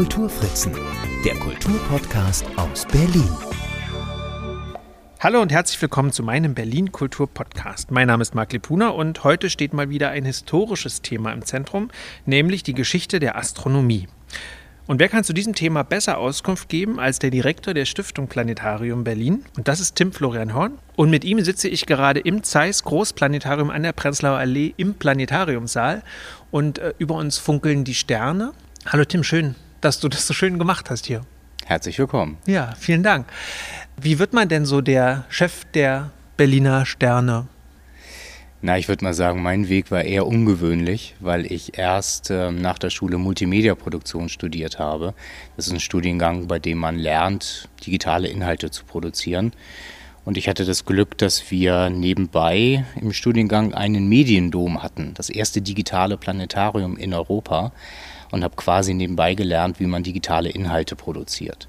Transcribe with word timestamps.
Kulturfritzen, 0.00 0.72
der 1.26 1.34
Kulturpodcast 1.34 2.46
aus 2.56 2.86
Berlin. 2.86 3.28
Hallo 5.18 5.42
und 5.42 5.52
herzlich 5.52 5.82
willkommen 5.82 6.10
zu 6.10 6.22
meinem 6.22 6.54
Berlin 6.54 6.90
Kultur 6.90 7.28
Podcast. 7.28 7.90
Mein 7.90 8.06
Name 8.06 8.22
ist 8.22 8.34
Marc 8.34 8.50
Lepuna 8.54 8.88
und 8.88 9.24
heute 9.24 9.50
steht 9.50 9.74
mal 9.74 9.90
wieder 9.90 10.08
ein 10.08 10.24
historisches 10.24 11.02
Thema 11.02 11.34
im 11.34 11.44
Zentrum, 11.44 11.90
nämlich 12.24 12.62
die 12.62 12.72
Geschichte 12.72 13.20
der 13.20 13.36
Astronomie. 13.36 14.08
Und 14.86 15.00
wer 15.00 15.10
kann 15.10 15.22
zu 15.22 15.34
diesem 15.34 15.54
Thema 15.54 15.82
besser 15.82 16.16
Auskunft 16.16 16.70
geben 16.70 16.98
als 16.98 17.18
der 17.18 17.28
Direktor 17.28 17.74
der 17.74 17.84
Stiftung 17.84 18.26
Planetarium 18.26 19.04
Berlin? 19.04 19.44
Und 19.58 19.68
das 19.68 19.80
ist 19.80 19.96
Tim 19.96 20.12
Florian 20.12 20.54
Horn. 20.54 20.78
Und 20.96 21.10
mit 21.10 21.26
ihm 21.26 21.44
sitze 21.44 21.68
ich 21.68 21.84
gerade 21.84 22.20
im 22.20 22.42
Zeiss 22.42 22.84
Großplanetarium 22.84 23.68
an 23.68 23.82
der 23.82 23.92
Prenzlauer 23.92 24.38
Allee 24.38 24.72
im 24.78 24.94
Planetariumsaal. 24.94 26.02
Und 26.50 26.78
äh, 26.78 26.94
über 26.96 27.16
uns 27.16 27.36
funkeln 27.36 27.84
die 27.84 27.92
Sterne. 27.92 28.54
Hallo 28.86 29.04
Tim, 29.04 29.22
schön, 29.22 29.56
dass 29.80 30.00
du 30.00 30.08
das 30.08 30.26
so 30.26 30.34
schön 30.34 30.58
gemacht 30.58 30.90
hast 30.90 31.06
hier. 31.06 31.22
Herzlich 31.66 31.98
willkommen. 31.98 32.38
Ja, 32.46 32.74
vielen 32.78 33.02
Dank. 33.02 33.26
Wie 34.00 34.18
wird 34.18 34.32
man 34.32 34.48
denn 34.48 34.66
so 34.66 34.80
der 34.80 35.24
Chef 35.28 35.64
der 35.72 36.10
Berliner 36.36 36.86
Sterne? 36.86 37.46
Na, 38.62 38.76
ich 38.76 38.88
würde 38.88 39.04
mal 39.04 39.14
sagen, 39.14 39.42
mein 39.42 39.70
Weg 39.70 39.90
war 39.90 40.02
eher 40.02 40.26
ungewöhnlich, 40.26 41.14
weil 41.18 41.50
ich 41.50 41.78
erst 41.78 42.30
ähm, 42.30 42.60
nach 42.60 42.78
der 42.78 42.90
Schule 42.90 43.16
Multimedia-Produktion 43.16 44.28
studiert 44.28 44.78
habe. 44.78 45.14
Das 45.56 45.66
ist 45.66 45.72
ein 45.72 45.80
Studiengang, 45.80 46.46
bei 46.46 46.58
dem 46.58 46.76
man 46.76 46.98
lernt, 46.98 47.70
digitale 47.86 48.28
Inhalte 48.28 48.70
zu 48.70 48.84
produzieren. 48.84 49.52
Und 50.26 50.36
ich 50.36 50.46
hatte 50.46 50.66
das 50.66 50.84
Glück, 50.84 51.16
dass 51.16 51.50
wir 51.50 51.88
nebenbei 51.88 52.84
im 53.00 53.14
Studiengang 53.14 53.72
einen 53.72 54.08
Mediendom 54.10 54.82
hatten, 54.82 55.14
das 55.14 55.30
erste 55.30 55.62
digitale 55.62 56.18
Planetarium 56.18 56.98
in 56.98 57.14
Europa. 57.14 57.72
Und 58.30 58.44
habe 58.44 58.54
quasi 58.56 58.94
nebenbei 58.94 59.34
gelernt, 59.34 59.80
wie 59.80 59.86
man 59.86 60.02
digitale 60.02 60.50
Inhalte 60.50 60.94
produziert. 60.94 61.68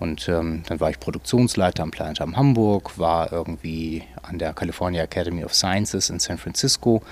Und 0.00 0.28
ähm, 0.28 0.64
dann 0.66 0.80
war 0.80 0.90
ich 0.90 0.98
Produktionsleiter 0.98 1.84
am 1.84 1.92
Planetarium 1.92 2.36
Hamburg, 2.36 2.98
war 2.98 3.32
irgendwie 3.32 4.02
an 4.22 4.38
der 4.38 4.52
California 4.52 5.02
Academy 5.02 5.44
of 5.44 5.54
Sciences 5.54 6.10
in 6.10 6.18
San 6.18 6.38
Francisco, 6.38 7.02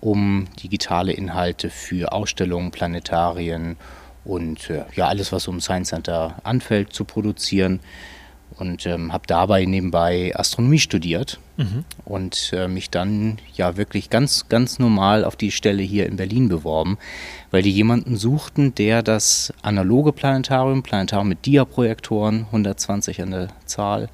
um 0.00 0.46
digitale 0.60 1.12
Inhalte 1.12 1.70
für 1.70 2.12
Ausstellungen, 2.12 2.72
Planetarien 2.72 3.76
und 4.24 4.68
äh, 4.68 4.84
ja 4.96 5.06
alles, 5.06 5.30
was 5.30 5.46
um 5.46 5.60
Science 5.60 5.90
Center 5.90 6.36
anfällt, 6.42 6.92
zu 6.92 7.04
produzieren 7.04 7.78
und 8.60 8.86
ähm, 8.86 9.12
habe 9.12 9.26
dabei 9.26 9.64
nebenbei 9.64 10.32
Astronomie 10.34 10.78
studiert 10.78 11.38
mhm. 11.56 11.84
und 12.04 12.52
äh, 12.52 12.68
mich 12.68 12.90
dann 12.90 13.38
ja 13.54 13.76
wirklich 13.76 14.10
ganz, 14.10 14.48
ganz 14.48 14.78
normal 14.78 15.24
auf 15.24 15.36
die 15.36 15.50
Stelle 15.50 15.82
hier 15.82 16.06
in 16.06 16.16
Berlin 16.16 16.48
beworben, 16.48 16.98
weil 17.50 17.62
die 17.62 17.72
jemanden 17.72 18.16
suchten, 18.16 18.74
der 18.74 19.02
das 19.02 19.52
analoge 19.62 20.12
Planetarium, 20.12 20.82
Planetarium 20.82 21.28
mit 21.28 21.46
Dia-Projektoren, 21.46 22.46
120 22.46 23.22
an 23.22 23.30
der 23.30 23.48
Zahl, 23.64 24.08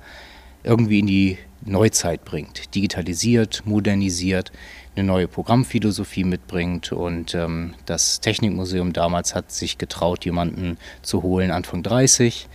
irgendwie 0.62 1.00
in 1.00 1.06
die 1.06 1.38
Neuzeit 1.64 2.24
bringt, 2.24 2.74
digitalisiert, 2.74 3.62
modernisiert, 3.64 4.52
eine 4.94 5.06
neue 5.06 5.28
Programmphilosophie 5.28 6.24
mitbringt 6.24 6.92
und 6.92 7.34
ähm, 7.34 7.74
das 7.84 8.20
Technikmuseum 8.20 8.92
damals 8.92 9.34
hat 9.34 9.52
sich 9.52 9.78
getraut, 9.78 10.24
jemanden 10.24 10.78
zu 11.02 11.22
holen, 11.22 11.50
Anfang 11.50 11.82
30, 11.82 12.48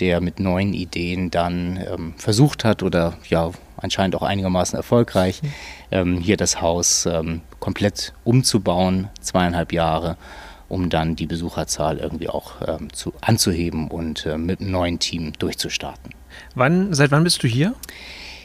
der 0.00 0.20
mit 0.20 0.40
neuen 0.40 0.74
Ideen 0.74 1.30
dann 1.30 1.76
ähm, 1.76 2.14
versucht 2.16 2.64
hat 2.64 2.82
oder 2.82 3.14
ja 3.28 3.50
anscheinend 3.76 4.16
auch 4.16 4.22
einigermaßen 4.22 4.76
erfolgreich, 4.76 5.42
mhm. 5.42 5.48
ähm, 5.90 6.18
hier 6.18 6.36
das 6.36 6.60
Haus 6.60 7.06
ähm, 7.06 7.42
komplett 7.60 8.14
umzubauen, 8.24 9.08
zweieinhalb 9.20 9.72
Jahre, 9.72 10.16
um 10.68 10.90
dann 10.90 11.16
die 11.16 11.26
Besucherzahl 11.26 11.98
irgendwie 11.98 12.28
auch 12.28 12.54
ähm, 12.66 12.92
zu, 12.92 13.12
anzuheben 13.20 13.88
und 13.88 14.26
äh, 14.26 14.38
mit 14.38 14.60
einem 14.60 14.70
neuen 14.70 14.98
Team 14.98 15.32
durchzustarten. 15.38 16.12
Wann, 16.54 16.94
seit 16.94 17.10
wann 17.10 17.24
bist 17.24 17.42
du 17.42 17.48
hier? 17.48 17.74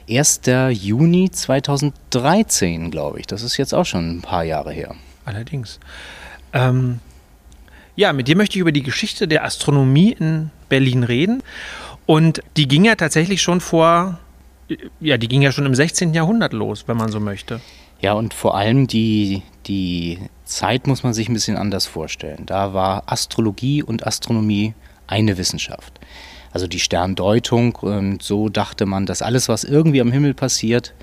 1. 0.09 0.42
Juni 0.72 1.30
2013, 1.30 2.90
glaube 2.90 3.20
ich. 3.20 3.28
Das 3.28 3.44
ist 3.44 3.58
jetzt 3.58 3.74
auch 3.74 3.86
schon 3.86 4.18
ein 4.18 4.22
paar 4.22 4.44
Jahre 4.44 4.72
her. 4.72 4.96
Allerdings. 5.24 5.80
Ähm, 6.52 7.00
ja, 8.00 8.14
mit 8.14 8.30
dir 8.30 8.38
möchte 8.38 8.56
ich 8.56 8.62
über 8.62 8.72
die 8.72 8.82
Geschichte 8.82 9.28
der 9.28 9.44
Astronomie 9.44 10.16
in 10.18 10.52
Berlin 10.70 11.04
reden. 11.04 11.44
Und 12.06 12.42
die 12.56 12.66
ging 12.66 12.86
ja 12.86 12.96
tatsächlich 12.96 13.42
schon 13.42 13.60
vor, 13.60 14.20
ja, 15.02 15.18
die 15.18 15.28
ging 15.28 15.42
ja 15.42 15.52
schon 15.52 15.66
im 15.66 15.76
16. 15.76 16.14
Jahrhundert 16.14 16.54
los, 16.54 16.86
wenn 16.88 16.96
man 16.96 17.12
so 17.12 17.20
möchte. 17.20 17.59
Ja, 18.00 18.14
und 18.14 18.34
vor 18.34 18.56
allem 18.56 18.88
die, 18.88 19.44
die 19.68 20.18
Zeit 20.46 20.88
muss 20.88 21.04
man 21.04 21.14
sich 21.14 21.28
ein 21.28 21.34
bisschen 21.34 21.58
anders 21.58 21.88
vorstellen. 21.88 22.46
Da 22.46 22.74
war 22.74 23.04
Astrologie 23.08 23.84
und 23.84 24.08
Astronomie 24.08 24.74
eine 25.06 25.38
Wissenschaft. 25.38 26.00
Also 26.54 26.68
die 26.68 26.80
Sterndeutung 26.80 27.76
und 27.76 28.24
so 28.24 28.48
dachte 28.48 28.86
man, 28.86 29.08
dass 29.08 29.22
alles, 29.22 29.50
was 29.50 29.66
irgendwie 29.66 30.00
am 30.00 30.14
Himmel 30.14 30.34
passiert, 30.36 30.94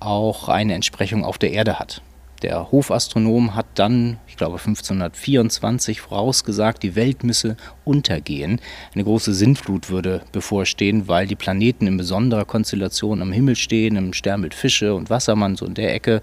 auch 0.00 0.50
eine 0.50 0.74
Entsprechung 0.74 1.24
auf 1.24 1.38
der 1.38 1.52
Erde 1.52 1.78
hat. 1.78 2.02
Der 2.42 2.72
Hofastronom 2.72 3.54
hat 3.54 3.66
dann, 3.76 4.18
ich 4.26 4.36
glaube 4.36 4.58
1524, 4.58 6.00
vorausgesagt, 6.00 6.82
die 6.82 6.96
Welt 6.96 7.22
müsse 7.22 7.56
untergehen. 7.84 8.60
Eine 8.94 9.04
große 9.04 9.32
Sintflut 9.32 9.90
würde 9.90 10.22
bevorstehen, 10.32 11.06
weil 11.06 11.28
die 11.28 11.36
Planeten 11.36 11.86
in 11.86 11.96
besonderer 11.96 12.44
Konstellation 12.44 13.22
am 13.22 13.30
Himmel 13.30 13.54
stehen, 13.54 13.94
im 13.94 14.12
Sternbild 14.12 14.54
Fische 14.54 14.94
und 14.94 15.08
Wassermann, 15.08 15.54
so 15.54 15.66
in 15.66 15.74
der 15.74 15.94
Ecke. 15.94 16.20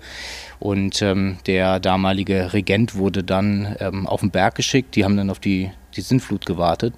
Und 0.59 1.01
ähm, 1.01 1.37
der 1.45 1.79
damalige 1.79 2.51
Regent 2.51 2.95
wurde 2.95 3.23
dann 3.23 3.77
ähm, 3.79 4.05
auf 4.05 4.19
den 4.19 4.31
Berg 4.31 4.55
geschickt. 4.55 4.97
Die 4.97 5.05
haben 5.05 5.15
dann 5.15 5.29
auf 5.29 5.39
die, 5.39 5.71
die 5.95 6.01
Sintflut 6.01 6.45
gewartet. 6.45 6.95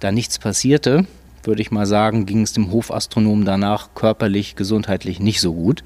Da 0.00 0.10
nichts 0.10 0.38
passierte, 0.38 1.06
würde 1.42 1.60
ich 1.60 1.70
mal 1.70 1.86
sagen, 1.86 2.24
ging 2.24 2.42
es 2.42 2.54
dem 2.54 2.72
Hofastronom 2.72 3.44
danach 3.44 3.90
körperlich, 3.94 4.56
gesundheitlich 4.56 5.20
nicht 5.20 5.42
so 5.42 5.52
gut. 5.52 5.84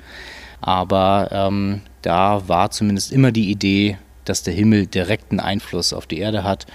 Aber 0.60 1.28
ähm, 1.32 1.80
da 2.02 2.48
war 2.48 2.70
zumindest 2.70 3.12
immer 3.12 3.32
die 3.32 3.50
Idee, 3.50 3.98
dass 4.24 4.42
der 4.42 4.54
Himmel 4.54 4.86
direkten 4.86 5.40
Einfluss 5.40 5.92
auf 5.92 6.06
die 6.06 6.18
Erde 6.18 6.44
hat. 6.44 6.66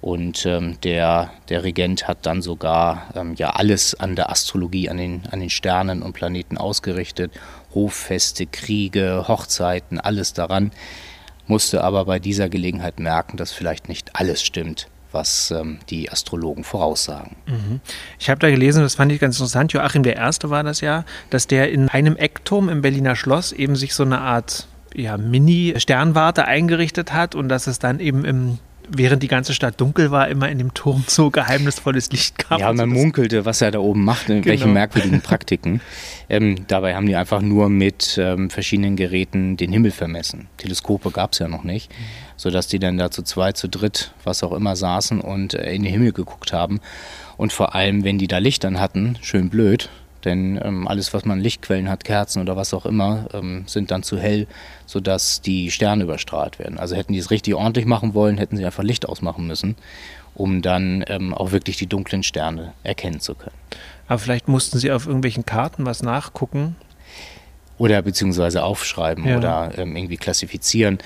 Und 0.00 0.44
ähm, 0.44 0.78
der, 0.82 1.30
der 1.48 1.64
Regent 1.64 2.06
hat 2.06 2.26
dann 2.26 2.42
sogar 2.42 3.08
ähm, 3.14 3.34
ja 3.36 3.50
alles 3.50 3.94
an 3.94 4.16
der 4.16 4.30
Astrologie, 4.30 4.90
an 4.90 4.98
den, 4.98 5.22
an 5.30 5.40
den 5.40 5.48
Sternen 5.48 6.02
und 6.02 6.12
Planeten 6.12 6.58
ausgerichtet. 6.58 7.32
Hoffeste, 7.74 8.44
Kriege, 8.44 9.24
Hochzeiten, 9.28 9.98
alles 9.98 10.34
daran. 10.34 10.72
Musste 11.46 11.82
aber 11.82 12.04
bei 12.04 12.18
dieser 12.18 12.50
Gelegenheit 12.50 12.98
merken, 12.98 13.38
dass 13.38 13.52
vielleicht 13.52 13.88
nicht 13.88 14.14
alles 14.14 14.42
stimmt, 14.42 14.88
was 15.10 15.50
ähm, 15.50 15.78
die 15.88 16.10
Astrologen 16.10 16.64
voraussagen. 16.64 17.36
Mhm. 17.46 17.80
Ich 18.18 18.28
habe 18.28 18.40
da 18.40 18.50
gelesen, 18.50 18.82
das 18.82 18.96
fand 18.96 19.10
ich 19.10 19.20
ganz 19.20 19.36
interessant, 19.36 19.72
Joachim 19.72 20.04
Erste 20.04 20.50
war 20.50 20.62
das 20.62 20.82
ja, 20.82 21.04
dass 21.30 21.46
der 21.46 21.72
in 21.72 21.88
einem 21.88 22.16
Eckturm 22.16 22.68
im 22.68 22.82
Berliner 22.82 23.16
Schloss 23.16 23.52
eben 23.52 23.74
sich 23.74 23.94
so 23.94 24.02
eine 24.02 24.20
Art 24.20 24.68
ja, 24.94 25.16
Mini-Sternwarte 25.16 26.46
eingerichtet 26.46 27.12
hat 27.12 27.34
und 27.34 27.48
dass 27.48 27.66
es 27.66 27.78
dann 27.78 28.00
eben 28.00 28.24
im 28.24 28.58
während 28.88 29.22
die 29.22 29.28
ganze 29.28 29.54
Stadt 29.54 29.80
dunkel 29.80 30.10
war, 30.10 30.28
immer 30.28 30.48
in 30.48 30.58
dem 30.58 30.74
Turm 30.74 31.04
so 31.06 31.30
geheimnisvolles 31.30 32.10
Licht 32.10 32.48
gab. 32.48 32.60
Ja, 32.60 32.72
man 32.72 32.88
munkelte, 32.88 33.44
was 33.44 33.60
er 33.60 33.70
da 33.70 33.78
oben 33.78 34.04
macht, 34.04 34.26
genau. 34.26 34.44
welchen 34.44 34.72
merkwürdigen 34.72 35.20
Praktiken. 35.22 35.80
Ähm, 36.28 36.66
dabei 36.66 36.94
haben 36.94 37.06
die 37.06 37.16
einfach 37.16 37.40
nur 37.40 37.68
mit 37.68 38.18
ähm, 38.18 38.50
verschiedenen 38.50 38.96
Geräten 38.96 39.56
den 39.56 39.72
Himmel 39.72 39.90
vermessen. 39.90 40.48
Teleskope 40.58 41.10
gab 41.10 41.32
es 41.32 41.38
ja 41.38 41.48
noch 41.48 41.64
nicht, 41.64 41.90
mhm. 41.90 42.04
sodass 42.36 42.68
die 42.68 42.78
dann 42.78 42.98
da 42.98 43.10
zu 43.10 43.22
zwei, 43.22 43.52
zu 43.52 43.68
dritt, 43.68 44.12
was 44.22 44.42
auch 44.42 44.52
immer, 44.52 44.76
saßen 44.76 45.20
und 45.20 45.54
äh, 45.54 45.72
in 45.72 45.82
den 45.82 45.92
Himmel 45.92 46.12
geguckt 46.12 46.52
haben. 46.52 46.80
Und 47.36 47.52
vor 47.52 47.74
allem, 47.74 48.04
wenn 48.04 48.18
die 48.18 48.28
da 48.28 48.38
Licht 48.38 48.64
dann 48.64 48.78
hatten, 48.78 49.18
schön 49.22 49.48
blöd, 49.48 49.88
denn 50.24 50.60
ähm, 50.62 50.88
alles, 50.88 51.12
was 51.14 51.24
man 51.24 51.40
Lichtquellen 51.40 51.88
hat, 51.88 52.04
Kerzen 52.04 52.40
oder 52.40 52.56
was 52.56 52.74
auch 52.74 52.86
immer, 52.86 53.26
ähm, 53.32 53.64
sind 53.66 53.90
dann 53.90 54.02
zu 54.02 54.18
hell, 54.18 54.46
sodass 54.86 55.40
die 55.40 55.70
Sterne 55.70 56.04
überstrahlt 56.04 56.58
werden. 56.58 56.78
Also 56.78 56.96
hätten 56.96 57.12
die 57.12 57.18
es 57.18 57.30
richtig 57.30 57.54
ordentlich 57.54 57.86
machen 57.86 58.14
wollen, 58.14 58.38
hätten 58.38 58.56
sie 58.56 58.64
einfach 58.64 58.82
Licht 58.82 59.08
ausmachen 59.08 59.46
müssen, 59.46 59.76
um 60.34 60.62
dann 60.62 61.04
ähm, 61.08 61.34
auch 61.34 61.52
wirklich 61.52 61.76
die 61.76 61.86
dunklen 61.86 62.22
Sterne 62.22 62.72
erkennen 62.82 63.20
zu 63.20 63.34
können. 63.34 63.56
Aber 64.06 64.18
vielleicht 64.18 64.48
mussten 64.48 64.78
sie 64.78 64.90
auf 64.90 65.06
irgendwelchen 65.06 65.46
Karten 65.46 65.86
was 65.86 66.02
nachgucken. 66.02 66.76
Oder 67.76 68.02
beziehungsweise 68.02 68.62
aufschreiben 68.62 69.26
ja. 69.26 69.36
oder 69.36 69.72
ähm, 69.76 69.96
irgendwie 69.96 70.16
klassifizieren. 70.16 70.98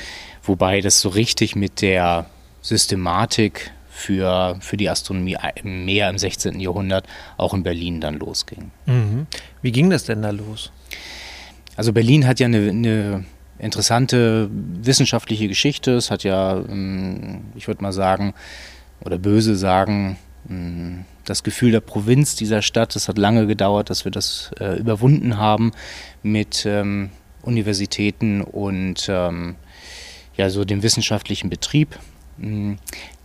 Wobei 0.43 0.81
das 0.81 1.01
so 1.01 1.09
richtig 1.09 1.57
mit 1.57 1.81
der 1.81 2.27
Systematik 2.61 3.71
für, 3.99 4.57
für 4.61 4.77
die 4.77 4.89
Astronomie 4.89 5.37
mehr 5.65 6.09
im 6.09 6.19
16. 6.19 6.61
Jahrhundert 6.61 7.07
auch 7.37 7.53
in 7.53 7.63
Berlin 7.63 8.01
dann 8.01 8.15
losging. 8.15 8.71
Mhm. 8.87 9.27
Wie 9.61 9.73
ging 9.73 9.91
das 9.91 10.05
denn 10.05 10.23
da 10.23 10.31
los? 10.31 10.71
Also 11.77 11.93
Berlin 11.93 12.27
hat 12.27 12.41
ja 12.41 12.47
eine, 12.47 12.71
eine 12.71 13.25
interessante 13.59 14.49
wissenschaftliche 14.53 15.49
Geschichte. 15.49 15.93
Es 15.93 16.11
hat 16.11 16.23
ja, 16.23 16.57
ähm, 16.57 17.43
ich 17.57 17.67
würde 17.67 17.83
mal 17.83 17.93
sagen, 17.93 18.35
oder 19.01 19.19
böse 19.19 19.57
sagen, 19.57 20.17
ähm, 20.49 21.05
das 21.25 21.43
Gefühl 21.43 21.73
der 21.73 21.81
Provinz 21.81 22.37
dieser 22.37 22.63
Stadt. 22.63 22.95
Es 22.97 23.09
hat 23.09 23.19
lange 23.19 23.47
gedauert, 23.47 23.91
dass 23.91 24.05
wir 24.05 24.13
das 24.13 24.53
äh, 24.61 24.79
überwunden 24.79 25.39
haben 25.39 25.73
mit 26.23 26.65
ähm, 26.67 27.11
Universitäten 27.43 28.43
und 28.43 29.09
ähm, 29.11 29.57
ja, 30.37 30.51
so 30.51 30.65
dem 30.65 30.83
wissenschaftlichen 30.85 31.51
Betrieb. 31.51 31.99
Mm, 32.39 32.75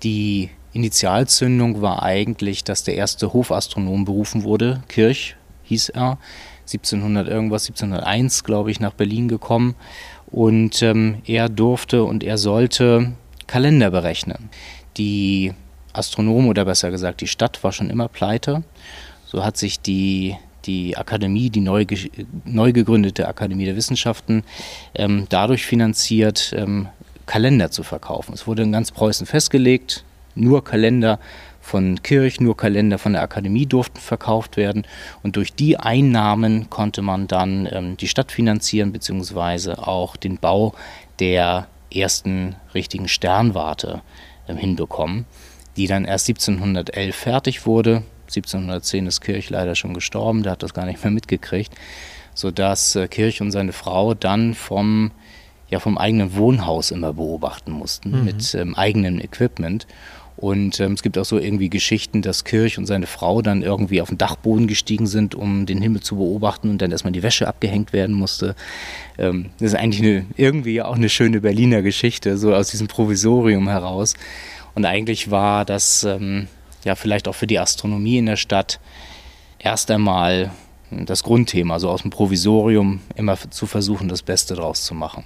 die 0.02 0.50
Initialzündung 0.74 1.82
war 1.82 2.04
eigentlich, 2.04 2.64
dass 2.64 2.84
der 2.84 2.96
erste 2.96 3.32
Hofastronom 3.32 4.06
berufen 4.06 4.44
wurde, 4.44 4.84
Kirch 4.88 5.36
hieß 5.64 5.90
er, 5.90 6.18
1700 6.62 7.28
irgendwas, 7.28 7.64
1701 7.64 8.44
glaube 8.44 8.72
ich, 8.72 8.80
nach 8.80 8.94
Berlin 8.94 9.28
gekommen 9.28 9.76
und 10.28 10.82
ähm, 10.82 11.22
er 11.26 11.50
durfte 11.50 12.04
und 12.04 12.24
er 12.24 12.38
sollte 12.38 13.14
Kalender 13.48 13.92
berechnen. 13.92 14.50
Die 14.98 15.54
Astronomen 15.94 16.50
oder 16.50 16.66
besser 16.66 16.90
gesagt 16.90 17.22
die 17.22 17.28
Stadt 17.28 17.64
war 17.64 17.72
schon 17.72 17.90
immer 17.90 18.08
pleite. 18.08 18.64
So 19.26 19.44
hat 19.44 19.58
sich 19.58 19.80
die, 19.80 20.36
die 20.66 20.98
Akademie, 20.98 21.50
die 21.50 21.60
neu, 21.60 21.86
neu 22.46 22.72
gegründete 22.72 23.28
Akademie 23.28 23.66
der 23.66 23.76
Wissenschaften, 23.76 24.44
ähm, 24.96 25.28
dadurch 25.30 25.66
finanziert, 25.66 26.54
ähm, 26.58 26.88
Kalender 27.26 27.72
zu 27.72 27.84
verkaufen. 27.84 28.34
Es 28.34 28.48
wurde 28.48 28.64
in 28.64 28.72
ganz 28.72 28.92
Preußen 28.92 29.26
festgelegt, 29.26 30.04
nur 30.36 30.64
Kalender 30.64 31.20
von 31.62 32.04
Kirch, 32.04 32.42
nur 32.42 32.58
Kalender 32.58 32.98
von 32.98 33.14
der 33.14 33.22
Akademie 33.22 33.66
durften 33.66 34.00
verkauft 34.00 34.58
werden. 34.58 34.86
Und 35.24 35.38
durch 35.38 35.54
die 35.54 35.78
Einnahmen 35.78 36.70
konnte 36.70 37.02
man 37.02 37.28
dann 37.28 37.68
ähm, 37.72 37.98
die 37.98 38.10
Stadt 38.10 38.32
finanzieren, 38.32 38.92
beziehungsweise 38.92 39.88
auch 39.88 40.18
den 40.18 40.38
Bau 40.38 40.74
der 41.20 41.68
ersten 41.94 42.56
richtigen 42.74 43.08
Sternwarte 43.08 44.02
ähm, 44.48 44.58
hinbekommen, 44.58 45.26
die 45.78 45.88
dann 45.88 46.06
erst 46.06 46.28
1711 46.28 47.16
fertig 47.16 47.66
wurde. 47.66 48.04
1710 48.28 49.08
ist 49.08 49.22
Kirch 49.22 49.50
leider 49.50 49.76
schon 49.76 49.94
gestorben, 49.94 50.44
der 50.44 50.54
hat 50.54 50.64
das 50.64 50.74
gar 50.74 50.86
nicht 50.86 51.04
mehr 51.04 51.12
mitgekriegt, 51.12 51.74
sodass 52.34 52.96
äh, 52.96 53.08
Kirch 53.08 53.42
und 53.42 53.52
seine 53.52 53.74
Frau 53.74 54.14
dann 54.14 54.54
vom 54.54 55.12
ja 55.70 55.80
vom 55.80 55.98
eigenen 55.98 56.36
Wohnhaus 56.36 56.92
immer 56.92 57.14
beobachten 57.14 57.72
mussten 57.72 58.20
mhm. 58.20 58.26
mit 58.26 58.54
ähm, 58.54 58.76
eigenem 58.76 59.20
Equipment. 59.20 59.88
Und 60.36 60.80
ähm, 60.80 60.94
es 60.94 61.04
gibt 61.04 61.18
auch 61.18 61.26
so 61.26 61.38
irgendwie 61.38 61.70
Geschichten, 61.70 62.22
dass 62.22 62.44
Kirch 62.44 62.78
und 62.78 62.86
seine 62.86 63.06
Frau 63.06 63.42
dann 63.42 63.62
irgendwie 63.62 64.02
auf 64.02 64.10
den 64.10 64.18
Dachboden 64.18 64.68
gestiegen 64.68 65.06
sind, 65.06 65.36
um 65.36 65.66
den 65.66 65.82
Himmel 65.82 66.02
zu 66.02 66.16
beobachten 66.16 66.70
und 66.70 66.82
dann 66.82 66.92
erstmal 66.92 67.14
die 67.14 67.24
Wäsche 67.24 67.48
abgehängt 67.48 67.94
werden 67.94 68.16
musste. 68.16 68.56
Ähm, 69.18 69.52
das 69.60 69.74
ist 69.74 69.76
eigentlich 69.76 70.02
eine, 70.02 70.26
irgendwie 70.36 70.82
auch 70.82 70.96
eine 70.96 71.10
schöne 71.10 71.42
Berliner 71.42 71.82
Geschichte, 71.82 72.38
so 72.38 72.54
aus 72.54 72.70
diesem 72.70 72.88
Provisorium 72.88 73.70
heraus. 73.70 74.16
Und 74.76 74.86
eigentlich 74.86 75.30
war 75.30 75.66
das 75.66 76.04
ähm, 76.04 76.48
ja 76.84 76.96
vielleicht 76.96 77.28
auch 77.28 77.36
für 77.36 77.48
die 77.48 77.60
Astronomie 77.60 78.18
in 78.18 78.26
der 78.26 78.38
Stadt 78.38 78.80
erst 79.60 79.92
einmal 79.92 80.52
das 80.92 81.24
Grundthema, 81.24 81.80
so 81.80 81.90
aus 81.90 82.02
dem 82.02 82.12
Provisorium 82.12 83.02
immer 83.16 83.38
zu 83.50 83.66
versuchen, 83.66 84.08
das 84.08 84.22
Beste 84.22 84.56
draus 84.56 84.84
zu 84.84 84.94
machen. 84.94 85.26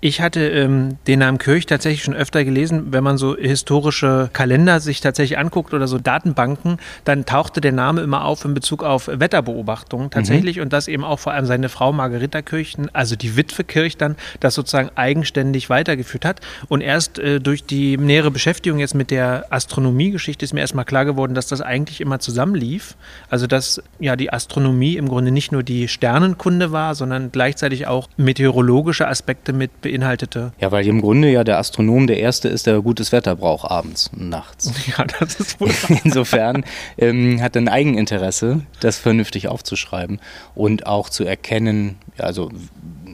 Ich 0.00 0.20
hatte 0.20 0.48
ähm, 0.48 0.96
den 1.08 1.18
Namen 1.18 1.38
Kirch 1.38 1.66
tatsächlich 1.66 2.04
schon 2.04 2.14
öfter 2.14 2.44
gelesen. 2.44 2.92
Wenn 2.92 3.02
man 3.02 3.18
so 3.18 3.36
historische 3.36 4.30
Kalender 4.32 4.78
sich 4.78 5.00
tatsächlich 5.00 5.38
anguckt 5.38 5.74
oder 5.74 5.88
so 5.88 5.98
Datenbanken, 5.98 6.78
dann 7.02 7.26
tauchte 7.26 7.60
der 7.60 7.72
Name 7.72 8.02
immer 8.02 8.24
auf 8.24 8.44
in 8.44 8.54
Bezug 8.54 8.84
auf 8.84 9.08
Wetterbeobachtungen 9.12 10.10
tatsächlich 10.10 10.58
mhm. 10.58 10.62
und 10.62 10.72
das 10.72 10.86
eben 10.86 11.02
auch 11.02 11.18
vor 11.18 11.32
allem 11.32 11.46
seine 11.46 11.68
Frau 11.68 11.92
Margareta 11.92 12.42
Kirch, 12.42 12.76
also 12.92 13.16
die 13.16 13.36
Witwe 13.36 13.64
Kirch 13.64 13.96
dann, 13.96 14.14
das 14.38 14.54
sozusagen 14.54 14.90
eigenständig 14.94 15.68
weitergeführt 15.68 16.24
hat. 16.24 16.42
Und 16.68 16.80
erst 16.80 17.18
äh, 17.18 17.40
durch 17.40 17.64
die 17.64 17.96
nähere 17.96 18.30
Beschäftigung 18.30 18.78
jetzt 18.78 18.94
mit 18.94 19.10
der 19.10 19.46
Astronomiegeschichte 19.50 20.44
ist 20.44 20.54
mir 20.54 20.60
erstmal 20.60 20.84
klar 20.84 21.06
geworden, 21.06 21.34
dass 21.34 21.48
das 21.48 21.60
eigentlich 21.60 22.00
immer 22.00 22.20
zusammenlief. 22.20 22.96
Also 23.30 23.48
dass 23.48 23.82
ja 23.98 24.14
die 24.14 24.32
Astronomie 24.32 24.96
im 24.96 25.08
Grunde 25.08 25.32
nicht 25.32 25.50
nur 25.50 25.64
die 25.64 25.88
Sternenkunde 25.88 26.70
war, 26.70 26.94
sondern 26.94 27.32
gleichzeitig 27.32 27.88
auch 27.88 28.08
meteorologische 28.16 29.08
Aspekte 29.08 29.52
mit 29.52 29.87
beinhaltete. 29.88 30.52
Ja, 30.60 30.70
weil 30.70 30.86
im 30.86 31.00
Grunde 31.00 31.30
ja 31.30 31.44
der 31.44 31.58
Astronom 31.58 32.06
der 32.06 32.18
Erste 32.18 32.48
ist, 32.48 32.66
der 32.66 32.80
gutes 32.80 33.12
Wetter 33.12 33.36
braucht 33.36 33.70
abends 33.70 34.10
und 34.12 34.28
nachts. 34.28 34.72
Ja, 34.88 35.04
das 35.04 35.38
ist 35.38 35.60
wohl. 35.60 35.70
Insofern 36.04 36.64
ähm, 36.96 37.42
hat 37.42 37.56
er 37.56 37.62
ein 37.62 37.68
Eigeninteresse, 37.68 38.62
das 38.80 38.98
vernünftig 38.98 39.48
aufzuschreiben 39.48 40.20
und 40.54 40.86
auch 40.86 41.10
zu 41.10 41.24
erkennen, 41.24 41.96
also 42.16 42.50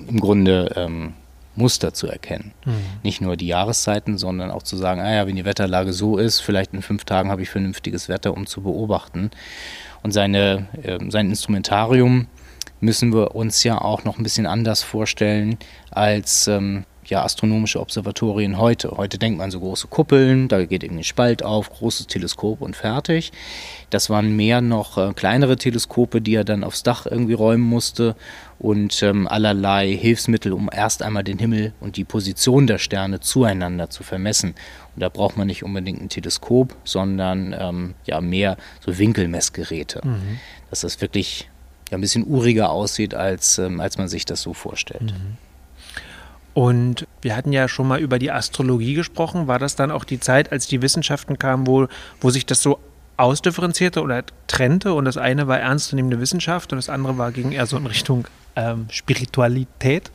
im 0.08 0.20
Grunde 0.20 0.72
ähm, 0.76 1.14
Muster 1.56 1.94
zu 1.94 2.06
erkennen. 2.06 2.52
Mhm. 2.64 2.72
Nicht 3.02 3.20
nur 3.20 3.36
die 3.36 3.46
Jahreszeiten, 3.46 4.18
sondern 4.18 4.50
auch 4.50 4.62
zu 4.62 4.76
sagen, 4.76 5.00
ah 5.00 5.12
ja, 5.12 5.26
wenn 5.26 5.36
die 5.36 5.44
Wetterlage 5.44 5.92
so 5.92 6.16
ist, 6.18 6.40
vielleicht 6.40 6.74
in 6.74 6.82
fünf 6.82 7.04
Tagen 7.04 7.30
habe 7.30 7.42
ich 7.42 7.50
vernünftiges 7.50 8.08
Wetter, 8.08 8.34
um 8.34 8.46
zu 8.46 8.62
beobachten. 8.62 9.30
Und 10.02 10.12
seine, 10.12 10.68
äh, 10.82 10.98
sein 11.08 11.30
Instrumentarium 11.30 12.26
müssen 12.84 13.12
wir 13.12 13.34
uns 13.34 13.64
ja 13.64 13.80
auch 13.80 14.04
noch 14.04 14.18
ein 14.18 14.22
bisschen 14.22 14.46
anders 14.46 14.82
vorstellen 14.82 15.58
als 15.90 16.46
ähm, 16.46 16.84
ja, 17.06 17.22
astronomische 17.22 17.80
Observatorien 17.80 18.58
heute. 18.58 18.92
Heute 18.96 19.18
denkt 19.18 19.38
man 19.38 19.50
so 19.50 19.60
große 19.60 19.88
Kuppeln, 19.88 20.48
da 20.48 20.64
geht 20.64 20.82
irgendwie 20.82 21.02
ein 21.02 21.04
Spalt 21.04 21.42
auf, 21.42 21.70
großes 21.70 22.06
Teleskop 22.06 22.60
und 22.60 22.76
fertig. 22.76 23.32
Das 23.90 24.10
waren 24.10 24.34
mehr 24.36 24.60
noch 24.60 24.98
äh, 24.98 25.12
kleinere 25.14 25.56
Teleskope, 25.56 26.20
die 26.20 26.34
er 26.34 26.44
dann 26.44 26.64
aufs 26.64 26.82
Dach 26.82 27.06
irgendwie 27.06 27.34
räumen 27.34 27.62
musste 27.62 28.16
und 28.58 29.02
ähm, 29.02 29.28
allerlei 29.28 29.94
Hilfsmittel, 29.94 30.52
um 30.52 30.70
erst 30.72 31.02
einmal 31.02 31.24
den 31.24 31.38
Himmel 31.38 31.72
und 31.80 31.96
die 31.96 32.04
Position 32.04 32.66
der 32.66 32.78
Sterne 32.78 33.20
zueinander 33.20 33.90
zu 33.90 34.02
vermessen. 34.02 34.54
Und 34.94 35.02
da 35.02 35.08
braucht 35.08 35.36
man 35.36 35.46
nicht 35.46 35.62
unbedingt 35.64 36.00
ein 36.00 36.08
Teleskop, 36.08 36.74
sondern 36.84 37.54
ähm, 37.58 37.94
ja 38.04 38.20
mehr 38.20 38.56
so 38.80 38.96
Winkelmessgeräte, 38.98 40.00
mhm. 40.04 40.38
dass 40.70 40.80
das 40.80 41.00
wirklich 41.00 41.48
ja, 41.90 41.98
ein 41.98 42.00
bisschen 42.00 42.26
uriger 42.26 42.70
aussieht, 42.70 43.14
als, 43.14 43.58
ähm, 43.58 43.80
als 43.80 43.98
man 43.98 44.08
sich 44.08 44.24
das 44.24 44.42
so 44.42 44.54
vorstellt. 44.54 45.12
Mhm. 45.12 45.36
Und 46.54 47.08
wir 47.20 47.36
hatten 47.36 47.52
ja 47.52 47.66
schon 47.66 47.88
mal 47.88 47.98
über 47.98 48.20
die 48.20 48.30
Astrologie 48.30 48.94
gesprochen. 48.94 49.48
War 49.48 49.58
das 49.58 49.74
dann 49.74 49.90
auch 49.90 50.04
die 50.04 50.20
Zeit, 50.20 50.52
als 50.52 50.68
die 50.68 50.82
Wissenschaften 50.82 51.36
kamen, 51.36 51.66
wo, 51.66 51.88
wo 52.20 52.30
sich 52.30 52.46
das 52.46 52.62
so 52.62 52.78
ausdifferenzierte 53.16 54.02
oder 54.02 54.24
trennte 54.46 54.92
und 54.94 55.04
das 55.04 55.16
eine 55.16 55.46
war 55.46 55.60
ernstzunehmende 55.60 56.20
Wissenschaft 56.20 56.72
und 56.72 56.76
das 56.76 56.88
andere 56.88 57.16
war 57.16 57.30
ging 57.32 57.52
eher 57.52 57.66
so 57.66 57.76
in 57.76 57.86
Richtung 57.86 58.26
ähm, 58.56 58.86
Spiritualität? 58.90 60.10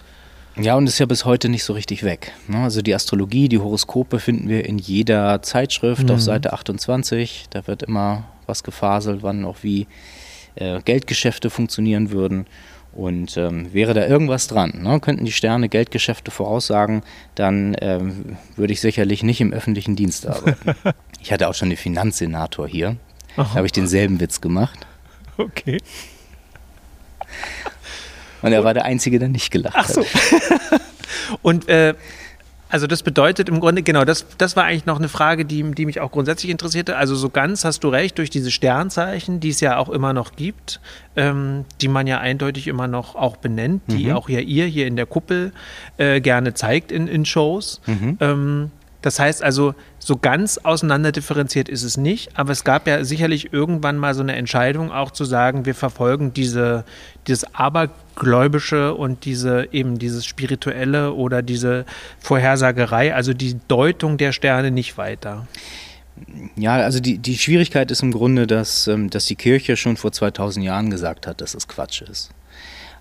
Ja, 0.58 0.76
und 0.76 0.88
ist 0.88 1.00
ja 1.00 1.06
bis 1.06 1.24
heute 1.24 1.48
nicht 1.48 1.64
so 1.64 1.74
richtig 1.74 2.04
weg. 2.04 2.34
Ne? 2.48 2.58
Also 2.58 2.82
die 2.82 2.94
Astrologie, 2.94 3.48
die 3.48 3.60
Horoskope 3.60 4.20
finden 4.20 4.50
wir 4.50 4.66
in 4.66 4.78
jeder 4.78 5.42
Zeitschrift 5.42 6.04
mhm. 6.04 6.12
auf 6.12 6.22
Seite 6.22 6.52
28. 6.52 7.48
Da 7.50 7.66
wird 7.68 7.84
immer 7.84 8.26
was 8.46 8.64
gefaselt, 8.64 9.20
wann 9.22 9.46
auch 9.46 9.58
wie 9.62 9.88
äh, 10.56 10.80
Geldgeschäfte 10.82 11.50
funktionieren 11.50 12.12
würden. 12.12 12.46
Und 12.92 13.38
ähm, 13.38 13.72
wäre 13.72 13.94
da 13.94 14.08
irgendwas 14.08 14.48
dran, 14.48 14.82
ne? 14.82 15.00
könnten 15.00 15.24
die 15.24 15.32
Sterne 15.32 15.70
Geldgeschäfte 15.70 16.32
voraussagen, 16.32 17.04
dann 17.36 17.76
ähm, 17.82 18.38
würde 18.56 18.74
ich 18.74 18.82
sicherlich 18.82 19.22
nicht 19.22 19.42
im 19.42 19.54
öffentlichen 19.54 19.96
Dienst 19.96 20.26
arbeiten. 20.26 20.76
ich 21.22 21.32
hatte 21.32 21.48
auch 21.48 21.54
schon 21.54 21.70
den 21.70 21.78
Finanzsenator 21.78 22.68
hier. 22.68 22.98
Da 23.36 23.54
habe 23.54 23.68
ich 23.68 23.72
denselben 23.72 24.20
Witz 24.20 24.42
gemacht. 24.42 24.88
Okay. 25.38 25.78
Und 28.42 28.54
er 28.54 28.64
war 28.64 28.74
der 28.74 28.86
Einzige, 28.86 29.20
der 29.20 29.30
nicht 29.30 29.52
gelacht 29.52 29.76
Ach 29.78 29.88
so. 29.88 30.04
hat. 30.04 30.82
Und 31.42 31.70
äh, 31.70 31.94
also 32.70 32.86
das 32.86 33.02
bedeutet 33.02 33.50
im 33.50 33.60
Grunde, 33.60 33.82
genau, 33.82 34.06
das, 34.06 34.26
das 34.38 34.56
war 34.56 34.66
eigentlich 34.66 34.86
noch 34.86 35.00
eine 35.00 35.10
Frage, 35.10 35.44
die, 35.44 35.64
die 35.72 35.86
mich 35.88 36.00
auch 36.00 36.12
grundsätzlich 36.12 36.52
interessierte. 36.52 36.98
Also 36.98 37.16
so 37.16 37.30
ganz 37.30 37.66
hast 37.66 37.84
du 37.84 37.90
recht, 37.90 38.18
durch 38.20 38.30
diese 38.30 38.52
Sternzeichen, 38.52 39.40
die 39.40 39.50
es 39.50 39.60
ja 39.60 39.78
auch 39.78 39.90
immer 39.90 40.14
noch 40.14 40.36
gibt, 40.36 40.80
ähm, 41.16 41.66
die 41.82 41.88
man 41.88 42.06
ja 42.06 42.20
eindeutig 42.20 42.68
immer 42.68 42.88
noch 42.88 43.16
auch 43.16 43.38
benennt, 43.38 43.82
die 43.88 44.08
mhm. 44.08 44.14
auch 44.14 44.30
ja 44.30 44.40
ihr 44.40 44.66
hier 44.66 44.86
in 44.86 44.96
der 44.96 45.08
Kuppel 45.08 45.52
äh, 45.98 46.22
gerne 46.22 46.54
zeigt 46.54 46.92
in, 46.92 47.08
in 47.08 47.26
Shows. 47.26 47.82
Mhm. 47.88 48.18
Ähm, 48.20 48.72
das 49.02 49.18
heißt 49.20 49.44
also, 49.44 49.76
so 49.98 50.18
ganz 50.18 50.58
auseinanderdifferenziert 50.58 51.70
ist 51.70 51.84
es 51.84 51.96
nicht, 51.96 52.38
aber 52.38 52.52
es 52.52 52.64
gab 52.64 52.88
ja 52.88 53.04
sicherlich 53.06 53.54
irgendwann 53.54 53.98
mal 53.98 54.14
so 54.14 54.22
eine 54.22 54.36
Entscheidung, 54.36 54.92
auch 54.92 55.12
zu 55.12 55.24
sagen, 55.24 55.66
wir 55.66 55.76
verfolgen 55.76 56.34
diese, 56.34 56.84
dieses 57.28 57.56
Abergläubische 57.56 58.94
und 58.94 59.24
diese 59.24 59.70
eben 59.72 60.00
dieses 60.00 60.26
Spirituelle 60.26 61.14
oder 61.14 61.42
diese 61.42 61.86
Vorhersagerei, 62.20 63.16
also 63.16 63.34
die 63.34 63.58
Deutung 63.70 64.18
der 64.18 64.34
Sterne 64.34 64.72
nicht 64.72 64.98
weiter. 64.98 65.48
Ja, 66.58 66.76
also 66.76 67.00
die, 67.00 67.18
die 67.18 67.38
Schwierigkeit 67.38 67.92
ist 67.92 68.04
im 68.04 68.12
Grunde, 68.12 68.48
dass, 68.48 68.88
ähm, 68.88 69.10
dass 69.10 69.26
die 69.26 69.38
Kirche 69.38 69.78
schon 69.78 69.96
vor 69.96 70.12
2000 70.12 70.66
Jahren 70.66 70.90
gesagt 70.90 71.28
hat, 71.28 71.40
dass 71.40 71.54
es 71.54 71.70
Quatsch 71.70 72.02
ist. 72.02 72.32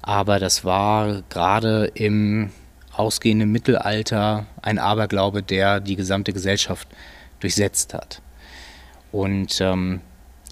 Aber 0.03 0.39
das 0.39 0.65
war 0.65 1.23
gerade 1.29 1.91
im 1.95 2.51
ausgehende 2.99 3.47
Mittelalter 3.47 4.47
ein 4.63 4.79
Aberglaube, 4.79 5.43
der 5.43 5.81
die 5.81 5.97
gesamte 5.97 6.33
Gesellschaft 6.33 6.89
durchsetzt 7.41 7.95
hat. 7.95 8.21
Und 9.13 9.61
ähm, 9.61 10.01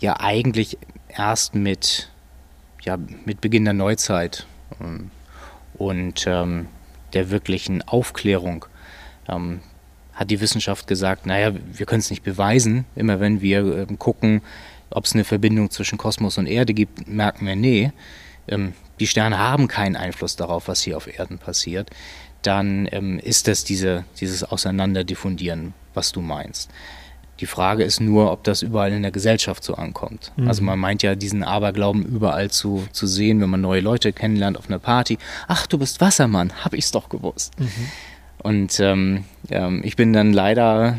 ja 0.00 0.20
eigentlich 0.20 0.78
erst 1.08 1.54
mit, 1.54 2.10
ja, 2.82 2.98
mit 3.24 3.40
Beginn 3.40 3.64
der 3.64 3.74
Neuzeit 3.74 4.46
ähm, 4.80 5.10
und 5.74 6.26
ähm, 6.26 6.68
der 7.12 7.30
wirklichen 7.30 7.82
Aufklärung 7.82 8.66
ähm, 9.28 9.60
hat 10.12 10.30
die 10.30 10.40
Wissenschaft 10.40 10.86
gesagt, 10.86 11.26
naja, 11.26 11.52
wir 11.72 11.86
können 11.86 12.00
es 12.00 12.10
nicht 12.10 12.22
beweisen. 12.22 12.86
Immer 12.94 13.20
wenn 13.20 13.40
wir 13.42 13.86
ähm, 13.88 13.98
gucken, 13.98 14.42
ob 14.90 15.04
es 15.04 15.12
eine 15.12 15.24
Verbindung 15.24 15.70
zwischen 15.70 15.98
Kosmos 15.98 16.38
und 16.38 16.46
Erde 16.46 16.72
gibt, 16.72 17.06
merken 17.06 17.46
wir, 17.46 17.56
nee, 17.56 17.92
ähm, 18.48 18.72
die 18.98 19.06
Sterne 19.06 19.38
haben 19.38 19.68
keinen 19.68 19.96
Einfluss 19.96 20.36
darauf, 20.36 20.68
was 20.68 20.82
hier 20.82 20.96
auf 20.96 21.06
Erden 21.06 21.38
passiert 21.38 21.90
dann 22.46 22.88
ähm, 22.92 23.18
ist 23.18 23.48
das 23.48 23.64
diese, 23.64 24.04
dieses 24.20 24.44
Auseinanderdiffundieren, 24.44 25.74
was 25.94 26.12
du 26.12 26.20
meinst. 26.20 26.70
Die 27.40 27.46
Frage 27.46 27.84
ist 27.84 28.00
nur, 28.00 28.32
ob 28.32 28.44
das 28.44 28.62
überall 28.62 28.92
in 28.92 29.02
der 29.02 29.10
Gesellschaft 29.10 29.62
so 29.62 29.74
ankommt. 29.74 30.32
Mhm. 30.36 30.48
Also 30.48 30.62
man 30.62 30.78
meint 30.78 31.02
ja, 31.02 31.14
diesen 31.14 31.44
Aberglauben 31.44 32.04
überall 32.04 32.50
zu, 32.50 32.86
zu 32.92 33.06
sehen, 33.06 33.40
wenn 33.40 33.50
man 33.50 33.60
neue 33.60 33.82
Leute 33.82 34.12
kennenlernt 34.12 34.56
auf 34.56 34.68
einer 34.68 34.78
Party. 34.78 35.18
Ach, 35.46 35.66
du 35.66 35.76
bist 35.76 36.00
Wassermann, 36.00 36.52
hab 36.64 36.72
ich's 36.72 36.92
doch 36.92 37.08
gewusst. 37.08 37.58
Mhm. 37.58 37.66
Und 38.38 38.80
ähm, 38.80 39.24
ähm, 39.50 39.82
ich 39.84 39.96
bin 39.96 40.12
dann 40.12 40.32
leider 40.32 40.96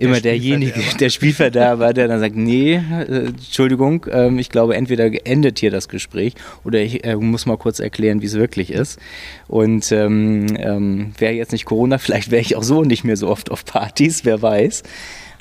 immer 0.00 0.14
der 0.14 0.32
derjenige, 0.32 0.80
der 1.00 1.10
Spielverderber, 1.10 1.92
der 1.92 2.08
dann 2.08 2.20
sagt, 2.20 2.36
nee, 2.36 2.74
äh, 2.74 3.26
Entschuldigung, 3.26 4.06
ähm, 4.10 4.38
ich 4.38 4.48
glaube, 4.48 4.74
entweder 4.74 5.10
endet 5.26 5.58
hier 5.58 5.70
das 5.70 5.88
Gespräch 5.88 6.34
oder 6.64 6.80
ich 6.80 7.04
äh, 7.04 7.16
muss 7.16 7.46
mal 7.46 7.58
kurz 7.58 7.80
erklären, 7.80 8.22
wie 8.22 8.26
es 8.26 8.34
wirklich 8.34 8.70
ist. 8.72 8.98
Und 9.48 9.92
ähm, 9.92 10.46
ähm, 10.58 11.12
wäre 11.18 11.34
jetzt 11.34 11.52
nicht 11.52 11.64
Corona, 11.64 11.98
vielleicht 11.98 12.30
wäre 12.30 12.42
ich 12.42 12.56
auch 12.56 12.62
so 12.62 12.82
nicht 12.82 13.04
mehr 13.04 13.16
so 13.16 13.28
oft 13.28 13.50
auf 13.50 13.64
Partys, 13.64 14.24
wer 14.24 14.40
weiß. 14.40 14.82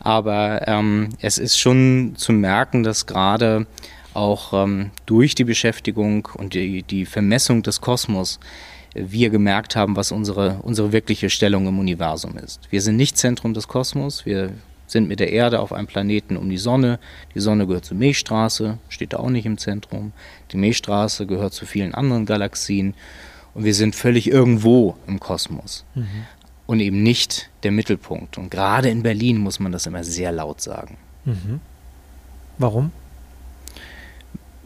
Aber 0.02 0.68
ähm, 0.68 1.10
es 1.22 1.38
ist 1.38 1.58
schon 1.58 2.14
zu 2.16 2.32
merken, 2.32 2.84
dass 2.84 3.06
gerade 3.06 3.66
auch 4.14 4.54
ähm, 4.54 4.92
durch 5.06 5.36
die 5.36 5.44
Beschäftigung 5.44 6.30
und 6.34 6.54
die, 6.54 6.84
die 6.84 7.06
Vermessung 7.06 7.64
des 7.64 7.82
Kosmos 7.82 8.40
wir 8.94 9.30
gemerkt 9.30 9.76
haben, 9.76 9.96
was 9.96 10.12
unsere, 10.12 10.60
unsere 10.64 10.92
wirkliche 10.92 11.30
Stellung 11.30 11.68
im 11.68 11.80
Universum 11.80 12.38
ist. 12.38 12.62
Wir 12.70 12.82
sind 12.82 12.96
nicht 12.96 13.18
Zentrum 13.18 13.54
des 13.54 13.68
Kosmos, 13.68 14.26
wir 14.26 14.52
sind 14.88 15.08
mit 15.08 15.20
der 15.20 15.32
Erde 15.32 15.60
auf 15.60 15.72
einem 15.72 15.88
Planeten 15.88 16.36
um 16.36 16.50
die 16.50 16.58
Sonne. 16.58 17.00
Die 17.36 17.40
Sonne 17.40 17.68
gehört 17.68 17.86
zur 17.86 17.98
Milchstraße, 17.98 18.80
steht 18.90 19.14
da 19.14 19.18
auch 19.18 19.30
nicht 19.30 19.46
im 19.46 19.58
Zentrum. 19.58 20.14
Die 20.52 20.58
Milchstraße 20.58 21.28
gehört 21.28 21.54
zu 21.54 21.66
vielen 21.66 21.94
anderen 21.94 22.26
Galaxien 22.26 22.96
und 23.54 23.64
wir 23.64 23.74
sind 23.74 23.96
völlig 23.96 24.30
irgendwo 24.30 24.96
im 25.08 25.20
Kosmos. 25.20 25.86
Mhm. 25.96 26.26
Und 26.66 26.80
eben 26.82 27.02
nicht 27.02 27.50
der 27.64 27.72
Mittelpunkt. 27.72 28.38
Und 28.38 28.52
gerade 28.52 28.90
in 28.90 29.02
Berlin 29.02 29.38
muss 29.38 29.60
man 29.60 29.72
das 29.72 29.88
immer 29.88 30.04
sehr 30.04 30.32
laut 30.32 30.62
sagen. 30.62 30.98
Mhm. 31.26 31.62
Warum? 32.60 32.92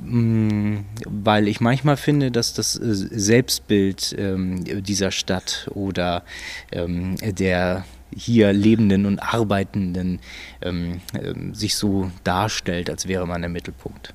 Mm, 0.04 0.80
weil 1.06 1.48
ich 1.48 1.62
manchmal 1.62 1.98
finde, 1.98 2.32
dass 2.32 2.54
das 2.54 2.76
äh, 2.76 2.94
Selbstbild 2.94 4.16
ähm, 4.18 4.64
dieser 4.84 5.12
Stadt 5.12 5.70
oder 5.74 6.24
ähm, 6.72 7.16
der 7.22 7.86
hier 8.16 8.54
lebenden 8.54 9.06
und 9.06 9.20
arbeitenden 9.20 10.20
ähm, 10.62 11.02
sich 11.54 11.76
so 11.76 12.12
darstellt, 12.24 12.90
als 12.90 13.08
wäre 13.08 13.26
man 13.26 13.42
der 13.42 13.50
Mittelpunkt. 13.50 14.14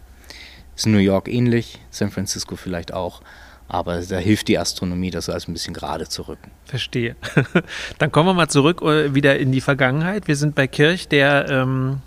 Ist 0.76 0.86
New 0.86 0.98
York 0.98 1.28
ähnlich, 1.28 1.80
San 1.90 2.10
Francisco 2.10 2.54
vielleicht 2.54 2.92
auch, 2.92 3.22
aber 3.66 4.00
da 4.00 4.18
hilft 4.18 4.48
die 4.48 4.58
Astronomie, 4.58 5.10
das 5.10 5.28
alles 5.28 5.48
ein 5.48 5.52
bisschen 5.52 5.74
gerade 5.74 6.08
zu 6.08 6.22
rücken. 6.22 6.50
Verstehe. 6.64 7.16
Dann 7.98 8.12
kommen 8.12 8.28
wir 8.28 8.34
mal 8.34 8.48
zurück 8.48 8.82
äh, 8.82 9.14
wieder 9.14 9.38
in 9.38 9.52
die 9.52 9.60
Vergangenheit. 9.60 10.28
Wir 10.28 10.36
sind 10.36 10.54
bei 10.54 10.66
Kirch, 10.66 11.08
der 11.08 11.48
ähm, 11.50 12.00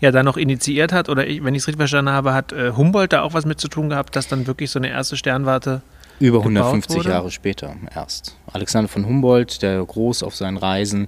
ja 0.00 0.10
da 0.10 0.22
noch 0.22 0.36
initiiert 0.36 0.92
hat, 0.92 1.08
oder 1.08 1.26
ich, 1.26 1.42
wenn 1.42 1.54
ich 1.54 1.62
es 1.62 1.68
richtig 1.68 1.80
verstanden 1.80 2.10
habe, 2.10 2.34
hat 2.34 2.52
äh, 2.52 2.72
Humboldt 2.72 3.12
da 3.12 3.22
auch 3.22 3.34
was 3.34 3.46
mit 3.46 3.60
zu 3.60 3.68
tun 3.68 3.88
gehabt, 3.88 4.16
dass 4.16 4.28
dann 4.28 4.46
wirklich 4.46 4.70
so 4.70 4.78
eine 4.78 4.88
erste 4.88 5.16
Sternwarte 5.16 5.82
über 6.20 6.38
150 6.38 6.96
wurde? 6.96 7.08
Jahre 7.10 7.30
später 7.30 7.74
erst. 7.94 8.36
Alexander 8.52 8.88
von 8.88 9.06
Humboldt, 9.06 9.62
der 9.62 9.84
groß 9.84 10.22
auf 10.22 10.34
seinen 10.34 10.56
Reisen 10.56 11.06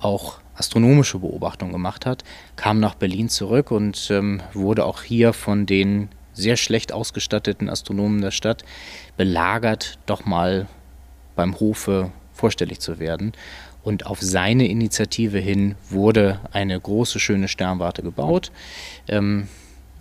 auch 0.00 0.40
astronomische 0.54 1.18
Beobachtungen 1.18 1.72
gemacht 1.72 2.06
hat, 2.06 2.24
kam 2.56 2.80
nach 2.80 2.94
Berlin 2.94 3.28
zurück 3.28 3.70
und 3.70 4.10
ähm, 4.10 4.42
wurde 4.52 4.84
auch 4.84 5.02
hier 5.02 5.32
von 5.32 5.66
den 5.66 6.08
sehr 6.32 6.56
schlecht 6.56 6.92
ausgestatteten 6.92 7.68
Astronomen 7.68 8.20
der 8.20 8.30
Stadt 8.30 8.64
belagert, 9.16 9.98
doch 10.06 10.24
mal 10.24 10.66
beim 11.36 11.58
Hofe 11.60 12.10
vorstellig 12.32 12.80
zu 12.80 12.98
werden. 12.98 13.32
Und 13.82 14.06
auf 14.06 14.20
seine 14.20 14.68
Initiative 14.68 15.38
hin 15.38 15.74
wurde 15.88 16.40
eine 16.52 16.78
große, 16.78 17.18
schöne 17.18 17.48
Sternwarte 17.48 18.02
gebaut. 18.02 18.52
Ähm, 19.08 19.48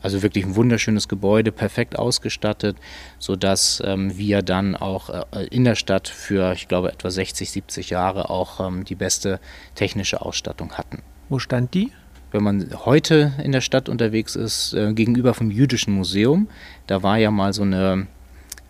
also 0.01 0.21
wirklich 0.21 0.45
ein 0.45 0.55
wunderschönes 0.55 1.07
Gebäude, 1.07 1.51
perfekt 1.51 1.97
ausgestattet, 1.99 2.77
sodass 3.17 3.81
ähm, 3.85 4.17
wir 4.17 4.41
dann 4.41 4.75
auch 4.75 5.09
äh, 5.09 5.45
in 5.47 5.65
der 5.65 5.75
Stadt 5.75 6.07
für, 6.07 6.53
ich 6.53 6.67
glaube, 6.67 6.91
etwa 6.91 7.09
60, 7.09 7.51
70 7.51 7.89
Jahre 7.89 8.29
auch 8.29 8.65
ähm, 8.65 8.85
die 8.85 8.95
beste 8.95 9.39
technische 9.75 10.21
Ausstattung 10.21 10.73
hatten. 10.73 11.01
Wo 11.27 11.39
stand 11.39 11.73
die? 11.73 11.91
Wenn 12.31 12.43
man 12.43 12.69
heute 12.85 13.33
in 13.43 13.51
der 13.51 13.61
Stadt 13.61 13.89
unterwegs 13.89 14.35
ist, 14.35 14.73
äh, 14.73 14.93
gegenüber 14.93 15.33
vom 15.33 15.51
Jüdischen 15.51 15.93
Museum, 15.93 16.47
da 16.87 17.03
war 17.03 17.17
ja 17.17 17.31
mal 17.31 17.53
so 17.53 17.63
eine, 17.63 18.07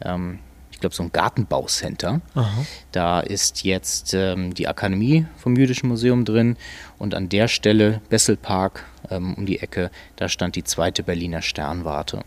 ähm, 0.01 0.39
ich 0.79 0.81
glaube, 0.81 0.95
so 0.95 1.03
ein 1.03 1.11
Gartenbaucenter. 1.11 2.21
Aha. 2.35 2.65
Da 2.93 3.19
ist 3.19 3.65
jetzt 3.65 4.13
ähm, 4.13 4.53
die 4.53 4.69
Akademie 4.69 5.25
vom 5.35 5.57
Jüdischen 5.57 5.89
Museum 5.89 6.23
drin 6.23 6.55
und 6.97 7.13
an 7.15 7.27
der 7.27 7.49
Stelle, 7.49 7.99
Besselpark 8.07 8.85
ähm, 9.09 9.33
um 9.33 9.45
die 9.45 9.59
Ecke, 9.59 9.91
da 10.15 10.29
stand 10.29 10.55
die 10.55 10.63
zweite 10.63 11.03
Berliner 11.03 11.41
Sternwarte. 11.41 12.21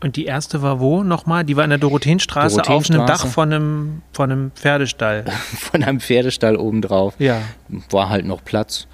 Und 0.00 0.16
die 0.16 0.24
erste 0.24 0.62
war 0.62 0.80
wo 0.80 1.02
nochmal? 1.02 1.44
Die 1.44 1.54
war 1.54 1.64
in 1.64 1.70
der 1.70 1.78
Dorotheenstraße, 1.78 2.56
Dorotheenstraße. 2.56 2.98
auf 2.98 3.08
einem 3.08 3.18
Dach 3.18 3.26
von 3.26 3.52
einem, 3.52 4.02
von 4.12 4.32
einem 4.32 4.50
Pferdestall. 4.52 5.26
von 5.58 5.82
einem 5.82 6.00
Pferdestall 6.00 6.56
obendrauf. 6.56 7.12
Ja. 7.18 7.42
War 7.90 8.08
halt 8.08 8.24
noch 8.24 8.42
Platz 8.42 8.86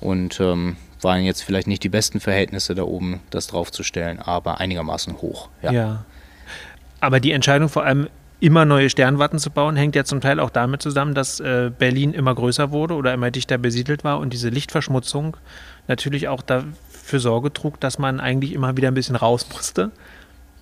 und 0.00 0.40
ähm, 0.40 0.74
waren 1.02 1.22
jetzt 1.22 1.42
vielleicht 1.44 1.68
nicht 1.68 1.84
die 1.84 1.88
besten 1.88 2.18
Verhältnisse 2.18 2.74
da 2.74 2.82
oben, 2.82 3.20
das 3.30 3.46
draufzustellen, 3.46 4.18
aber 4.18 4.58
einigermaßen 4.58 5.22
hoch. 5.22 5.50
Ja. 5.62 5.70
ja. 5.70 6.04
Aber 6.98 7.20
die 7.20 7.30
Entscheidung 7.30 7.68
vor 7.68 7.84
allem 7.84 8.08
immer 8.44 8.66
neue 8.66 8.90
Sternwarten 8.90 9.38
zu 9.38 9.50
bauen, 9.50 9.74
hängt 9.74 9.96
ja 9.96 10.04
zum 10.04 10.20
Teil 10.20 10.38
auch 10.38 10.50
damit 10.50 10.82
zusammen, 10.82 11.14
dass 11.14 11.40
äh, 11.40 11.70
Berlin 11.76 12.12
immer 12.12 12.34
größer 12.34 12.72
wurde 12.72 12.94
oder 12.94 13.14
immer 13.14 13.30
dichter 13.30 13.56
besiedelt 13.56 14.04
war 14.04 14.20
und 14.20 14.34
diese 14.34 14.50
Lichtverschmutzung 14.50 15.38
natürlich 15.88 16.28
auch 16.28 16.42
dafür 16.42 17.20
Sorge 17.20 17.54
trug, 17.54 17.80
dass 17.80 17.98
man 17.98 18.20
eigentlich 18.20 18.52
immer 18.52 18.76
wieder 18.76 18.88
ein 18.88 18.94
bisschen 18.94 19.16
raus 19.16 19.46
musste, 19.50 19.92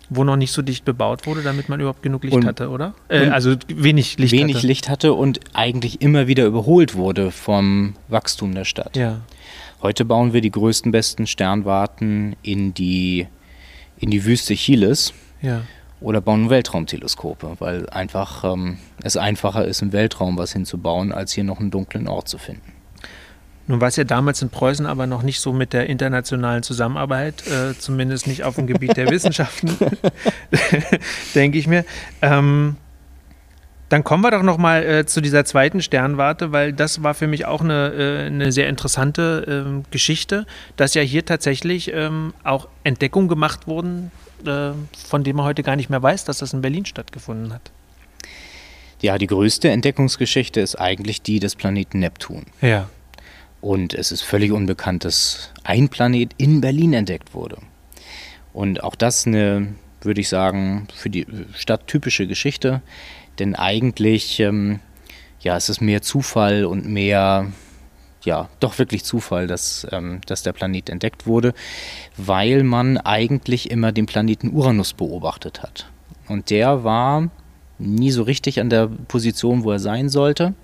wo 0.09 0.23
noch 0.23 0.37
nicht 0.37 0.53
so 0.53 0.63
dicht 0.63 0.85
bebaut 0.85 1.27
wurde, 1.27 1.43
damit 1.43 1.69
man 1.69 1.81
überhaupt 1.81 2.05
genug 2.05 2.23
Licht 2.23 2.37
und, 2.37 2.47
hatte, 2.47 2.69
oder? 2.69 2.95
Äh, 3.09 3.27
also 3.31 3.57
wenig 3.67 4.17
Licht 4.17 4.33
wenig 4.33 4.59
hatte. 4.59 4.67
Licht 4.69 4.89
hatte 4.89 5.15
und 5.15 5.41
eigentlich 5.53 6.03
immer 6.03 6.29
wieder 6.29 6.47
überholt 6.47 6.95
wurde 6.95 7.33
vom 7.33 7.95
Wachstum 8.07 8.55
der 8.55 8.65
Stadt. 8.65 8.97
Ja. 8.97 9.23
Heute 9.83 10.05
bauen 10.05 10.33
wir 10.33 10.41
die 10.41 10.53
größten, 10.53 10.93
besten 10.93 11.27
Sternwarten 11.27 12.37
in 12.43 12.75
die, 12.75 13.27
in 13.99 14.13
die 14.13 14.25
Wüste 14.25 14.55
Chiles. 14.55 15.13
Ja 15.41 15.63
oder 16.03 16.21
bauen 16.21 16.51
Weltraumteleskope, 16.51 17.57
weil 17.59 17.89
einfach 17.91 18.45
ähm, 18.45 18.79
es 19.03 19.17
einfacher 19.17 19.65
ist, 19.65 19.83
im 19.83 19.93
Weltraum 19.93 20.37
was 20.37 20.53
hinzubauen, 20.53 21.13
als 21.13 21.33
hier 21.33 21.45
noch 21.45 21.61
einen 21.61 21.71
dunklen 21.71 22.09
Ort 22.09 22.29
zu 22.29 22.39
finden. 22.39 22.73
Nun 23.69 23.81
war 23.81 23.89
es 23.89 23.97
ja 23.97 24.05
damals 24.05 24.43
in 24.43 24.51
Preußen 24.51 24.87
aber 24.87 25.07
noch 25.07 25.23
nicht 25.23 25.41
so 25.41 25.53
mit 25.53 25.73
der 25.73 25.89
internationalen 25.89 26.63
Zusammenarbeit, 26.63 27.47
äh, 27.47 27.79
zumindest 27.79 28.27
nicht 28.27 28.43
auf 28.43 28.57
dem 28.57 28.67
Gebiet 28.67 28.97
der 28.97 29.09
Wissenschaften, 29.11 29.77
denke 31.35 31.59
ich 31.59 31.69
mir. 31.69 31.85
Ähm, 32.21 32.77
dann 33.89 34.05
kommen 34.05 34.25
wir 34.25 34.31
doch 34.31 34.43
noch 34.43 34.57
mal 34.57 34.83
äh, 34.83 35.07
zu 35.07 35.21
dieser 35.21 35.45
zweiten 35.45 35.83
Sternwarte, 35.83 36.51
weil 36.51 36.73
das 36.73 37.03
war 37.03 37.13
für 37.13 37.27
mich 37.27 37.45
auch 37.45 37.61
eine, 37.61 37.93
äh, 37.93 38.27
eine 38.27 38.51
sehr 38.51 38.69
interessante 38.69 39.67
äh, 39.69 39.91
Geschichte, 39.91 40.47
dass 40.77 40.95
ja 40.95 41.03
hier 41.03 41.27
tatsächlich 41.27 41.93
ähm, 41.93 42.33
auch 42.43 42.69
Entdeckungen 42.85 43.29
gemacht 43.29 43.67
wurden, 43.67 44.11
von 44.45 45.25
dem 45.25 45.37
man 45.37 45.47
heute 45.47 45.63
gar 45.63 45.77
nicht 45.77 45.91
mehr 45.91 46.03
weiß, 46.03 46.25
dass 46.25 46.39
das 46.39 46.53
in 46.53 46.61
Berlin 46.61 46.85
stattgefunden 46.85 47.53
hat. 47.53 47.71
Ja, 49.01 49.19
die 49.19 49.27
größte 49.27 49.69
Entdeckungsgeschichte 49.69 50.61
ist 50.61 50.77
eigentlich 50.77 51.23
die 51.23 51.41
des 51.41 51.57
Planeten 51.57 51.99
Neptun. 51.99 52.47
Ja. 52.61 52.89
Und 53.61 53.95
es 53.95 54.13
ist 54.13 54.23
völlig 54.23 54.53
unbekannt, 54.53 55.05
dass 55.05 55.51
ein 55.65 55.89
Planet 55.89 56.33
in 56.37 56.61
Berlin 56.61 56.93
entdeckt 56.93 57.35
wurde. 57.35 57.59
Und 58.53 58.83
auch 58.83 58.95
das 58.95 59.27
eine, 59.27 59.75
würde 60.01 60.21
ich 60.21 60.29
sagen, 60.29 60.89
für 60.95 61.11
die 61.11 61.27
Stadt 61.55 61.87
typische 61.87 62.27
Geschichte. 62.27 62.83
Denn 63.39 63.55
eigentlich, 63.55 64.41
ähm, 64.41 64.81
ja, 65.41 65.57
es 65.57 65.69
ist 65.69 65.81
mehr 65.81 66.03
Zufall 66.03 66.65
und 66.65 66.87
mehr 66.87 67.51
ja, 68.25 68.49
doch 68.61 68.79
wirklich 68.79 69.05
Zufall, 69.05 69.47
dass, 69.47 69.87
ähm, 69.91 70.21
dass 70.27 70.43
der 70.43 70.53
Planet 70.53 70.91
entdeckt 70.91 71.27
wurde, 71.27 71.55
weil 72.17 72.63
man 72.63 72.99
eigentlich 72.99 73.71
immer 73.71 73.93
den 73.93 74.07
Planeten 74.07 74.53
Uranus 74.53 74.93
beobachtet 74.93 75.63
hat. 75.63 75.87
Und 76.29 76.51
der 76.51 76.85
war 76.85 77.29
nie 77.79 78.11
so 78.11 78.23
richtig 78.23 78.61
an 78.61 78.71
der 78.71 78.87
Position, 78.87 79.65
wo 79.65 79.73
er 79.73 79.79
sein 79.79 80.09
sollte, 80.09 80.55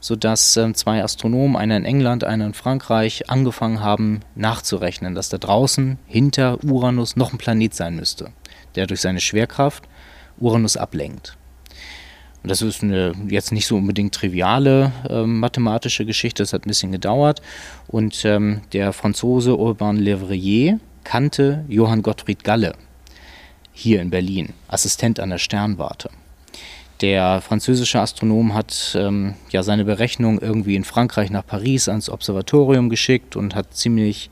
sodass 0.00 0.56
ähm, 0.56 0.74
zwei 0.74 1.02
Astronomen, 1.02 1.56
einer 1.56 1.76
in 1.76 1.84
England, 1.84 2.24
einer 2.24 2.46
in 2.46 2.54
Frankreich, 2.54 3.28
angefangen 3.30 3.80
haben 3.80 4.20
nachzurechnen, 4.34 5.14
dass 5.14 5.28
da 5.28 5.38
draußen 5.38 5.98
hinter 6.06 6.62
Uranus 6.64 7.16
noch 7.16 7.32
ein 7.32 7.38
Planet 7.38 7.74
sein 7.74 7.96
müsste, 7.96 8.30
der 8.74 8.86
durch 8.86 9.00
seine 9.00 9.20
Schwerkraft 9.20 9.84
Uranus 10.38 10.76
ablenkt. 10.76 11.36
Und 12.42 12.50
das 12.50 12.62
ist 12.62 12.82
eine 12.82 13.12
jetzt 13.28 13.52
nicht 13.52 13.66
so 13.66 13.76
unbedingt 13.76 14.14
triviale 14.14 14.92
äh, 15.08 15.24
mathematische 15.24 16.06
Geschichte, 16.06 16.42
das 16.42 16.52
hat 16.52 16.64
ein 16.64 16.68
bisschen 16.68 16.92
gedauert. 16.92 17.42
Und 17.88 18.24
ähm, 18.24 18.62
der 18.72 18.92
Franzose 18.92 19.56
Urbain 19.56 19.96
Levrier 19.96 20.80
kannte 21.04 21.64
Johann 21.68 22.02
Gottfried 22.02 22.44
Galle 22.44 22.74
hier 23.72 24.00
in 24.00 24.10
Berlin, 24.10 24.50
Assistent 24.68 25.20
an 25.20 25.30
der 25.30 25.38
Sternwarte. 25.38 26.10
Der 27.00 27.40
französische 27.40 27.98
Astronom 27.98 28.52
hat 28.52 28.94
ähm, 28.98 29.34
ja 29.50 29.62
seine 29.62 29.86
Berechnung 29.86 30.38
irgendwie 30.38 30.76
in 30.76 30.84
Frankreich 30.84 31.30
nach 31.30 31.46
Paris 31.46 31.88
ans 31.88 32.10
Observatorium 32.10 32.90
geschickt 32.90 33.36
und 33.36 33.54
hat 33.54 33.74
ziemlich 33.74 34.30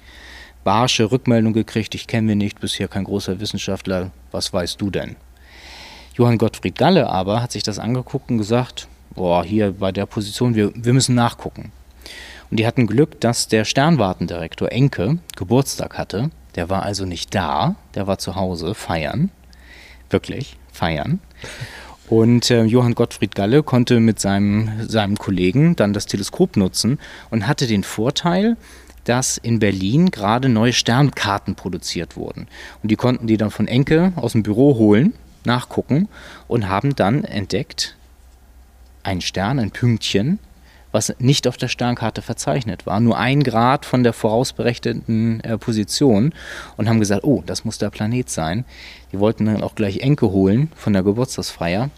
barsche 0.64 1.10
Rückmeldung 1.10 1.54
gekriegt. 1.54 1.94
Ich 1.94 2.06
kenne 2.06 2.26
mich 2.26 2.36
nicht, 2.36 2.60
bisher 2.60 2.88
kein 2.88 3.04
großer 3.04 3.40
Wissenschaftler. 3.40 4.10
Was 4.32 4.52
weißt 4.52 4.78
du 4.80 4.90
denn? 4.90 5.16
Johann 6.18 6.36
Gottfried 6.36 6.76
Galle 6.76 7.08
aber 7.08 7.40
hat 7.40 7.52
sich 7.52 7.62
das 7.62 7.78
angeguckt 7.78 8.28
und 8.28 8.38
gesagt, 8.38 8.88
boah, 9.14 9.44
hier 9.44 9.72
bei 9.78 9.92
der 9.92 10.04
Position, 10.04 10.56
wir, 10.56 10.72
wir 10.74 10.92
müssen 10.92 11.14
nachgucken. 11.14 11.70
Und 12.50 12.58
die 12.58 12.66
hatten 12.66 12.88
Glück, 12.88 13.20
dass 13.20 13.46
der 13.46 13.64
Sternwartendirektor 13.64 14.72
Enke 14.72 15.18
Geburtstag 15.36 15.96
hatte. 15.96 16.30
Der 16.56 16.68
war 16.68 16.82
also 16.82 17.04
nicht 17.04 17.34
da, 17.36 17.76
der 17.94 18.08
war 18.08 18.18
zu 18.18 18.34
Hause 18.34 18.74
feiern. 18.74 19.30
Wirklich 20.10 20.56
feiern. 20.72 21.20
Und 22.08 22.50
äh, 22.50 22.64
Johann 22.64 22.96
Gottfried 22.96 23.36
Galle 23.36 23.62
konnte 23.62 24.00
mit 24.00 24.18
seinem, 24.18 24.88
seinem 24.88 25.18
Kollegen 25.18 25.76
dann 25.76 25.92
das 25.92 26.06
Teleskop 26.06 26.56
nutzen 26.56 26.98
und 27.30 27.46
hatte 27.46 27.68
den 27.68 27.84
Vorteil, 27.84 28.56
dass 29.04 29.36
in 29.36 29.60
Berlin 29.60 30.10
gerade 30.10 30.48
neue 30.48 30.72
Sternkarten 30.72 31.54
produziert 31.54 32.16
wurden. 32.16 32.48
Und 32.82 32.90
die 32.90 32.96
konnten 32.96 33.28
die 33.28 33.36
dann 33.36 33.50
von 33.50 33.68
Enke 33.68 34.12
aus 34.16 34.32
dem 34.32 34.42
Büro 34.42 34.76
holen, 34.78 35.12
nachgucken 35.48 36.08
und 36.46 36.68
haben 36.68 36.94
dann 36.94 37.24
entdeckt, 37.24 37.96
ein 39.02 39.20
Stern, 39.20 39.58
ein 39.58 39.72
Pünktchen, 39.72 40.38
was 40.92 41.14
nicht 41.18 41.46
auf 41.46 41.56
der 41.56 41.68
Sternkarte 41.68 42.22
verzeichnet 42.22 42.86
war, 42.86 43.00
nur 43.00 43.18
ein 43.18 43.42
Grad 43.42 43.84
von 43.84 44.02
der 44.02 44.12
vorausberechneten 44.12 45.40
äh, 45.40 45.58
Position 45.58 46.32
und 46.76 46.88
haben 46.88 47.00
gesagt, 47.00 47.24
oh, 47.24 47.42
das 47.44 47.64
muss 47.64 47.78
der 47.78 47.90
Planet 47.90 48.30
sein. 48.30 48.64
Die 49.12 49.18
wollten 49.18 49.46
dann 49.46 49.62
auch 49.62 49.74
gleich 49.74 49.98
Enke 49.98 50.30
holen 50.30 50.70
von 50.76 50.92
der 50.92 51.02
Geburtstagsfeier. 51.02 51.90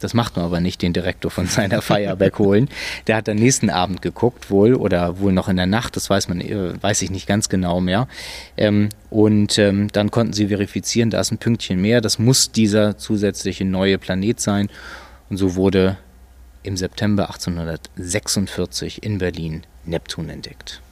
Das 0.00 0.14
macht 0.14 0.34
man 0.36 0.44
aber 0.44 0.60
nicht, 0.60 0.82
den 0.82 0.92
Direktor 0.92 1.30
von 1.30 1.46
seiner 1.46 1.82
Feier 1.82 2.18
wegholen. 2.18 2.68
Der 3.06 3.16
hat 3.16 3.28
am 3.28 3.36
nächsten 3.36 3.70
Abend 3.70 4.02
geguckt, 4.02 4.50
wohl, 4.50 4.74
oder 4.74 5.20
wohl 5.20 5.32
noch 5.32 5.48
in 5.48 5.56
der 5.56 5.66
Nacht, 5.66 5.94
das 5.96 6.10
weiß 6.10 6.28
man, 6.28 6.40
äh, 6.40 6.82
weiß 6.82 7.02
ich 7.02 7.10
nicht 7.10 7.28
ganz 7.28 7.48
genau 7.48 7.80
mehr. 7.80 8.08
Ähm, 8.56 8.88
und 9.10 9.58
ähm, 9.58 9.88
dann 9.92 10.10
konnten 10.10 10.32
sie 10.32 10.48
verifizieren, 10.48 11.10
da 11.10 11.20
ist 11.20 11.30
ein 11.30 11.38
Pünktchen 11.38 11.80
mehr, 11.80 12.00
das 12.00 12.18
muss 12.18 12.50
dieser 12.50 12.98
zusätzliche 12.98 13.64
neue 13.64 13.98
Planet 13.98 14.40
sein. 14.40 14.68
Und 15.28 15.36
so 15.36 15.54
wurde 15.54 15.96
im 16.62 16.76
September 16.76 17.30
1846 17.30 19.02
in 19.02 19.18
Berlin 19.18 19.62
Neptun 19.84 20.28
entdeckt. 20.28 20.82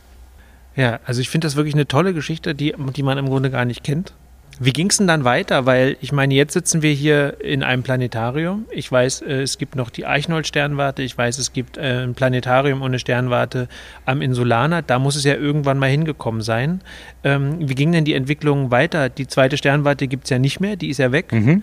Ja, 0.76 1.00
also 1.04 1.20
ich 1.20 1.28
finde 1.28 1.46
das 1.46 1.56
wirklich 1.56 1.74
eine 1.74 1.88
tolle 1.88 2.14
Geschichte, 2.14 2.54
die, 2.54 2.74
die 2.94 3.02
man 3.02 3.18
im 3.18 3.26
Grunde 3.26 3.50
gar 3.50 3.64
nicht 3.64 3.82
kennt. 3.82 4.12
Wie 4.60 4.72
ging 4.72 4.90
es 4.90 4.96
denn 4.96 5.06
dann 5.06 5.24
weiter? 5.24 5.66
Weil 5.66 5.96
ich 6.00 6.12
meine, 6.12 6.34
jetzt 6.34 6.52
sitzen 6.52 6.82
wir 6.82 6.92
hier 6.92 7.40
in 7.40 7.62
einem 7.62 7.82
Planetarium. 7.82 8.66
Ich 8.70 8.90
weiß, 8.90 9.22
äh, 9.22 9.42
es 9.42 9.58
gibt 9.58 9.76
noch 9.76 9.90
die 9.90 10.04
Eichnold-Sternwarte. 10.04 11.02
Ich 11.02 11.16
weiß, 11.16 11.38
es 11.38 11.52
gibt 11.52 11.76
äh, 11.76 12.02
ein 12.02 12.14
Planetarium 12.14 12.82
ohne 12.82 12.98
Sternwarte 12.98 13.68
am 14.04 14.20
Insulaner. 14.20 14.82
Da 14.82 14.98
muss 14.98 15.14
es 15.14 15.24
ja 15.24 15.34
irgendwann 15.34 15.78
mal 15.78 15.90
hingekommen 15.90 16.42
sein. 16.42 16.80
Ähm, 17.22 17.68
wie 17.68 17.74
ging 17.74 17.92
denn 17.92 18.04
die 18.04 18.14
Entwicklung 18.14 18.70
weiter? 18.70 19.08
Die 19.08 19.28
zweite 19.28 19.56
Sternwarte 19.56 20.08
gibt 20.08 20.24
es 20.24 20.30
ja 20.30 20.38
nicht 20.38 20.58
mehr, 20.60 20.76
die 20.76 20.88
ist 20.88 20.98
ja 20.98 21.12
weg. 21.12 21.32
Mhm. 21.32 21.62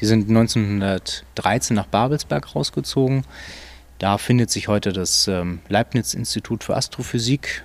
Die 0.00 0.06
sind 0.06 0.28
1913 0.28 1.74
nach 1.74 1.86
Babelsberg 1.86 2.54
rausgezogen. 2.54 3.24
Da 3.98 4.18
findet 4.18 4.50
sich 4.50 4.68
heute 4.68 4.92
das 4.92 5.26
ähm, 5.26 5.60
Leibniz-Institut 5.68 6.64
für 6.64 6.76
Astrophysik. 6.76 7.64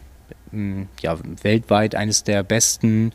Ja, 1.01 1.17
weltweit 1.43 1.95
eines 1.95 2.25
der 2.25 2.43
besten 2.43 3.13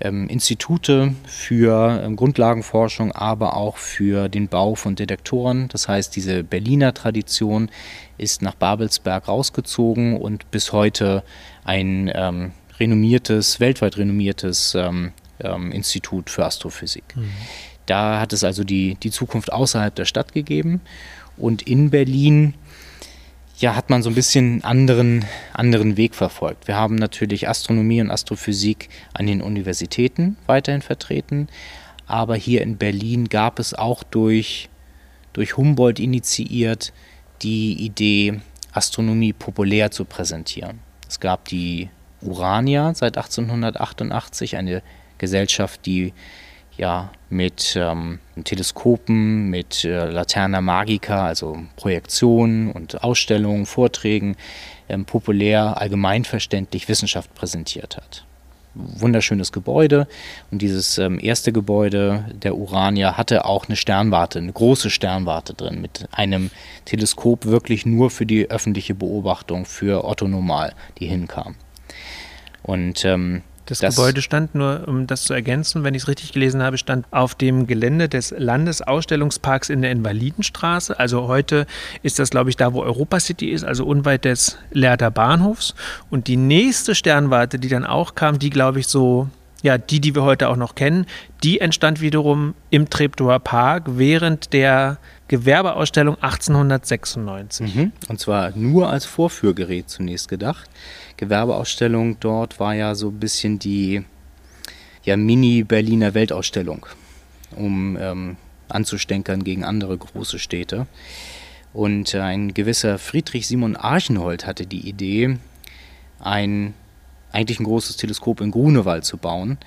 ähm, 0.00 0.28
Institute 0.28 1.14
für 1.26 2.02
ähm, 2.02 2.16
Grundlagenforschung, 2.16 3.12
aber 3.12 3.56
auch 3.56 3.76
für 3.76 4.28
den 4.28 4.48
Bau 4.48 4.74
von 4.74 4.94
Detektoren. 4.94 5.68
Das 5.68 5.88
heißt, 5.88 6.14
diese 6.14 6.44
Berliner 6.44 6.94
Tradition 6.94 7.70
ist 8.18 8.42
nach 8.42 8.54
Babelsberg 8.54 9.28
rausgezogen 9.28 10.16
und 10.16 10.50
bis 10.50 10.72
heute 10.72 11.22
ein 11.64 12.10
ähm, 12.14 12.52
renommiertes, 12.78 13.60
weltweit 13.60 13.96
renommiertes 13.96 14.74
ähm, 14.74 15.12
ähm, 15.40 15.72
Institut 15.72 16.30
für 16.30 16.44
Astrophysik. 16.44 17.04
Mhm. 17.16 17.30
Da 17.86 18.20
hat 18.20 18.32
es 18.32 18.44
also 18.44 18.64
die, 18.64 18.96
die 18.96 19.10
Zukunft 19.10 19.52
außerhalb 19.52 19.94
der 19.94 20.04
Stadt 20.04 20.32
gegeben 20.32 20.80
und 21.36 21.62
in 21.62 21.90
Berlin 21.90 22.54
ja, 23.58 23.74
hat 23.74 23.88
man 23.88 24.02
so 24.02 24.10
ein 24.10 24.14
bisschen 24.14 24.62
anderen, 24.64 25.24
anderen 25.54 25.96
Weg 25.96 26.14
verfolgt. 26.14 26.68
Wir 26.68 26.76
haben 26.76 26.96
natürlich 26.96 27.48
Astronomie 27.48 28.00
und 28.02 28.10
Astrophysik 28.10 28.90
an 29.14 29.26
den 29.26 29.40
Universitäten 29.40 30.36
weiterhin 30.46 30.82
vertreten, 30.82 31.48
aber 32.06 32.36
hier 32.36 32.62
in 32.62 32.76
Berlin 32.76 33.28
gab 33.28 33.58
es 33.58 33.72
auch 33.72 34.02
durch, 34.02 34.68
durch 35.32 35.56
Humboldt 35.56 35.98
initiiert 35.98 36.92
die 37.42 37.72
Idee, 37.72 38.40
Astronomie 38.72 39.32
populär 39.32 39.90
zu 39.90 40.04
präsentieren. 40.04 40.80
Es 41.08 41.18
gab 41.18 41.46
die 41.46 41.88
Urania 42.20 42.94
seit 42.94 43.16
1888, 43.16 44.56
eine 44.56 44.82
Gesellschaft, 45.18 45.86
die 45.86 46.12
ja, 46.76 47.10
mit 47.30 47.76
ähm, 47.76 48.20
Teleskopen, 48.44 49.48
mit 49.50 49.84
äh, 49.84 50.10
Laterna 50.10 50.60
Magica, 50.60 51.26
also 51.26 51.58
Projektionen 51.76 52.70
und 52.70 53.02
Ausstellungen, 53.02 53.66
Vorträgen, 53.66 54.36
ähm, 54.88 55.04
populär, 55.04 55.80
allgemeinverständlich 55.80 56.88
Wissenschaft 56.88 57.34
präsentiert 57.34 57.96
hat. 57.96 58.24
Wunderschönes 58.74 59.52
Gebäude 59.52 60.06
und 60.50 60.60
dieses 60.60 60.98
ähm, 60.98 61.18
erste 61.18 61.50
Gebäude 61.50 62.26
der 62.34 62.56
Urania 62.56 63.16
hatte 63.16 63.46
auch 63.46 63.66
eine 63.66 63.76
Sternwarte, 63.76 64.38
eine 64.38 64.52
große 64.52 64.90
Sternwarte 64.90 65.54
drin 65.54 65.80
mit 65.80 66.06
einem 66.12 66.50
Teleskop 66.84 67.46
wirklich 67.46 67.86
nur 67.86 68.10
für 68.10 68.26
die 68.26 68.50
öffentliche 68.50 68.94
Beobachtung 68.94 69.64
für 69.64 70.04
Otto 70.04 70.28
Normal, 70.28 70.74
die 70.98 71.06
hinkam. 71.06 71.54
Und 72.62 73.04
ähm, 73.06 73.42
das, 73.66 73.80
das, 73.80 73.96
Gebäude 73.96 74.22
stand 74.22 74.54
nur, 74.54 74.84
um 74.86 75.06
das 75.06 75.24
zu 75.24 75.34
ergänzen, 75.34 75.84
wenn 75.84 75.94
ich 75.94 76.02
es 76.02 76.08
richtig 76.08 76.32
gelesen 76.32 76.62
habe, 76.62 76.78
stand 76.78 77.04
auf 77.10 77.34
dem 77.34 77.66
Gelände 77.66 78.08
des 78.08 78.32
Landesausstellungsparks 78.36 79.70
in 79.70 79.82
der 79.82 79.90
Invalidenstraße. 79.90 80.98
Also 80.98 81.26
heute 81.26 81.66
ist 82.02 82.18
das, 82.18 82.30
glaube 82.30 82.50
ich, 82.50 82.56
da, 82.56 82.72
wo 82.72 82.82
Europa 82.82 83.18
City 83.20 83.50
ist, 83.50 83.64
also 83.64 83.84
unweit 83.84 84.24
des 84.24 84.56
Lehrter 84.70 85.10
Bahnhofs. 85.10 85.74
Und 86.10 86.28
die 86.28 86.36
nächste 86.36 86.94
Sternwarte, 86.94 87.58
die 87.58 87.68
dann 87.68 87.84
auch 87.84 88.14
kam, 88.14 88.38
die, 88.38 88.50
glaube 88.50 88.80
ich, 88.80 88.86
so, 88.86 89.28
ja, 89.62 89.78
die, 89.78 90.00
die 90.00 90.14
wir 90.14 90.22
heute 90.22 90.48
auch 90.48 90.56
noch 90.56 90.76
kennen, 90.76 91.06
die 91.42 91.60
entstand 91.60 92.00
wiederum 92.00 92.54
im 92.70 92.88
Treptower 92.88 93.40
Park 93.40 93.84
während 93.88 94.52
der 94.52 94.98
Gewerbeausstellung 95.28 96.16
1896. 96.16 97.74
Mhm. 97.74 97.92
Und 98.08 98.20
zwar 98.20 98.52
nur 98.56 98.90
als 98.90 99.04
Vorführgerät 99.04 99.90
zunächst 99.90 100.28
gedacht. 100.28 100.70
Gewerbeausstellung 101.16 102.18
dort 102.20 102.60
war 102.60 102.74
ja 102.74 102.94
so 102.94 103.08
ein 103.08 103.18
bisschen 103.18 103.58
die 103.58 104.04
ja, 105.04 105.16
Mini-Berliner 105.16 106.14
Weltausstellung, 106.14 106.86
um 107.54 107.96
ähm, 108.00 108.36
anzustänkern 108.68 109.44
gegen 109.44 109.64
andere 109.64 109.96
große 109.96 110.38
Städte. 110.38 110.86
Und 111.72 112.14
ein 112.14 112.54
gewisser 112.54 112.98
Friedrich 112.98 113.46
Simon 113.46 113.76
Archenhold 113.76 114.46
hatte 114.46 114.66
die 114.66 114.88
Idee, 114.88 115.38
ein 116.20 116.74
eigentlich 117.32 117.60
ein 117.60 117.64
großes 117.64 117.96
Teleskop 117.98 118.40
in 118.40 118.50
Grunewald 118.50 119.04
zu 119.04 119.18
bauen 119.18 119.58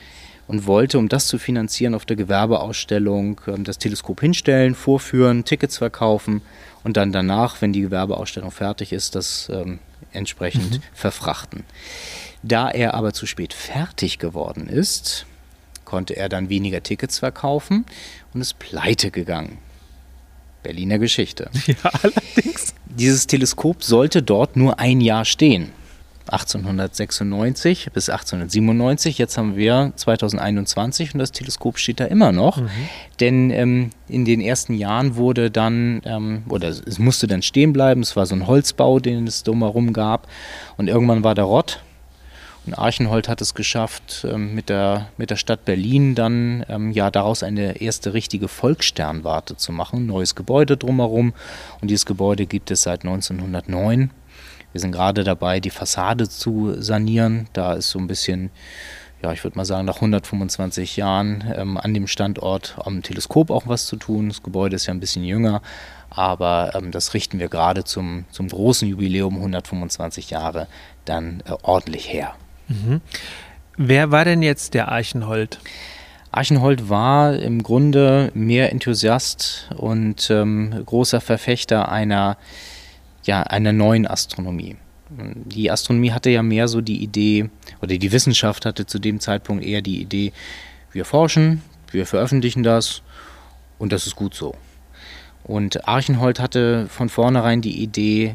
und 0.49 0.65
wollte, 0.65 0.97
um 0.97 1.09
das 1.09 1.27
zu 1.27 1.37
finanzieren, 1.37 1.93
auf 1.93 2.05
der 2.05 2.15
Gewerbeausstellung 2.15 3.39
ähm, 3.45 3.63
das 3.63 3.77
Teleskop 3.77 4.19
hinstellen, 4.19 4.73
vorführen, 4.73 5.45
Tickets 5.45 5.77
verkaufen 5.77 6.41
und 6.83 6.97
dann 6.97 7.11
danach, 7.11 7.61
wenn 7.61 7.71
die 7.71 7.81
Gewerbeausstellung 7.81 8.49
fertig 8.49 8.91
ist, 8.91 9.13
das 9.13 9.47
ähm, 9.53 9.77
entsprechend 10.11 10.79
mhm. 10.79 10.83
verfrachten. 10.91 11.65
Da 12.41 12.67
er 12.67 12.95
aber 12.95 13.13
zu 13.13 13.27
spät 13.27 13.53
fertig 13.53 14.17
geworden 14.17 14.67
ist, 14.67 15.27
konnte 15.85 16.15
er 16.17 16.29
dann 16.29 16.49
weniger 16.49 16.81
Tickets 16.81 17.19
verkaufen 17.19 17.85
und 18.33 18.41
ist 18.41 18.57
pleite 18.57 19.11
gegangen. 19.11 19.59
Berliner 20.63 20.97
Geschichte. 20.97 21.51
Ja, 21.67 21.91
allerdings. 22.01 22.73
Dieses 22.87 23.27
Teleskop 23.27 23.83
sollte 23.83 24.23
dort 24.23 24.55
nur 24.55 24.79
ein 24.79 24.99
Jahr 24.99 25.25
stehen. 25.25 25.71
1896 26.29 27.89
bis 27.93 28.09
1897. 28.09 29.17
Jetzt 29.17 29.37
haben 29.37 29.55
wir 29.55 29.93
2021 29.95 31.13
und 31.13 31.19
das 31.19 31.31
Teleskop 31.31 31.77
steht 31.77 31.99
da 31.99 32.05
immer 32.05 32.31
noch. 32.31 32.57
Mhm. 32.57 32.69
Denn 33.19 33.49
ähm, 33.51 33.89
in 34.07 34.25
den 34.25 34.41
ersten 34.41 34.73
Jahren 34.73 35.15
wurde 35.15 35.51
dann, 35.51 36.01
ähm, 36.05 36.43
oder 36.49 36.69
es 36.69 36.99
musste 36.99 37.27
dann 37.27 37.41
stehen 37.41 37.73
bleiben, 37.73 38.01
es 38.01 38.15
war 38.15 38.25
so 38.25 38.35
ein 38.35 38.47
Holzbau, 38.47 38.99
den 38.99 39.27
es 39.27 39.43
drumherum 39.43 39.93
gab. 39.93 40.27
Und 40.77 40.87
irgendwann 40.87 41.23
war 41.23 41.35
der 41.35 41.45
Rott. 41.45 41.81
Und 42.65 42.77
Archenhold 42.77 43.29
hat 43.29 43.41
es 43.41 43.55
geschafft, 43.55 44.27
ähm, 44.29 44.53
mit, 44.53 44.69
der, 44.69 45.09
mit 45.17 45.31
der 45.31 45.37
Stadt 45.37 45.65
Berlin 45.65 46.13
dann 46.13 46.63
ähm, 46.69 46.91
ja 46.91 47.09
daraus 47.09 47.41
eine 47.41 47.81
erste 47.81 48.13
richtige 48.13 48.47
Volkssternwarte 48.47 49.57
zu 49.57 49.71
machen. 49.71 50.05
Neues 50.05 50.35
Gebäude 50.35 50.77
drumherum. 50.77 51.33
Und 51.81 51.89
dieses 51.89 52.05
Gebäude 52.05 52.45
gibt 52.45 52.69
es 52.69 52.83
seit 52.83 53.01
1909. 53.01 54.11
Wir 54.71 54.81
sind 54.81 54.91
gerade 54.91 55.23
dabei, 55.23 55.59
die 55.59 55.69
Fassade 55.69 56.29
zu 56.29 56.81
sanieren. 56.81 57.47
Da 57.53 57.73
ist 57.73 57.89
so 57.89 57.99
ein 57.99 58.07
bisschen 58.07 58.51
ja, 59.21 59.33
ich 59.33 59.43
würde 59.43 59.57
mal 59.57 59.65
sagen, 59.65 59.85
nach 59.85 59.95
125 59.95 60.95
Jahren 60.95 61.43
ähm, 61.55 61.77
an 61.77 61.93
dem 61.93 62.07
Standort 62.07 62.77
am 62.83 63.03
Teleskop 63.03 63.51
auch 63.51 63.67
was 63.67 63.85
zu 63.85 63.97
tun. 63.97 64.29
Das 64.29 64.43
Gebäude 64.43 64.75
ist 64.75 64.85
ja 64.85 64.93
ein 64.93 65.01
bisschen 65.01 65.23
jünger, 65.23 65.61
aber 66.09 66.71
ähm, 66.75 66.91
das 66.91 67.13
richten 67.13 67.39
wir 67.39 67.49
gerade 67.49 67.83
zum, 67.83 68.25
zum 68.31 68.47
großen 68.47 68.87
Jubiläum 68.87 69.35
125 69.35 70.29
Jahre 70.29 70.67
dann 71.05 71.43
äh, 71.45 71.53
ordentlich 71.63 72.11
her. 72.11 72.35
Mhm. 72.67 73.01
Wer 73.75 74.11
war 74.11 74.25
denn 74.25 74.41
jetzt 74.41 74.73
der 74.73 74.89
Archenhold? 74.89 75.59
Archenhold 76.31 76.89
war 76.89 77.35
im 77.35 77.63
Grunde 77.63 78.31
mehr 78.33 78.71
Enthusiast 78.71 79.69
und 79.75 80.29
ähm, 80.29 80.83
großer 80.85 81.21
Verfechter 81.21 81.91
einer, 81.91 82.37
ja, 83.29 83.43
einer 83.43 83.73
neuen 83.73 84.07
Astronomie. 84.07 84.75
Die 85.11 85.69
Astronomie 85.69 86.11
hatte 86.11 86.31
ja 86.31 86.41
mehr 86.41 86.67
so 86.67 86.81
die 86.81 87.03
Idee, 87.03 87.51
oder 87.79 87.95
die 87.95 88.11
Wissenschaft 88.11 88.65
hatte 88.65 88.87
zu 88.87 88.97
dem 88.97 89.19
Zeitpunkt 89.19 89.63
eher 89.63 89.83
die 89.83 90.01
Idee, 90.01 90.33
wir 90.91 91.05
forschen, 91.05 91.61
wir 91.91 92.07
veröffentlichen 92.07 92.63
das 92.63 93.03
und 93.77 93.91
das 93.91 94.07
ist 94.07 94.15
gut 94.15 94.33
so. 94.33 94.55
Und 95.43 95.87
Archenhold 95.87 96.39
hatte 96.39 96.87
von 96.87 97.07
vornherein 97.07 97.61
die 97.61 97.83
Idee, 97.83 98.33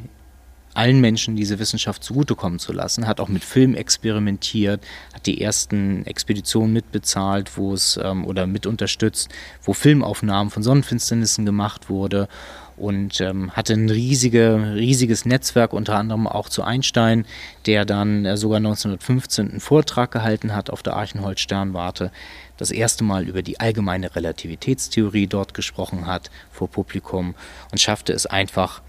allen 0.75 1.01
Menschen 1.01 1.35
diese 1.35 1.59
Wissenschaft 1.59 2.05
zugutekommen 2.05 2.61
zu 2.61 2.73
lassen, 2.73 3.09
hat 3.09 3.19
auch 3.19 3.29
mit 3.29 3.43
Film 3.43 3.75
experimentiert, 3.75 4.81
hat 5.13 5.27
die 5.27 5.41
ersten 5.41 6.07
Expeditionen 6.07 6.73
mitbezahlt, 6.73 7.57
wo 7.57 7.75
es 7.75 7.99
ähm, 8.01 8.25
oder 8.25 8.47
mit 8.47 8.65
unterstützt, 8.65 9.29
wo 9.61 9.73
Filmaufnahmen 9.73 10.51
von 10.51 10.63
Sonnenfinsternissen 10.63 11.45
gemacht 11.45 11.91
wurde 11.91 12.29
und 12.77 13.21
ähm, 13.21 13.53
hatte 13.53 13.75
ein 13.75 13.89
riesige, 13.89 14.75
riesiges 14.75 15.25
Netzwerk, 15.25 15.73
unter 15.73 15.97
anderem 15.97 16.27
auch 16.27 16.49
zu 16.49 16.63
Einstein, 16.63 17.25
der 17.67 17.85
dann 17.85 18.25
äh, 18.25 18.37
sogar 18.37 18.59
1915 18.59 19.51
einen 19.51 19.61
Vortrag 19.61 20.11
gehalten 20.11 20.55
hat 20.55 20.71
auf 20.71 20.83
der 20.83 20.97
Archenhold-Sternwarte, 20.97 22.11
das 22.57 22.71
erste 22.71 23.05
Mal 23.05 23.29
über 23.29 23.43
die 23.43 23.61
allgemeine 23.61 24.15
Relativitätstheorie 24.15 25.27
dort 25.27 25.55
gesprochen 25.55 26.07
hat 26.07 26.31
vor 26.51 26.69
Publikum 26.69 27.35
und 27.71 27.81
schaffte 27.81 28.13
es 28.13 28.27
einfach, 28.27 28.83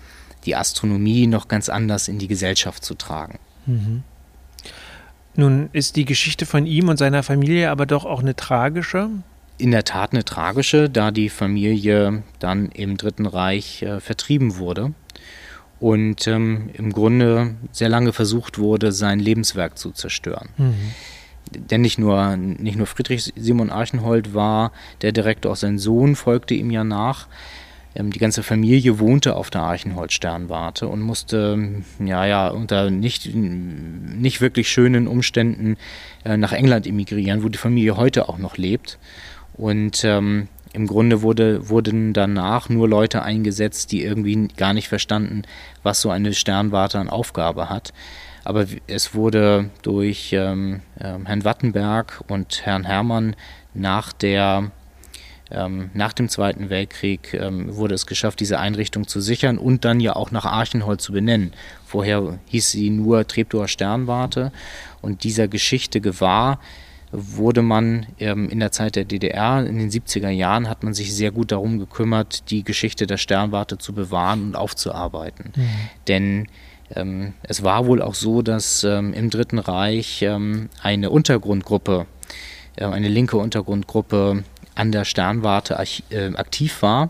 die 0.45 0.55
Astronomie 0.55 1.27
noch 1.27 1.47
ganz 1.47 1.69
anders 1.69 2.07
in 2.07 2.19
die 2.19 2.27
Gesellschaft 2.27 2.83
zu 2.83 2.95
tragen. 2.95 3.39
Mhm. 3.65 4.03
Nun 5.35 5.69
ist 5.73 5.95
die 5.95 6.05
Geschichte 6.05 6.45
von 6.45 6.65
ihm 6.65 6.87
und 6.87 6.97
seiner 6.97 7.23
Familie 7.23 7.69
aber 7.69 7.85
doch 7.85 8.05
auch 8.05 8.21
eine 8.21 8.35
tragische 8.35 9.09
in 9.57 9.71
der 9.71 9.83
Tat 9.83 10.13
eine 10.13 10.25
tragische, 10.25 10.89
da 10.89 11.11
die 11.11 11.29
Familie 11.29 12.23
dann 12.39 12.69
im 12.69 12.97
Dritten 12.97 13.25
Reich 13.25 13.81
äh, 13.83 13.99
vertrieben 13.99 14.57
wurde 14.57 14.93
und 15.79 16.27
ähm, 16.27 16.69
im 16.73 16.91
Grunde 16.91 17.55
sehr 17.71 17.89
lange 17.89 18.13
versucht 18.13 18.57
wurde, 18.57 18.91
sein 18.91 19.19
Lebenswerk 19.19 19.77
zu 19.77 19.91
zerstören. 19.91 20.49
Mhm. 20.57 20.75
Denn 21.51 21.81
nicht 21.81 21.99
nur, 21.99 22.37
nicht 22.37 22.77
nur 22.77 22.87
Friedrich 22.87 23.31
Simon 23.35 23.69
Archenhold 23.69 24.33
war 24.33 24.71
der 25.01 25.11
Direktor, 25.11 25.51
auch 25.51 25.57
sein 25.57 25.77
Sohn 25.77 26.15
folgte 26.15 26.53
ihm 26.53 26.71
ja 26.71 26.83
nach. 26.83 27.27
Ähm, 27.95 28.11
die 28.11 28.19
ganze 28.19 28.43
Familie 28.43 28.99
wohnte 28.99 29.35
auf 29.35 29.49
der 29.49 29.61
Archenhold-Sternwarte 29.61 30.87
und 30.87 31.01
musste 31.01 31.83
ja, 31.99 32.25
ja, 32.25 32.47
unter 32.49 32.89
nicht, 32.89 33.33
nicht 33.33 34.41
wirklich 34.41 34.69
schönen 34.69 35.07
Umständen 35.07 35.77
äh, 36.23 36.37
nach 36.37 36.51
England 36.51 36.87
emigrieren, 36.87 37.43
wo 37.43 37.49
die 37.49 37.57
Familie 37.57 37.95
heute 37.97 38.27
auch 38.27 38.37
noch 38.37 38.57
lebt. 38.57 38.97
Und 39.57 40.03
ähm, 40.03 40.47
im 40.73 40.87
Grunde 40.87 41.21
wurde, 41.21 41.69
wurden 41.69 42.11
danach 42.11 42.67
nur 42.67 42.89
Leute 42.89 43.23
eingesetzt, 43.23 43.91
die 43.91 44.03
irgendwie 44.03 44.49
gar 44.57 44.73
nicht 44.73 44.89
verstanden, 44.89 45.43
was 45.83 46.01
so 46.01 46.09
eine 46.09 46.33
Sternwarte 46.33 46.99
an 46.99 47.09
Aufgabe 47.09 47.69
hat. 47.69 47.93
Aber 48.43 48.65
es 48.85 49.15
wurde 49.15 49.69
durch 49.81 50.31
ähm, 50.33 50.81
äh, 50.99 51.17
Herrn 51.23 51.45
Wattenberg 51.45 52.23
und 52.27 52.65
Herrn 52.65 52.83
Herrmann 52.83 53.35
nach 53.73 54.13
der 54.13 54.71
ähm, 55.51 55.91
nach 55.93 56.13
dem 56.13 56.27
Zweiten 56.27 56.69
Weltkrieg 56.69 57.33
ähm, 57.33 57.75
wurde 57.75 57.95
es 57.95 58.07
geschafft, 58.07 58.39
diese 58.39 58.59
Einrichtung 58.59 59.07
zu 59.07 59.21
sichern 59.21 59.57
und 59.57 59.85
dann 59.85 59.99
ja 59.99 60.15
auch 60.15 60.31
nach 60.31 60.45
Archenhold 60.45 61.01
zu 61.01 61.13
benennen. 61.13 61.53
Vorher 61.85 62.39
hieß 62.47 62.71
sie 62.71 62.89
nur 62.89 63.27
Treptower 63.27 63.67
Sternwarte 63.67 64.51
und 65.01 65.23
dieser 65.23 65.47
Geschichte 65.47 66.01
gewahr 66.01 66.59
wurde 67.17 67.61
man 67.61 68.05
ähm, 68.19 68.49
in 68.49 68.59
der 68.59 68.71
Zeit 68.71 68.95
der 68.95 69.05
DDR, 69.05 69.65
in 69.65 69.77
den 69.77 69.89
70er 69.89 70.29
Jahren, 70.29 70.69
hat 70.69 70.83
man 70.83 70.93
sich 70.93 71.13
sehr 71.13 71.31
gut 71.31 71.51
darum 71.51 71.79
gekümmert, 71.79 72.49
die 72.49 72.63
Geschichte 72.63 73.07
der 73.07 73.17
Sternwarte 73.17 73.77
zu 73.77 73.93
bewahren 73.93 74.43
und 74.43 74.55
aufzuarbeiten. 74.55 75.53
Mhm. 75.55 75.69
Denn 76.07 76.47
ähm, 76.93 77.33
es 77.43 77.63
war 77.63 77.87
wohl 77.87 78.01
auch 78.01 78.13
so, 78.13 78.41
dass 78.41 78.83
ähm, 78.83 79.13
im 79.13 79.29
Dritten 79.29 79.59
Reich 79.59 80.21
ähm, 80.21 80.69
eine 80.81 81.09
Untergrundgruppe, 81.09 82.05
äh, 82.75 82.85
eine 82.85 83.07
linke 83.07 83.37
Untergrundgruppe 83.37 84.43
an 84.75 84.91
der 84.91 85.05
Sternwarte 85.05 85.77
äh, 86.09 86.35
aktiv 86.35 86.81
war 86.81 87.09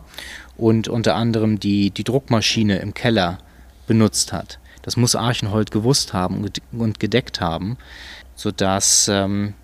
und 0.58 0.88
unter 0.88 1.16
anderem 1.16 1.60
die, 1.60 1.90
die 1.90 2.04
Druckmaschine 2.04 2.78
im 2.78 2.94
Keller 2.94 3.40
benutzt 3.88 4.34
hat. 4.34 4.60
Das 4.82 4.98
muss 4.98 5.16
Archenhold 5.16 5.72
gewusst 5.72 6.14
haben 6.14 6.46
und 6.72 7.00
gedeckt 7.00 7.42
haben, 7.42 7.78
sodass 8.36 9.10
ähm, 9.12 9.56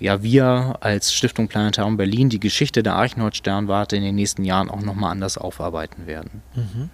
ja, 0.00 0.22
wir 0.22 0.78
als 0.80 1.12
Stiftung 1.12 1.46
Planetarium 1.48 1.96
Berlin 1.96 2.30
die 2.30 2.40
Geschichte 2.40 2.82
der 2.82 2.94
Archenhold-Sternwarte 2.94 3.96
in 3.96 4.02
den 4.02 4.14
nächsten 4.14 4.44
Jahren 4.44 4.70
auch 4.70 4.80
nochmal 4.80 5.12
anders 5.12 5.38
aufarbeiten 5.38 6.06
werden. 6.06 6.42
Mhm. 6.54 6.90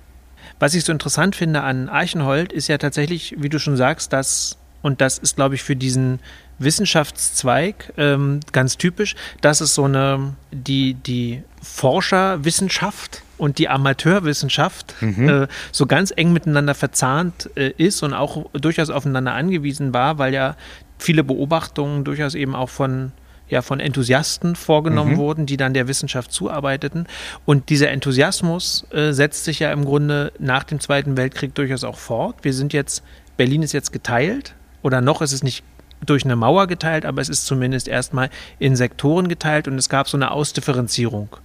Was 0.59 0.75
ich 0.75 0.85
so 0.85 0.92
interessant 0.92 1.37
finde 1.37 1.62
an 1.62 1.88
Archenhold 1.88 2.53
ist 2.53 2.69
ja 2.69 2.79
tatsächlich, 2.79 3.37
wie 3.38 3.49
du 3.49 3.59
schon 3.59 3.77
sagst, 3.77 4.12
dass, 4.12 4.59
und 4.83 5.01
das 5.01 5.19
ist, 5.19 5.37
glaube 5.37 5.55
ich, 5.55 5.62
für 5.62 5.77
diesen 5.77 6.19
Wissenschaftszweig 6.59 7.92
ähm, 7.97 8.40
ganz 8.53 8.77
typisch, 8.79 9.14
dass 9.40 9.61
es 9.61 9.75
so 9.75 9.85
eine, 9.85 10.35
die, 10.51 10.95
die 10.95 11.42
Forscherwissenschaft 11.62 13.23
und 13.37 13.59
die 13.59 13.69
Amateurwissenschaft 13.69 14.95
mhm. 15.01 15.29
äh, 15.29 15.47
so 15.71 15.87
ganz 15.87 16.12
eng 16.16 16.33
miteinander 16.33 16.75
verzahnt 16.75 17.51
äh, 17.57 17.73
ist 17.77 18.03
und 18.03 18.14
auch 18.14 18.47
durchaus 18.53 18.88
aufeinander 18.88 19.35
angewiesen 19.35 19.92
war, 19.92 20.16
weil 20.19 20.33
ja 20.33 20.57
viele 20.98 21.24
Beobachtungen 21.24 22.04
durchaus 22.04 22.35
eben 22.35 22.54
auch 22.54 22.70
von 22.70 23.12
ja, 23.48 23.62
von 23.62 23.80
Enthusiasten 23.80 24.56
vorgenommen 24.56 25.12
mhm. 25.12 25.18
wurden, 25.18 25.46
die 25.46 25.56
dann 25.56 25.72
der 25.72 25.88
Wissenschaft 25.88 26.32
zuarbeiteten. 26.32 27.06
Und 27.44 27.68
dieser 27.68 27.90
Enthusiasmus 27.90 28.87
äh, 28.90 29.12
setzt 29.12 29.44
sich 29.44 29.61
ja 29.61 29.72
im 29.72 29.85
Grunde 29.85 30.32
nach 30.38 30.64
dem 30.64 30.80
Zweiten 30.80 31.16
Weltkrieg 31.16 31.54
durchaus 31.54 31.85
auch 31.85 31.96
fort. 31.96 32.37
Wir 32.42 32.52
sind 32.52 32.72
jetzt, 32.72 33.04
Berlin 33.37 33.62
ist 33.62 33.72
jetzt 33.72 33.92
geteilt 33.92 34.54
oder 34.82 35.00
noch 35.00 35.22
ist 35.22 35.32
es 35.32 35.42
nicht 35.42 35.62
durch 36.04 36.24
eine 36.24 36.37
Mauer 36.37 36.66
geteilt, 36.66 37.06
aber 37.06 37.22
es 37.22 37.28
ist 37.28 37.46
zumindest 37.46 37.88
erstmal 37.88 38.30
in 38.59 38.76
Sektoren 38.76 39.28
geteilt 39.28 39.68
und 39.68 39.78
es 39.78 39.88
gab 39.88 40.09
so 40.09 40.16
eine 40.16 40.30
Ausdifferenzierung. 40.30 41.37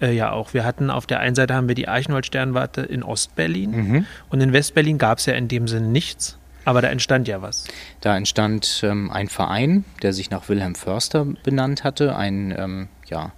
Äh, 0.00 0.12
ja, 0.12 0.32
auch. 0.32 0.54
Wir 0.54 0.64
hatten 0.64 0.90
auf 0.90 1.06
der 1.06 1.20
einen 1.20 1.34
Seite 1.34 1.54
haben 1.54 1.68
wir 1.68 1.74
die 1.74 1.88
Eichenhold-Sternwarte 1.88 2.82
in 2.82 3.02
Ostberlin 3.02 3.70
mhm. 3.70 4.06
und 4.28 4.40
in 4.40 4.52
Westberlin 4.52 4.98
gab 4.98 5.18
es 5.18 5.26
ja 5.26 5.34
in 5.34 5.48
dem 5.48 5.68
Sinne 5.68 5.88
nichts. 5.88 6.38
Aber 6.66 6.82
da 6.82 6.88
entstand 6.88 7.28
ja 7.28 7.40
was. 7.42 7.64
Da 8.00 8.16
entstand 8.16 8.80
ähm, 8.82 9.08
ein 9.12 9.28
Verein, 9.28 9.84
der 10.02 10.12
sich 10.12 10.30
nach 10.30 10.48
Wilhelm 10.48 10.74
Förster 10.74 11.24
benannt 11.44 11.84
hatte, 11.84 12.16
ein, 12.16 12.52
ähm, 12.58 12.88
ja, 13.06 13.30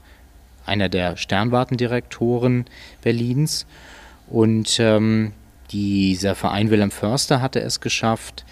einer 0.65 0.89
der 0.89 1.19
Sternwartendirektoren 1.19 2.65
Berlins. 3.03 3.67
Und 4.29 4.81
ähm, 4.81 5.33
dieser 5.71 6.35
Verein 6.35 6.71
Wilhelm 6.71 6.91
Förster 6.91 7.43
hatte 7.43 7.61
es 7.61 7.81
geschafft, 7.81 8.47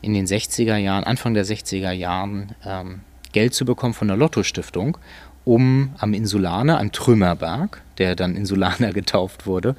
in 0.00 0.14
den 0.14 0.26
60er 0.26 0.76
Jahren, 0.76 1.04
Anfang 1.04 1.34
der 1.34 1.44
60er 1.44 1.92
Jahren, 1.92 2.54
ähm, 2.64 3.00
Geld 3.32 3.52
zu 3.52 3.66
bekommen 3.66 3.92
von 3.92 4.08
der 4.08 4.16
Lotto-Stiftung, 4.16 4.96
um 5.44 5.94
am 5.98 6.14
Insulaner, 6.14 6.80
am 6.80 6.90
Trümmerberg, 6.90 7.82
der 7.98 8.16
dann 8.16 8.34
Insulaner 8.34 8.92
getauft 8.94 9.44
wurde, 9.46 9.76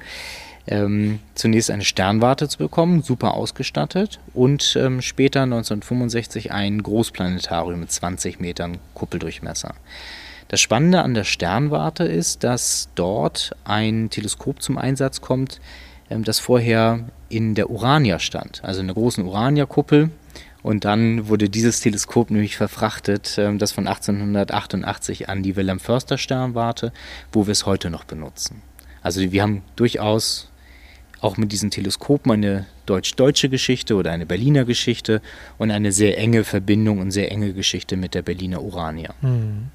ähm, 0.68 1.18
zunächst 1.34 1.70
eine 1.70 1.84
Sternwarte 1.84 2.48
zu 2.48 2.58
bekommen, 2.58 3.02
super 3.02 3.34
ausgestattet, 3.34 4.20
und 4.34 4.76
ähm, 4.78 5.00
später 5.00 5.42
1965 5.42 6.52
ein 6.52 6.82
Großplanetarium 6.82 7.80
mit 7.80 7.90
20 7.90 8.38
Metern 8.40 8.78
Kuppeldurchmesser. 8.94 9.74
Das 10.48 10.60
Spannende 10.60 11.02
an 11.02 11.14
der 11.14 11.24
Sternwarte 11.24 12.04
ist, 12.04 12.44
dass 12.44 12.88
dort 12.94 13.54
ein 13.64 14.10
Teleskop 14.10 14.62
zum 14.62 14.78
Einsatz 14.78 15.20
kommt, 15.20 15.60
ähm, 16.10 16.24
das 16.24 16.38
vorher 16.38 17.00
in 17.28 17.54
der 17.54 17.70
Urania 17.70 18.18
stand, 18.18 18.62
also 18.64 18.80
in 18.80 18.86
der 18.86 18.94
großen 18.94 19.24
Urania-Kuppel. 19.24 20.10
Und 20.62 20.84
dann 20.84 21.28
wurde 21.28 21.48
dieses 21.48 21.80
Teleskop 21.80 22.30
nämlich 22.30 22.56
verfrachtet, 22.56 23.36
ähm, 23.38 23.58
das 23.58 23.72
von 23.72 23.86
1888 23.86 25.28
an 25.28 25.42
die 25.42 25.56
Wilhelm 25.56 25.80
Förster 25.80 26.18
Sternwarte, 26.18 26.92
wo 27.32 27.46
wir 27.46 27.52
es 27.52 27.64
heute 27.64 27.90
noch 27.90 28.04
benutzen. 28.04 28.62
Also 29.02 29.20
wir 29.20 29.42
haben 29.42 29.62
durchaus 29.76 30.50
auch 31.20 31.36
mit 31.36 31.52
diesen 31.52 31.70
Teleskopen 31.70 32.32
eine 32.32 32.66
deutsch-deutsche 32.86 33.48
Geschichte 33.48 33.96
oder 33.96 34.12
eine 34.12 34.26
Berliner 34.26 34.64
Geschichte 34.64 35.20
und 35.58 35.70
eine 35.70 35.92
sehr 35.92 36.18
enge 36.18 36.44
Verbindung 36.44 36.98
und 36.98 37.10
sehr 37.10 37.30
enge 37.30 37.52
Geschichte 37.52 37.96
mit 37.96 38.14
der 38.14 38.22
Berliner 38.22 38.62
Urania. 38.62 39.14
Mhm. 39.20 39.68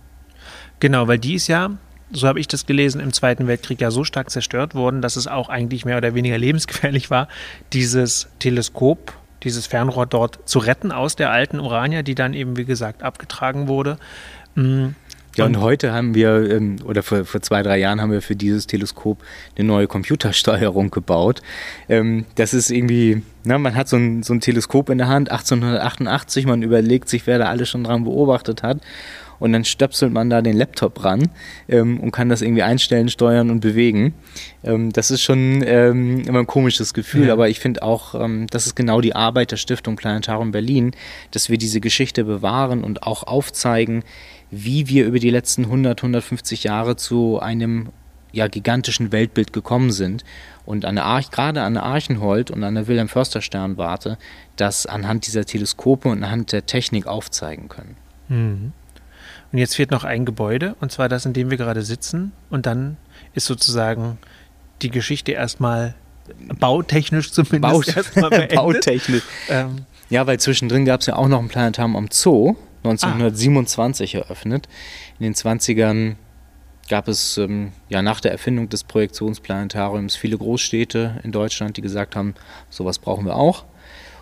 Genau, 0.79 1.07
weil 1.07 1.19
die 1.19 1.35
ist 1.35 1.47
ja, 1.47 1.71
so 2.11 2.27
habe 2.27 2.39
ich 2.39 2.47
das 2.47 2.65
gelesen, 2.65 3.01
im 3.01 3.13
Zweiten 3.13 3.47
Weltkrieg 3.47 3.81
ja 3.81 3.91
so 3.91 4.03
stark 4.03 4.29
zerstört 4.29 4.75
worden, 4.75 5.01
dass 5.01 5.15
es 5.15 5.27
auch 5.27 5.49
eigentlich 5.49 5.85
mehr 5.85 5.97
oder 5.97 6.15
weniger 6.15 6.37
lebensgefährlich 6.39 7.09
war, 7.09 7.27
dieses 7.71 8.29
Teleskop 8.39 9.13
dieses 9.43 9.67
Fernrohr 9.67 10.05
dort 10.05 10.47
zu 10.47 10.59
retten 10.59 10.91
aus 10.91 11.15
der 11.15 11.31
alten 11.31 11.59
Urania, 11.59 12.01
die 12.01 12.15
dann 12.15 12.33
eben, 12.33 12.57
wie 12.57 12.65
gesagt, 12.65 13.03
abgetragen 13.03 13.67
wurde. 13.67 13.97
Mhm. 14.55 14.95
Ja, 15.35 15.45
und 15.45 15.59
heute 15.59 15.91
haben 15.91 16.13
wir, 16.13 16.49
ähm, 16.51 16.75
oder 16.85 17.01
vor, 17.01 17.25
vor 17.25 17.41
zwei, 17.41 17.63
drei 17.63 17.79
Jahren 17.79 17.99
haben 18.01 18.11
wir 18.11 18.21
für 18.21 18.35
dieses 18.35 18.67
Teleskop 18.67 19.17
eine 19.57 19.67
neue 19.67 19.87
Computersteuerung 19.87 20.91
gebaut. 20.91 21.41
Ähm, 21.89 22.25
das 22.35 22.53
ist 22.53 22.69
irgendwie, 22.69 23.23
na, 23.43 23.57
man 23.57 23.75
hat 23.75 23.87
so 23.87 23.97
ein, 23.97 24.21
so 24.21 24.33
ein 24.33 24.41
Teleskop 24.41 24.91
in 24.91 24.99
der 24.99 25.07
Hand, 25.07 25.31
1888, 25.31 26.45
man 26.45 26.61
überlegt 26.61 27.09
sich, 27.09 27.25
wer 27.25 27.39
da 27.39 27.45
alles 27.45 27.69
schon 27.69 27.83
dran 27.83 28.03
beobachtet 28.03 28.61
hat 28.61 28.79
und 29.43 29.51
dann 29.51 29.65
stöpselt 29.65 30.13
man 30.13 30.29
da 30.29 30.41
den 30.41 30.55
Laptop 30.55 31.03
ran 31.03 31.29
ähm, 31.67 31.99
und 31.99 32.11
kann 32.11 32.29
das 32.29 32.41
irgendwie 32.41 32.63
einstellen, 32.63 33.09
steuern 33.09 33.49
und 33.49 33.59
bewegen. 33.59 34.13
Ähm, 34.63 34.93
das 34.93 35.11
ist 35.11 35.21
schon 35.21 35.61
ähm, 35.65 36.21
immer 36.21 36.39
ein 36.39 36.47
komisches 36.47 36.93
Gefühl, 36.93 37.27
ja. 37.27 37.33
aber 37.33 37.49
ich 37.49 37.59
finde 37.59 37.83
auch, 37.83 38.15
ähm, 38.15 38.47
das 38.51 38.67
ist 38.67 38.75
genau 38.75 39.01
die 39.01 39.15
Arbeit 39.15 39.51
der 39.51 39.57
Stiftung 39.57 39.97
Planetarium 39.97 40.51
Berlin, 40.51 40.91
dass 41.31 41.49
wir 41.49 41.57
diese 41.57 41.81
Geschichte 41.81 42.23
bewahren 42.23 42.85
und 42.85 43.03
auch 43.03 43.23
aufzeigen, 43.23 44.03
wie 44.53 44.87
wir 44.87 45.05
über 45.05 45.19
die 45.19 45.29
letzten 45.29 45.65
100, 45.65 45.99
150 45.99 46.63
Jahre 46.63 46.95
zu 46.95 47.39
einem 47.39 47.89
ja, 48.31 48.47
gigantischen 48.47 49.11
Weltbild 49.11 49.53
gekommen 49.53 49.91
sind 49.91 50.23
und 50.65 50.85
an 50.85 50.95
der 50.95 51.05
Arch, 51.05 51.29
gerade 51.31 51.61
an 51.61 51.75
der 51.75 51.83
Archenhold 51.83 52.51
und 52.51 52.63
an 52.63 52.75
der 52.75 52.87
Wilhelm 52.87 53.09
Förster 53.09 53.41
Sternwarte 53.41 54.17
das 54.55 54.85
anhand 54.85 55.27
dieser 55.27 55.45
Teleskope 55.45 56.09
und 56.09 56.23
anhand 56.23 56.51
der 56.51 56.65
Technik 56.65 57.07
aufzeigen 57.07 57.69
können. 57.69 57.95
Mhm. 58.29 58.73
Und 59.51 59.59
jetzt 59.59 59.75
fehlt 59.75 59.91
noch 59.91 60.03
ein 60.03 60.25
Gebäude, 60.25 60.75
und 60.81 60.91
zwar 60.91 61.09
das, 61.09 61.25
in 61.25 61.33
dem 61.33 61.51
wir 61.51 61.57
gerade 61.57 61.83
sitzen. 61.83 62.31
Und 62.49 62.65
dann 62.65 62.97
ist 63.35 63.45
sozusagen 63.45 64.17
die 64.81 64.89
Geschichte 64.89 65.33
erstmal 65.33 65.93
bautechnisch 66.59 67.31
zumindest 67.31 67.61
Baut 67.61 67.95
erstmal 67.95 68.29
beendet. 68.31 68.55
bautechnisch. 68.55 69.23
Ähm. 69.49 69.85
Ja, 70.09 70.25
weil 70.25 70.39
zwischendrin 70.39 70.85
gab 70.85 71.01
es 71.01 71.07
ja 71.07 71.15
auch 71.15 71.27
noch 71.27 71.39
ein 71.39 71.49
Planetarium 71.49 71.95
am 71.95 72.07
Zoo, 72.11 72.55
1927 72.83 74.15
ah. 74.15 74.19
eröffnet. 74.19 74.67
In 75.19 75.23
den 75.23 75.33
20ern 75.33 76.15
gab 76.89 77.07
es 77.07 77.37
ähm, 77.37 77.71
ja 77.89 78.01
nach 78.01 78.19
der 78.19 78.31
Erfindung 78.31 78.69
des 78.69 78.83
Projektionsplanetariums 78.83 80.15
viele 80.15 80.37
Großstädte 80.37 81.21
in 81.23 81.31
Deutschland, 81.31 81.77
die 81.77 81.81
gesagt 81.81 82.15
haben, 82.15 82.35
sowas 82.69 82.99
brauchen 82.99 83.25
wir 83.25 83.35
auch. 83.35 83.65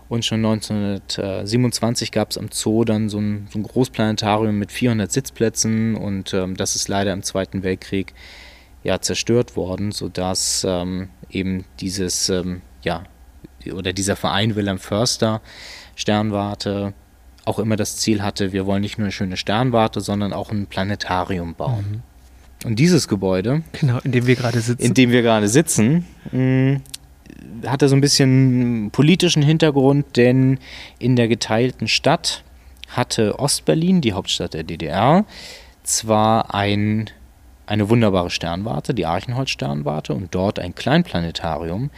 Und 0.09 0.25
schon 0.25 0.45
1927 0.45 2.11
gab 2.11 2.31
es 2.31 2.37
am 2.37 2.49
Zoo 2.51 2.83
dann 2.83 3.07
so 3.07 3.17
ein, 3.17 3.47
so 3.49 3.57
ein, 3.57 3.63
Großplanetarium 3.63 4.59
mit 4.59 4.71
400 4.71 5.09
Sitzplätzen 5.09 5.95
und 5.95 6.33
ähm, 6.33 6.57
das 6.57 6.75
ist 6.75 6.89
leider 6.89 7.13
im 7.13 7.23
Zweiten 7.23 7.63
Weltkrieg 7.63 8.13
ja 8.83 8.99
zerstört 8.99 9.55
worden, 9.55 9.93
sodass 9.93 10.65
ähm, 10.67 11.09
eben 11.29 11.63
dieses, 11.79 12.27
ähm, 12.27 12.61
ja, 12.83 13.03
oder 13.73 13.93
dieser 13.93 14.17
Verein 14.17 14.55
Wilhelm 14.55 14.79
Förster 14.79 15.41
Sternwarte 15.95 16.93
auch 17.45 17.59
immer 17.59 17.75
das 17.75 17.97
Ziel 17.97 18.21
hatte, 18.21 18.53
wir 18.53 18.65
wollen 18.65 18.81
nicht 18.81 18.97
nur 18.97 19.05
eine 19.05 19.11
schöne 19.11 19.37
Sternwarte, 19.37 20.01
sondern 20.01 20.33
auch 20.33 20.51
ein 20.51 20.67
Planetarium 20.67 21.55
bauen. 21.55 22.03
Mhm. 22.63 22.67
Und 22.67 22.75
dieses 22.77 23.07
Gebäude, 23.07 23.63
genau, 23.71 23.99
in 24.03 24.11
dem 24.11 24.27
wir 24.27 24.35
gerade 24.35 24.61
sitzen, 24.61 24.83
in 24.85 24.93
dem 24.93 25.11
wir 25.11 25.21
gerade 25.21 25.47
sitzen, 25.47 26.05
mh, 26.31 26.81
hatte 27.65 27.89
so 27.89 27.95
ein 27.95 28.01
bisschen 28.01 28.89
politischen 28.91 29.41
Hintergrund, 29.41 30.17
denn 30.17 30.59
in 30.99 31.15
der 31.15 31.27
geteilten 31.27 31.87
Stadt 31.87 32.43
hatte 32.89 33.39
Ostberlin, 33.39 34.01
die 34.01 34.13
Hauptstadt 34.13 34.53
der 34.53 34.63
DDR, 34.63 35.25
zwar 35.83 36.53
ein, 36.53 37.09
eine 37.65 37.89
wunderbare 37.89 38.29
Sternwarte, 38.29 38.93
die 38.93 39.05
Archenholz-Sternwarte, 39.05 40.13
und 40.13 40.35
dort 40.35 40.59
ein 40.59 40.75
Kleinplanetarium, 40.75 41.89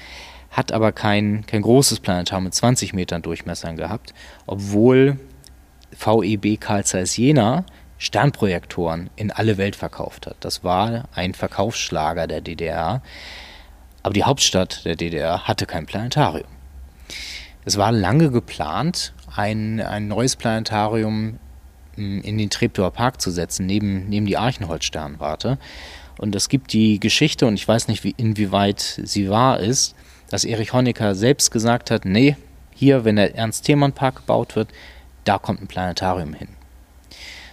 hat 0.52 0.72
aber 0.72 0.92
kein, 0.92 1.46
kein 1.48 1.64
großes 1.64 2.00
Planetarium 2.00 2.46
mit 2.46 2.54
20 2.54 2.94
Metern 2.94 3.22
Durchmessern 3.22 3.76
gehabt, 3.76 4.14
obwohl 4.46 5.18
VEB 6.06 6.60
Carl 6.60 6.84
Zeiss 6.84 7.18
Jena 7.18 7.66
Sternprojektoren 7.98 9.10
in 9.16 9.32
alle 9.32 9.58
Welt 9.58 9.78
verkauft 9.78 10.28
hat. 10.28 10.36
Das 10.42 10.63
war 10.63 11.06
ein 11.13 11.34
Verkaufsschlager 11.34 12.28
der 12.28 12.42
DDR. 12.42 13.02
Aber 14.02 14.13
die 14.13 14.26
Hauptstadt 14.26 14.84
der 14.84 14.98
DDR 14.98 15.48
hatte 15.48 15.66
kein 15.66 15.86
Planetarium. 15.86 16.50
Es 17.63 17.78
war 17.78 17.94
lange 17.94 18.30
geplant, 18.30 19.13
ein, 19.34 19.80
ein 19.80 20.10
neues 20.10 20.36
Planetarium 20.36 21.39
hm, 21.96 22.22
in 22.22 22.38
den 22.38 22.50
Treptower 22.50 22.92
Park 22.92 23.22
zu 23.22 23.32
setzen, 23.32 23.66
neben, 23.66 24.10
neben 24.10 24.26
die 24.26 24.38
Archenholz-Sternwarte. 24.38 25.58
Und 26.18 26.36
es 26.36 26.50
gibt 26.50 26.74
die 26.74 27.00
Geschichte, 27.00 27.46
und 27.46 27.54
ich 27.54 27.68
weiß 27.68 27.88
nicht, 27.88 28.04
wie, 28.04 28.13
inwieweit 28.18 29.00
sie 29.04 29.30
wahr 29.30 29.60
ist, 29.60 29.96
dass 30.30 30.44
Erich 30.44 30.74
Honecker 30.74 31.16
selbst 31.16 31.52
gesagt 31.52 31.89
hat, 31.89 32.04
nee, 32.04 32.36
hier, 32.76 33.06
wenn 33.06 33.16
der 33.16 33.36
Ernst-Thälmann-Park 33.36 34.18
gebaut 34.18 34.56
wird, 34.58 34.70
da 35.24 35.38
kommt 35.38 35.62
ein 35.62 35.68
Planetarium 35.68 36.34
hin. 36.34 36.50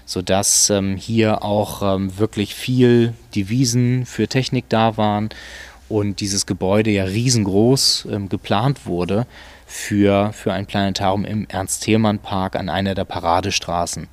Sodass 0.07 0.71
ähm, 0.71 0.97
hier 0.97 1.45
auch 1.45 1.83
ähm, 1.83 2.19
wirklich 2.19 2.55
viel 2.55 3.15
Devisen 3.35 4.07
für 4.07 4.27
Technik 4.27 4.65
da 4.69 4.97
waren 4.97 5.29
und 5.89 6.21
dieses 6.21 6.47
Gebäude 6.47 6.91
ja 6.91 7.05
riesengroß 7.05 8.09
ähm, 8.11 8.29
geplant 8.29 8.87
wurde 8.87 9.27
für, 9.67 10.33
für 10.33 10.53
ein 10.53 10.67
Planetarium 10.67 11.25
im 11.25 11.47
Ernst-Thälmann-Park 11.49 12.57
an 12.57 12.69
einer 12.69 12.95
der 12.95 13.05
Paradestraßen 13.05 14.09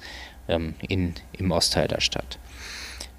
ähm, 0.48 0.76
in, 0.88 1.15
im 1.34 1.52
Ostteil 1.52 1.88
der 1.88 2.02
Stadt. 2.02 2.38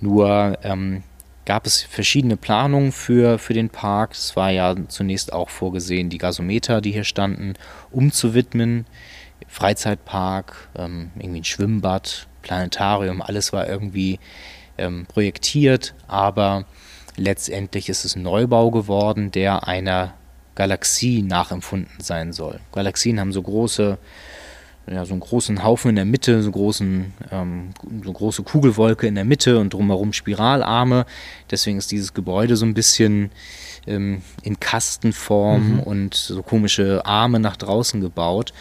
Nur 0.00 0.58
ähm, 0.62 1.02
gab 1.44 1.66
es 1.66 1.82
verschiedene 1.82 2.36
Planungen 2.36 2.92
für, 2.92 3.38
für 3.38 3.54
den 3.54 3.70
Park. 3.70 4.12
Es 4.12 4.36
war 4.36 4.50
ja 4.50 4.74
zunächst 4.88 5.32
auch 5.32 5.48
vorgesehen, 5.48 6.10
die 6.10 6.18
Gasometer, 6.18 6.80
die 6.80 6.92
hier 6.92 7.04
standen, 7.04 7.54
umzuwidmen. 7.90 8.86
Freizeitpark, 9.48 10.68
ähm, 10.76 11.10
irgendwie 11.18 11.40
ein 11.40 11.44
Schwimmbad, 11.44 12.28
Planetarium, 12.42 13.20
alles 13.20 13.52
war 13.52 13.68
irgendwie 13.68 14.20
ähm, 14.78 15.06
projektiert, 15.06 15.94
aber 16.06 16.64
Letztendlich 17.18 17.88
ist 17.88 18.04
es 18.04 18.14
ein 18.14 18.22
Neubau 18.22 18.70
geworden, 18.70 19.32
der 19.32 19.66
einer 19.66 20.14
Galaxie 20.54 21.22
nachempfunden 21.22 22.00
sein 22.00 22.32
soll. 22.32 22.60
Galaxien 22.72 23.18
haben 23.18 23.32
so 23.32 23.42
große, 23.42 23.98
ja, 24.88 25.04
so 25.04 25.14
einen 25.14 25.20
großen 25.20 25.64
Haufen 25.64 25.90
in 25.90 25.96
der 25.96 26.04
Mitte, 26.04 26.42
so, 26.42 26.52
großen, 26.52 27.12
ähm, 27.32 27.70
so 28.04 28.12
große 28.12 28.44
Kugelwolke 28.44 29.08
in 29.08 29.16
der 29.16 29.24
Mitte 29.24 29.58
und 29.58 29.74
drumherum 29.74 30.12
Spiralarme. 30.12 31.06
Deswegen 31.50 31.78
ist 31.78 31.90
dieses 31.90 32.14
Gebäude 32.14 32.56
so 32.56 32.64
ein 32.64 32.74
bisschen 32.74 33.30
ähm, 33.88 34.22
in 34.42 34.60
Kastenform 34.60 35.74
mhm. 35.74 35.80
und 35.80 36.14
so 36.14 36.42
komische 36.42 37.04
Arme 37.04 37.40
nach 37.40 37.56
draußen 37.56 38.00
gebaut. 38.00 38.52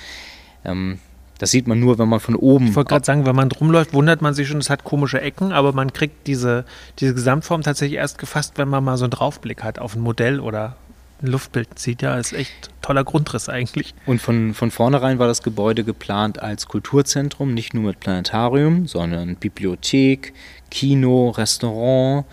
Ähm, 0.66 1.00
das 1.38 1.52
sieht 1.52 1.68
man 1.68 1.80
nur, 1.80 2.00
wenn 2.00 2.10
man 2.10 2.20
von 2.20 2.36
oben. 2.36 2.68
Ich 2.68 2.76
wollte 2.76 2.90
gerade 2.90 3.06
sagen, 3.06 3.26
wenn 3.26 3.36
man 3.36 3.52
rumläuft, 3.52 3.94
wundert 3.94 4.22
man 4.22 4.34
sich 4.34 4.48
schon, 4.48 4.58
es 4.58 4.70
hat 4.70 4.84
komische 4.84 5.22
Ecken, 5.22 5.52
aber 5.52 5.72
man 5.72 5.94
kriegt 5.94 6.28
diese, 6.28 6.66
diese 7.00 7.14
Gesamtform 7.14 7.62
tatsächlich 7.62 7.98
erst 7.98 8.18
gefasst, 8.18 8.54
wenn 8.58 8.68
man 8.68 8.84
mal 8.84 8.98
so 8.98 9.06
einen 9.06 9.12
Draufblick 9.12 9.64
hat 9.64 9.80
auf 9.80 9.96
ein 9.96 10.02
Modell 10.02 10.40
oder 10.40 10.76
ein 11.22 11.28
Luftbild 11.28 11.78
sieht. 11.78 12.02
Ja, 12.02 12.18
ist 12.18 12.34
echt 12.34 12.70
toller 12.82 13.04
Grundriss 13.04 13.50
eigentlich. 13.50 13.94
Und 14.06 14.22
von, 14.22 14.54
von 14.54 14.72
vornherein 14.72 15.20
war 15.20 15.28
das 15.28 15.44
Gebäude 15.44 15.84
geplant 15.84 16.42
als 16.42 16.68
Kulturzentrum, 16.68 17.54
nicht 17.54 17.74
nur 17.74 17.84
mit 17.84 18.00
Planetarium, 18.00 18.88
sondern 18.88 19.36
Bibliothek, 19.36 20.34
Kino, 20.72 21.30
Restaurant 21.30 22.26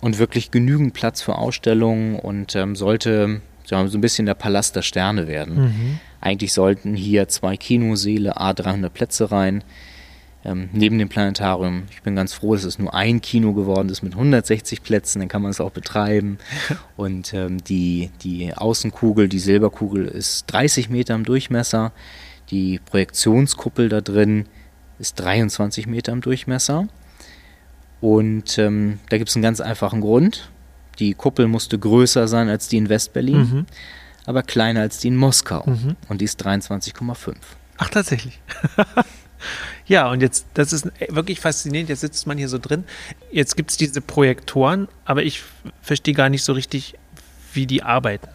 und 0.00 0.18
wirklich 0.18 0.50
genügend 0.50 0.94
Platz 0.94 1.22
für 1.22 1.36
Ausstellungen 1.36 2.18
und 2.18 2.56
ähm, 2.56 2.74
sollte 2.74 3.40
so 3.64 3.76
ein 3.76 4.00
bisschen 4.00 4.26
der 4.26 4.34
Palast 4.34 4.74
der 4.74 4.82
Sterne 4.82 5.28
werden. 5.28 5.54
Mhm. 5.54 6.00
Eigentlich 6.20 6.52
sollten 6.52 6.94
hier 6.94 7.28
zwei 7.28 7.56
Kinoseele, 7.56 8.36
A300 8.36 8.90
Plätze 8.90 9.30
rein, 9.30 9.64
ähm, 10.44 10.68
neben 10.72 10.98
dem 10.98 11.08
Planetarium. 11.08 11.84
Ich 11.90 12.02
bin 12.02 12.16
ganz 12.16 12.32
froh, 12.32 12.54
dass 12.54 12.64
es 12.64 12.78
nur 12.78 12.94
ein 12.94 13.20
Kino 13.20 13.52
geworden 13.52 13.88
ist 13.88 14.02
mit 14.02 14.14
160 14.14 14.82
Plätzen, 14.82 15.20
dann 15.20 15.28
kann 15.28 15.42
man 15.42 15.50
es 15.50 15.60
auch 15.60 15.70
betreiben. 15.70 16.38
Und 16.96 17.32
ähm, 17.34 17.62
die, 17.64 18.10
die 18.22 18.54
Außenkugel, 18.54 19.28
die 19.28 19.38
Silberkugel, 19.38 20.06
ist 20.06 20.46
30 20.46 20.90
Meter 20.90 21.14
im 21.14 21.24
Durchmesser. 21.24 21.92
Die 22.50 22.80
Projektionskuppel 22.84 23.88
da 23.88 24.00
drin 24.00 24.46
ist 24.98 25.20
23 25.20 25.86
Meter 25.86 26.12
im 26.12 26.20
Durchmesser. 26.20 26.88
Und 28.00 28.58
ähm, 28.58 28.98
da 29.08 29.18
gibt 29.18 29.30
es 29.30 29.36
einen 29.36 29.42
ganz 29.42 29.60
einfachen 29.60 30.00
Grund. 30.00 30.50
Die 30.98 31.14
Kuppel 31.14 31.48
musste 31.48 31.78
größer 31.78 32.28
sein 32.28 32.48
als 32.48 32.68
die 32.68 32.76
in 32.76 32.88
Westberlin. 32.88 33.38
Mhm 33.38 33.66
aber 34.26 34.42
kleiner 34.42 34.80
als 34.80 34.98
die 34.98 35.08
in 35.08 35.16
Moskau. 35.16 35.64
Mhm. 35.66 35.96
Und 36.08 36.20
die 36.20 36.24
ist 36.24 36.44
23,5. 36.44 37.34
Ach, 37.78 37.88
tatsächlich. 37.88 38.40
ja, 39.86 40.10
und 40.10 40.20
jetzt, 40.20 40.46
das 40.54 40.72
ist 40.72 40.90
wirklich 41.08 41.40
faszinierend. 41.40 41.88
Jetzt 41.88 42.00
sitzt 42.00 42.26
man 42.26 42.38
hier 42.38 42.48
so 42.48 42.58
drin. 42.58 42.84
Jetzt 43.32 43.56
gibt 43.56 43.70
es 43.70 43.76
diese 43.76 44.00
Projektoren, 44.00 44.88
aber 45.04 45.22
ich 45.22 45.42
verstehe 45.82 46.14
gar 46.14 46.28
nicht 46.28 46.44
so 46.44 46.52
richtig, 46.52 46.94
wie 47.52 47.66
die 47.66 47.82
arbeiten. 47.82 48.28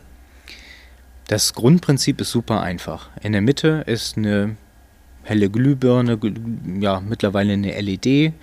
Das 1.27 1.53
Grundprinzip 1.53 2.21
ist 2.21 2.31
super 2.31 2.61
einfach. 2.61 3.09
In 3.21 3.31
der 3.31 3.41
Mitte 3.41 3.83
ist 3.87 4.17
eine 4.17 4.57
helle 5.23 5.49
Glühbirne, 5.49 6.19
ja, 6.79 6.99
mittlerweile 6.99 7.53
eine 7.53 7.79
LED. 7.79 8.33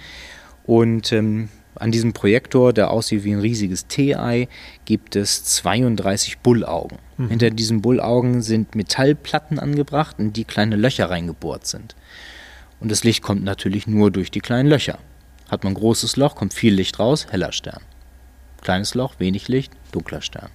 Und 0.65 1.13
ähm, 1.13 1.49
an 1.83 1.91
diesem 1.91 2.13
Projektor, 2.13 2.73
der 2.73 2.93
aussieht 2.93 3.25
wie 3.25 3.33
ein 3.33 3.41
riesiges 3.41 3.89
T-Ei, 3.89 4.47
gibt 4.85 5.17
es 5.17 5.43
32 5.43 6.39
Bullaugen. 6.39 6.99
Mhm. 7.17 7.29
Hinter 7.29 7.51
diesen 7.51 7.83
Bullaugen 7.83 8.41
sind 8.41 8.77
Metallplatten 8.77 9.59
angebracht, 9.59 10.21
in 10.21 10.33
die 10.33 10.45
kleine 10.45 10.77
Löcher 10.77 11.11
reingebohrt 11.11 11.67
sind. 11.67 11.97
Und 12.79 12.93
das 12.93 13.03
Licht 13.03 13.23
kommt 13.23 13.43
natürlich 13.43 13.89
nur 13.89 14.13
durch 14.13 14.31
die 14.31 14.39
kleinen 14.39 14.69
Löcher. 14.69 14.99
Hat 15.51 15.65
man 15.65 15.73
ein 15.73 15.77
großes 15.77 16.15
Loch, 16.17 16.37
kommt 16.37 16.55
viel 16.55 16.73
Licht 16.73 17.01
raus, 17.01 17.27
heller 17.31 17.51
Stern. 17.51 17.83
Kleines 18.61 18.95
Loch, 18.95 19.15
wenig 19.19 19.49
Licht, 19.49 19.73
dunkler 19.91 20.23
Stern. 20.23 20.51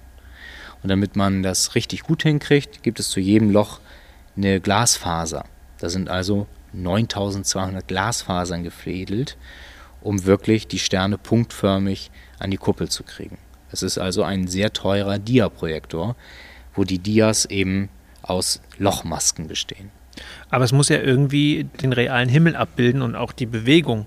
Und 0.82 0.88
damit 0.88 1.14
man 1.14 1.42
das 1.42 1.74
richtig 1.74 2.04
gut 2.04 2.22
hinkriegt, 2.22 2.82
gibt 2.82 3.00
es 3.00 3.10
zu 3.10 3.20
jedem 3.20 3.50
Loch 3.50 3.80
eine 4.34 4.60
Glasfaser. 4.60 5.44
Da 5.78 5.90
sind 5.90 6.08
also 6.08 6.46
9200 6.72 7.86
Glasfasern 7.86 8.62
gefädelt, 8.62 9.36
um 10.00 10.24
wirklich 10.24 10.66
die 10.66 10.78
Sterne 10.78 11.18
punktförmig 11.18 12.10
an 12.38 12.50
die 12.50 12.56
Kuppel 12.56 12.88
zu 12.88 13.02
kriegen. 13.02 13.38
Es 13.70 13.82
ist 13.82 13.98
also 13.98 14.22
ein 14.22 14.46
sehr 14.46 14.72
teurer 14.72 15.18
Dia-Projektor, 15.18 16.16
wo 16.74 16.84
die 16.84 16.98
Dias 16.98 17.44
eben 17.44 17.88
aus 18.22 18.60
Lochmasken 18.78 19.48
bestehen. 19.48 19.90
Aber 20.50 20.64
es 20.64 20.72
muss 20.72 20.88
ja 20.88 20.98
irgendwie 20.98 21.64
den 21.82 21.92
realen 21.92 22.28
Himmel 22.28 22.56
abbilden 22.56 23.02
und 23.02 23.14
auch 23.14 23.32
die 23.32 23.46
Bewegung. 23.46 24.06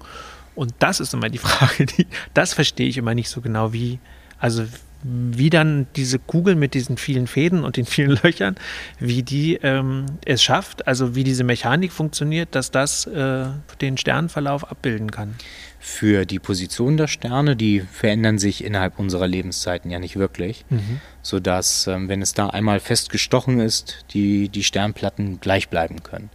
Und 0.56 0.74
das 0.80 1.00
ist 1.00 1.14
immer 1.14 1.30
die 1.30 1.38
Frage, 1.40 1.86
die, 1.86 2.08
das 2.34 2.54
verstehe 2.54 2.88
ich 2.88 2.98
immer 2.98 3.16
nicht 3.16 3.30
so 3.30 3.42
genau, 3.42 3.74
wie, 3.74 4.00
also 4.40 4.66
wie 5.04 5.50
dann 5.50 5.88
diese 5.96 6.20
Kugel 6.20 6.56
mit 6.56 6.74
diesen 6.74 6.98
vielen 6.98 7.28
Fäden 7.28 7.64
und 7.64 7.78
den 7.78 7.86
vielen 7.86 8.12
Löchern, 8.24 8.56
wie 9.00 9.24
die 9.24 9.56
ähm, 9.64 10.06
es 10.26 10.44
schafft, 10.44 10.88
also 10.88 11.16
wie 11.16 11.24
diese 11.24 11.44
Mechanik 11.44 11.92
funktioniert, 11.92 12.56
dass 12.56 12.72
das 12.72 13.06
äh, 13.08 13.46
den 13.82 13.98
Sternverlauf 13.98 14.70
abbilden 14.70 15.12
kann. 15.12 15.36
Für 15.80 16.26
die 16.26 16.38
Position 16.38 16.98
der 16.98 17.08
Sterne, 17.08 17.56
die 17.56 17.82
verändern 17.82 18.38
sich 18.38 18.64
innerhalb 18.64 19.00
unserer 19.00 19.28
Lebenszeiten 19.28 19.90
ja 19.90 19.98
nicht 19.98 20.16
wirklich, 20.16 20.64
mhm. 20.70 21.02
sodass, 21.24 21.88
ähm, 21.88 22.08
wenn 22.08 22.22
es 22.22 22.34
da 22.34 22.48
einmal 22.48 22.80
fest 22.80 23.10
gestochen 23.10 23.60
ist, 23.60 24.06
die, 24.14 24.50
die 24.50 24.64
Sternplatten 24.64 25.40
gleich 25.40 25.70
bleiben 25.70 26.04
können. 26.04 26.30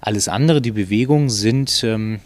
Alles 0.00 0.28
andere, 0.28 0.62
die 0.62 0.70
Bewegungen 0.70 1.28
sind 1.28 1.84
ähm, 1.84 2.20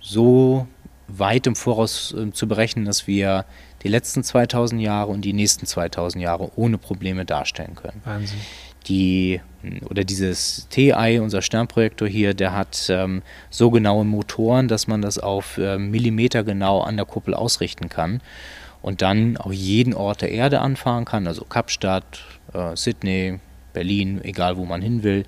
so 0.00 0.66
weit 1.08 1.46
im 1.46 1.56
Voraus 1.56 2.14
äh, 2.16 2.30
zu 2.32 2.48
berechnen, 2.48 2.84
dass 2.84 3.06
wir 3.06 3.44
die 3.82 3.88
letzten 3.88 4.24
2000 4.24 4.80
Jahre 4.80 5.10
und 5.10 5.22
die 5.22 5.32
nächsten 5.32 5.66
2000 5.66 6.22
Jahre 6.22 6.50
ohne 6.56 6.78
Probleme 6.78 7.24
darstellen 7.24 7.74
können. 7.74 8.00
Wahnsinn. 8.04 8.38
Die, 8.86 9.40
oder 9.88 10.04
dieses 10.04 10.68
TI, 10.68 11.18
unser 11.22 11.40
Sternprojektor 11.40 12.06
hier, 12.06 12.34
der 12.34 12.54
hat 12.54 12.86
ähm, 12.90 13.22
so 13.48 13.70
genaue 13.70 14.04
Motoren, 14.04 14.68
dass 14.68 14.86
man 14.86 15.00
das 15.00 15.18
auf 15.18 15.56
äh, 15.56 15.78
Millimeter 15.78 16.44
genau 16.44 16.80
an 16.80 16.96
der 16.96 17.06
Kuppel 17.06 17.32
ausrichten 17.32 17.88
kann 17.88 18.20
und 18.82 19.00
dann 19.00 19.38
auch 19.38 19.52
jeden 19.52 19.94
Ort 19.94 20.20
der 20.20 20.32
Erde 20.32 20.60
anfahren 20.60 21.06
kann, 21.06 21.26
also 21.26 21.44
Kapstadt, 21.44 22.20
äh, 22.52 22.76
Sydney, 22.76 23.40
Berlin, 23.72 24.20
egal 24.22 24.58
wo 24.58 24.66
man 24.66 24.82
hin 24.82 25.02
will 25.02 25.24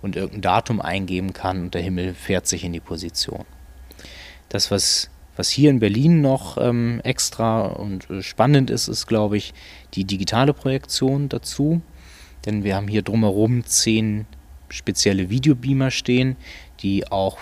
und 0.00 0.16
irgendein 0.16 0.42
Datum 0.42 0.80
eingeben 0.80 1.34
kann 1.34 1.64
und 1.64 1.74
der 1.74 1.82
Himmel 1.82 2.14
fährt 2.14 2.46
sich 2.46 2.64
in 2.64 2.72
die 2.72 2.80
Position. 2.80 3.44
Das, 4.48 4.70
was 4.70 5.10
was 5.36 5.48
hier 5.50 5.70
in 5.70 5.80
Berlin 5.80 6.20
noch 6.20 6.58
ähm, 6.58 7.00
extra 7.04 7.66
und 7.66 8.08
äh, 8.10 8.22
spannend 8.22 8.70
ist, 8.70 8.88
ist, 8.88 9.06
glaube 9.06 9.36
ich, 9.36 9.54
die 9.94 10.04
digitale 10.04 10.52
Projektion 10.52 11.28
dazu. 11.28 11.82
Denn 12.46 12.64
wir 12.64 12.76
haben 12.76 12.88
hier 12.88 13.02
drumherum 13.02 13.64
zehn 13.64 14.26
spezielle 14.68 15.30
Videobeamer 15.30 15.90
stehen, 15.90 16.36
die 16.80 17.10
auch 17.10 17.38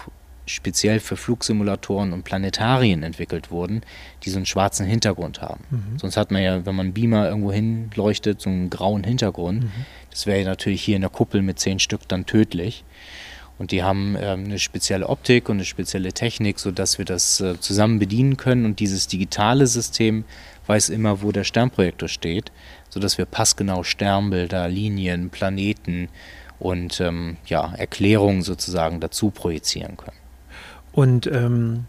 speziell 0.47 1.01
für 1.01 1.17
Flugsimulatoren 1.17 2.13
und 2.13 2.25
Planetarien 2.25 3.03
entwickelt 3.03 3.51
wurden, 3.51 3.83
die 4.23 4.31
so 4.31 4.37
einen 4.37 4.47
schwarzen 4.47 4.87
Hintergrund 4.87 5.41
haben. 5.41 5.65
Mhm. 5.71 5.99
Sonst 5.99 6.17
hat 6.17 6.31
man 6.31 6.43
ja, 6.43 6.67
wenn 6.67 6.75
man 6.75 6.87
einen 6.87 6.95
Beamer 6.95 7.29
irgendwo 7.29 7.53
hinleuchtet, 7.53 8.41
so 8.41 8.51
einen 8.51 8.69
grauen 8.69 9.05
Hintergrund. 9.05 9.65
Mhm. 9.65 9.71
Das 10.11 10.27
wäre 10.27 10.41
ja 10.41 10.45
natürlich 10.45 10.83
hier 10.83 10.97
in 10.97 11.03
der 11.03 11.11
Kuppel 11.11 11.43
mit 11.43 11.59
zehn 11.59 11.79
Stück 11.79 12.09
dann 12.09 12.27
tödlich. 12.27 12.85
Und 13.63 13.71
die 13.71 13.85
haben 13.85 14.17
ähm, 14.21 14.47
eine 14.47 14.59
spezielle 14.59 15.09
Optik 15.09 15.49
und 15.49 15.59
eine 15.59 15.65
spezielle 15.65 16.13
Technik, 16.13 16.59
sodass 16.59 16.99
wir 16.99 17.05
das 17.05 17.41
äh, 17.41 17.61
zusammen 17.61 18.01
bedienen 18.01 18.37
können. 18.37 18.65
Und 18.65 18.81
dieses 18.81 19.07
digitale 19.07 19.69
System 19.69 20.25
weiß 20.67 20.89
immer, 20.89 21.23
wo 21.23 21.31
der 21.31 21.45
Sternprojektor 21.45 22.09
steht, 22.09 22.51
sodass 22.89 23.19
wir 23.19 23.25
passgenau 23.25 23.85
Sternbilder, 23.85 24.67
Linien, 24.67 25.31
Planeten 25.31 26.09
und 26.59 27.01
ähm, 27.01 27.37
ja, 27.47 27.73
Erklärungen 27.77 28.43
sozusagen 28.43 28.99
dazu 28.99 29.31
projizieren 29.31 29.97
können. 29.97 30.19
Und 30.91 31.29
ähm, 31.29 31.85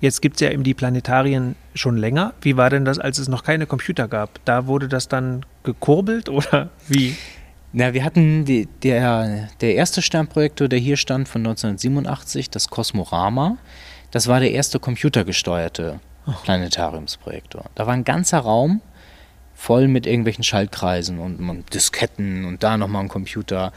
jetzt 0.00 0.22
gibt 0.22 0.36
es 0.36 0.40
ja 0.40 0.52
eben 0.52 0.64
die 0.64 0.72
Planetarien 0.72 1.54
schon 1.74 1.98
länger. 1.98 2.32
Wie 2.40 2.56
war 2.56 2.70
denn 2.70 2.86
das, 2.86 2.98
als 2.98 3.18
es 3.18 3.28
noch 3.28 3.44
keine 3.44 3.66
Computer 3.66 4.08
gab? 4.08 4.42
Da 4.46 4.66
wurde 4.66 4.88
das 4.88 5.08
dann 5.08 5.44
gekurbelt 5.64 6.28
oder 6.30 6.70
wie? 6.88 7.14
Na, 7.76 7.92
wir 7.92 8.04
hatten 8.04 8.44
die, 8.44 8.68
der, 8.84 9.48
der 9.60 9.74
erste 9.74 10.00
Sternprojektor, 10.00 10.68
der 10.68 10.78
hier 10.78 10.96
stand 10.96 11.28
von 11.28 11.40
1987, 11.40 12.48
das 12.48 12.68
Cosmorama. 12.68 13.56
Das 14.12 14.28
war 14.28 14.38
der 14.38 14.52
erste 14.52 14.78
computergesteuerte. 14.78 15.98
Planetariumsprojektor. 16.44 17.64
Da 17.74 17.86
war 17.88 17.94
ein 17.94 18.04
ganzer 18.04 18.38
Raum 18.38 18.80
voll 19.56 19.88
mit 19.88 20.06
irgendwelchen 20.06 20.44
Schaltkreisen 20.44 21.18
und 21.18 21.74
Disketten 21.74 22.44
und 22.44 22.62
da 22.62 22.76
nochmal 22.76 23.02
ein 23.02 23.08
Computer. 23.08 23.72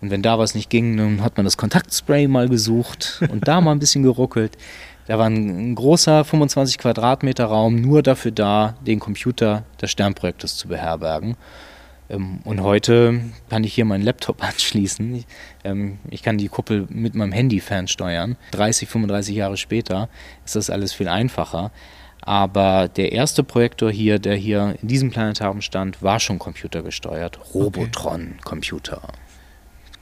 Und 0.00 0.12
wenn 0.12 0.22
da 0.22 0.38
was 0.38 0.54
nicht 0.54 0.70
ging, 0.70 0.96
dann 0.96 1.24
hat 1.24 1.36
man 1.36 1.44
das 1.44 1.56
Kontaktspray 1.56 2.28
mal 2.28 2.48
gesucht 2.48 3.20
und 3.30 3.48
da 3.48 3.60
mal 3.60 3.72
ein 3.72 3.80
bisschen 3.80 4.04
geruckelt. 4.04 4.56
Da 5.08 5.18
war 5.18 5.26
ein, 5.26 5.72
ein 5.72 5.74
großer 5.74 6.24
25 6.24 6.78
Quadratmeter 6.78 7.46
Raum 7.46 7.80
nur 7.80 8.04
dafür 8.04 8.30
da, 8.30 8.76
den 8.86 9.00
Computer 9.00 9.64
des 9.82 9.90
Sternprojektors 9.90 10.56
zu 10.56 10.68
beherbergen. 10.68 11.36
Ähm, 12.10 12.40
und 12.44 12.62
heute 12.62 13.20
kann 13.48 13.64
ich 13.64 13.74
hier 13.74 13.84
meinen 13.84 14.02
Laptop 14.02 14.42
anschließen. 14.44 15.14
Ich, 15.14 15.26
ähm, 15.64 15.98
ich 16.10 16.22
kann 16.22 16.38
die 16.38 16.48
Kuppel 16.48 16.86
mit 16.90 17.14
meinem 17.14 17.32
Handy 17.32 17.60
fernsteuern. 17.60 18.36
30, 18.52 18.88
35 18.88 19.36
Jahre 19.36 19.56
später 19.56 20.08
ist 20.44 20.56
das 20.56 20.70
alles 20.70 20.92
viel 20.92 21.08
einfacher. 21.08 21.70
Aber 22.22 22.88
der 22.88 23.12
erste 23.12 23.42
Projektor 23.42 23.90
hier, 23.90 24.18
der 24.18 24.34
hier 24.34 24.76
in 24.82 24.88
diesem 24.88 25.10
Planetarium 25.10 25.62
stand, 25.62 26.02
war 26.02 26.20
schon 26.20 26.38
computergesteuert. 26.38 27.40
Robotron-Computer. 27.54 29.00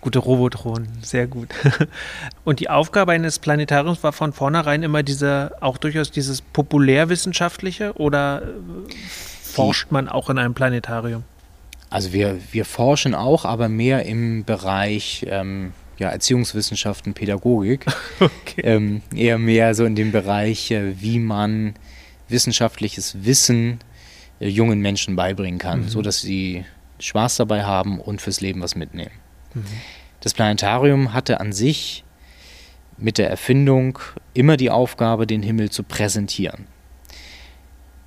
Gute 0.01 0.21
Robotron, 0.21 0.89
sehr 1.01 1.27
gut. 1.27 1.49
Und 2.45 2.61
die 2.61 2.71
Aufgabe 2.71 3.13
eines 3.13 3.39
Planetariums 3.39 4.03
war 4.03 4.13
von 4.13 4.33
vornherein 4.33 4.83
immer 4.83 5.03
diese, 5.03 5.53
auch 5.61 5.77
durchaus 5.77 6.11
dieses 6.11 6.41
populärwissenschaftliche 6.41 7.93
oder 7.95 8.43
äh, 8.43 8.93
forscht 9.43 9.91
man 9.91 10.09
auch 10.09 10.31
in 10.31 10.39
einem 10.39 10.55
Planetarium? 10.55 11.25
Also 11.91 12.13
wir, 12.13 12.39
wir 12.53 12.65
forschen 12.65 13.15
auch, 13.15 13.45
aber 13.45 13.69
mehr 13.69 14.05
im 14.05 14.45
Bereich 14.45 15.27
ähm, 15.29 15.73
ja, 15.99 16.11
Erziehungswissenschaften, 16.11 17.15
Pädagogik. 17.15 17.87
Okay. 18.21 18.63
Ähm, 18.65 19.03
eher 19.15 19.39
mehr 19.39 19.77
so 19.77 19.85
in 19.85 19.95
dem 19.95 20.11
Bereich, 20.11 20.73
äh, 20.73 21.01
wie 21.01 21.21
man 21.21 21.75
wissenschaftliches 22.29 23.25
Wissen 23.25 23.79
äh, 24.41 24.49
jungen 24.49 24.81
Menschen 24.81 25.15
beibringen 25.15 25.61
kann, 25.61 25.83
mhm. 25.83 25.89
sodass 25.89 26.21
sie 26.21 26.65
Spaß 26.99 27.37
dabei 27.37 27.63
haben 27.63 28.01
und 28.01 28.21
fürs 28.21 28.41
Leben 28.41 28.61
was 28.61 28.75
mitnehmen. 28.75 29.13
Mhm. 29.55 29.65
Das 30.21 30.35
Planetarium 30.35 31.13
hatte 31.13 31.39
an 31.39 31.53
sich 31.53 32.05
mit 32.97 33.19
der 33.19 33.31
Erfindung 33.31 34.01
immer 34.35 34.57
die 34.57 34.71
Aufgabe, 34.71 35.29
den 35.29 35.45
Himmel 35.45 35.71
zu 35.71 35.85
präsentieren 35.85 36.67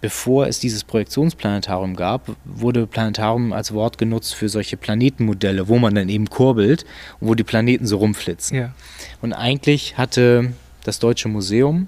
bevor 0.01 0.47
es 0.47 0.59
dieses 0.59 0.83
Projektionsplanetarium 0.83 1.95
gab, 1.95 2.35
wurde 2.43 2.87
Planetarium 2.87 3.53
als 3.53 3.73
Wort 3.73 3.99
genutzt 3.99 4.33
für 4.33 4.49
solche 4.49 4.75
Planetenmodelle, 4.75 5.67
wo 5.67 5.77
man 5.77 5.95
dann 5.95 6.09
eben 6.09 6.29
kurbelt 6.29 6.85
und 7.19 7.29
wo 7.29 7.35
die 7.35 7.43
Planeten 7.43 7.85
so 7.85 7.97
rumflitzen. 7.97 8.57
Ja. 8.57 8.73
Und 9.21 9.33
eigentlich 9.33 9.97
hatte 9.97 10.53
das 10.83 10.99
Deutsche 10.99 11.29
Museum 11.29 11.87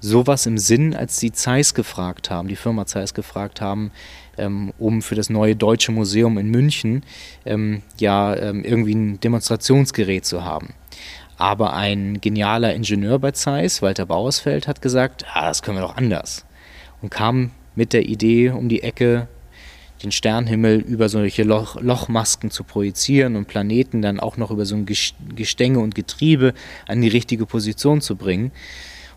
sowas 0.00 0.46
im 0.46 0.56
Sinn, 0.56 0.94
als 0.94 1.18
sie 1.18 1.32
Zeiss 1.32 1.74
gefragt 1.74 2.30
haben, 2.30 2.46
die 2.46 2.56
Firma 2.56 2.86
Zeiss 2.86 3.12
gefragt 3.12 3.60
haben, 3.60 3.90
ähm, 4.38 4.72
um 4.78 5.02
für 5.02 5.16
das 5.16 5.28
neue 5.28 5.56
Deutsche 5.56 5.90
Museum 5.90 6.38
in 6.38 6.48
München 6.48 7.02
ähm, 7.44 7.82
ja 7.98 8.36
ähm, 8.36 8.62
irgendwie 8.62 8.94
ein 8.94 9.20
Demonstrationsgerät 9.20 10.24
zu 10.24 10.44
haben. 10.44 10.74
Aber 11.38 11.74
ein 11.74 12.20
genialer 12.20 12.74
Ingenieur 12.74 13.18
bei 13.18 13.32
Zeiss, 13.32 13.82
Walter 13.82 14.06
Bauersfeld, 14.06 14.68
hat 14.68 14.80
gesagt, 14.80 15.26
ah, 15.34 15.48
das 15.48 15.62
können 15.62 15.78
wir 15.78 15.82
doch 15.82 15.96
anders 15.96 16.45
und 17.06 17.10
kam 17.10 17.52
mit 17.76 17.92
der 17.92 18.08
Idee 18.08 18.50
um 18.50 18.68
die 18.68 18.82
Ecke, 18.82 19.28
den 20.02 20.10
Sternhimmel 20.10 20.80
über 20.80 21.08
solche 21.08 21.44
Loch, 21.44 21.80
Lochmasken 21.80 22.50
zu 22.50 22.64
projizieren 22.64 23.36
und 23.36 23.46
Planeten 23.46 24.02
dann 24.02 24.18
auch 24.18 24.36
noch 24.36 24.50
über 24.50 24.66
so 24.66 24.74
ein 24.74 24.86
Gestänge 24.86 25.78
und 25.78 25.94
Getriebe 25.94 26.52
an 26.88 27.00
die 27.00 27.08
richtige 27.08 27.46
Position 27.46 28.00
zu 28.00 28.16
bringen. 28.16 28.50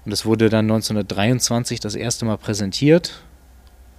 Und 0.05 0.11
das 0.11 0.23
wurde 0.23 0.49
dann 0.49 0.65
1923 0.65 1.79
das 1.79 1.95
erste 1.95 2.25
Mal 2.25 2.37
präsentiert. 2.37 3.23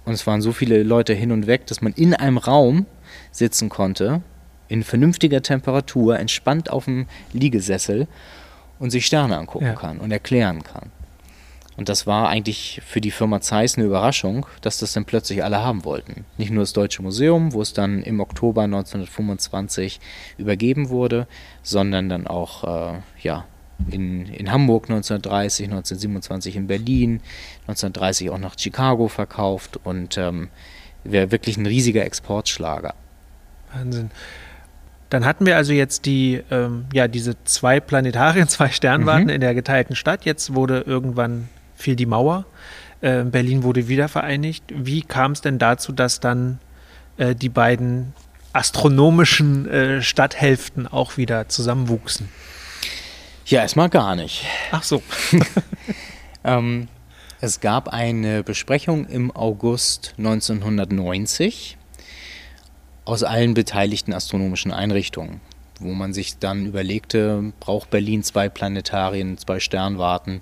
Und 0.05 0.13
es 0.13 0.25
waren 0.25 0.41
so 0.41 0.53
viele 0.53 0.83
Leute 0.83 1.13
hin 1.13 1.33
und 1.33 1.47
weg, 1.47 1.67
dass 1.67 1.81
man 1.81 1.91
in 1.91 2.13
einem 2.13 2.37
Raum 2.37 2.85
sitzen 3.33 3.67
konnte, 3.67 4.21
in 4.69 4.83
vernünftiger 4.83 5.41
Temperatur, 5.41 6.17
entspannt 6.17 6.69
auf 6.69 6.85
dem 6.85 7.07
Liegesessel 7.33 8.07
und 8.79 8.89
sich 8.89 9.05
Sterne 9.05 9.37
angucken 9.37 9.65
ja. 9.65 9.73
kann 9.73 9.99
und 9.99 10.13
erklären 10.13 10.63
kann. 10.63 10.91
Und 11.81 11.89
das 11.89 12.05
war 12.05 12.29
eigentlich 12.29 12.79
für 12.85 13.01
die 13.01 13.09
Firma 13.09 13.41
Zeiss 13.41 13.75
eine 13.75 13.87
Überraschung, 13.87 14.45
dass 14.61 14.77
das 14.77 14.93
dann 14.93 15.05
plötzlich 15.05 15.43
alle 15.43 15.63
haben 15.63 15.83
wollten. 15.83 16.25
Nicht 16.37 16.51
nur 16.51 16.61
das 16.61 16.73
Deutsche 16.73 17.01
Museum, 17.01 17.53
wo 17.53 17.61
es 17.63 17.73
dann 17.73 18.03
im 18.03 18.19
Oktober 18.19 18.61
1925 18.61 19.99
übergeben 20.37 20.89
wurde, 20.89 21.25
sondern 21.63 22.07
dann 22.07 22.27
auch 22.27 22.93
äh, 22.93 22.99
ja, 23.23 23.45
in, 23.89 24.27
in 24.27 24.51
Hamburg 24.51 24.91
1930, 24.91 25.69
1927 25.69 26.55
in 26.55 26.67
Berlin, 26.67 27.19
1930 27.61 28.29
auch 28.29 28.37
nach 28.37 28.59
Chicago 28.59 29.07
verkauft 29.07 29.79
und 29.83 30.19
ähm, 30.19 30.49
wäre 31.03 31.31
wirklich 31.31 31.57
ein 31.57 31.65
riesiger 31.65 32.05
Exportschlager. 32.05 32.93
Wahnsinn. 33.73 34.11
Dann 35.09 35.25
hatten 35.25 35.47
wir 35.47 35.57
also 35.57 35.73
jetzt 35.73 36.05
die, 36.05 36.43
ähm, 36.51 36.85
ja, 36.93 37.07
diese 37.07 37.43
zwei 37.43 37.79
Planetarien, 37.79 38.47
zwei 38.47 38.69
Sternwarten 38.69 39.23
mhm. 39.23 39.29
in 39.29 39.41
der 39.41 39.55
geteilten 39.55 39.95
Stadt. 39.95 40.25
Jetzt 40.25 40.53
wurde 40.53 40.81
irgendwann 40.81 41.49
fiel 41.81 41.95
die 41.95 42.05
Mauer. 42.05 42.45
Äh, 43.01 43.23
Berlin 43.23 43.63
wurde 43.63 43.87
wiedervereinigt. 43.87 44.63
Wie 44.73 45.01
kam 45.01 45.33
es 45.33 45.41
denn 45.41 45.59
dazu, 45.59 45.91
dass 45.91 46.19
dann 46.19 46.59
äh, 47.17 47.35
die 47.35 47.49
beiden 47.49 48.13
astronomischen 48.53 49.67
äh, 49.69 50.01
Stadthälften 50.01 50.87
auch 50.87 51.17
wieder 51.17 51.49
zusammenwuchsen? 51.49 52.29
Ja, 53.45 53.61
erstmal 53.61 53.89
gar 53.89 54.15
nicht. 54.15 54.45
Ach 54.71 54.83
so. 54.83 55.01
ähm, 56.43 56.87
es 57.41 57.59
gab 57.59 57.89
eine 57.89 58.43
Besprechung 58.43 59.07
im 59.07 59.31
August 59.35 60.13
1990 60.17 61.77
aus 63.03 63.23
allen 63.23 63.55
beteiligten 63.55 64.13
astronomischen 64.13 64.71
Einrichtungen, 64.71 65.41
wo 65.79 65.91
man 65.91 66.13
sich 66.13 66.37
dann 66.37 66.67
überlegte, 66.67 67.51
braucht 67.59 67.89
Berlin 67.89 68.23
zwei 68.23 68.47
Planetarien, 68.47 69.39
zwei 69.39 69.59
Sternwarten 69.59 70.41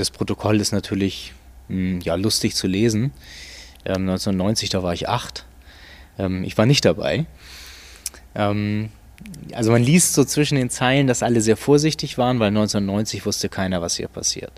das 0.00 0.10
Protokoll 0.10 0.60
ist 0.60 0.72
natürlich 0.72 1.32
mh, 1.68 1.76
hm, 1.76 2.00
ja, 2.00 2.14
lustig 2.14 2.54
zu 2.54 2.66
lesen. 2.66 3.12
Ähm, 3.84 4.08
1990, 4.08 4.70
da 4.70 4.82
war 4.82 4.94
ich 4.94 5.08
acht. 5.08 5.44
Ähm, 6.18 6.44
ich 6.44 6.56
war 6.56 6.66
nicht 6.66 6.84
dabei. 6.84 7.26
Ähm, 8.34 8.90
also 9.52 9.70
man 9.70 9.82
liest 9.82 10.14
so 10.14 10.24
zwischen 10.24 10.56
den 10.56 10.70
Zeilen, 10.70 11.06
dass 11.06 11.22
alle 11.22 11.40
sehr 11.40 11.56
vorsichtig 11.56 12.18
waren, 12.18 12.40
weil 12.40 12.48
1990 12.48 13.26
wusste 13.26 13.48
keiner, 13.48 13.80
was 13.80 13.96
hier 13.96 14.08
passiert. 14.08 14.52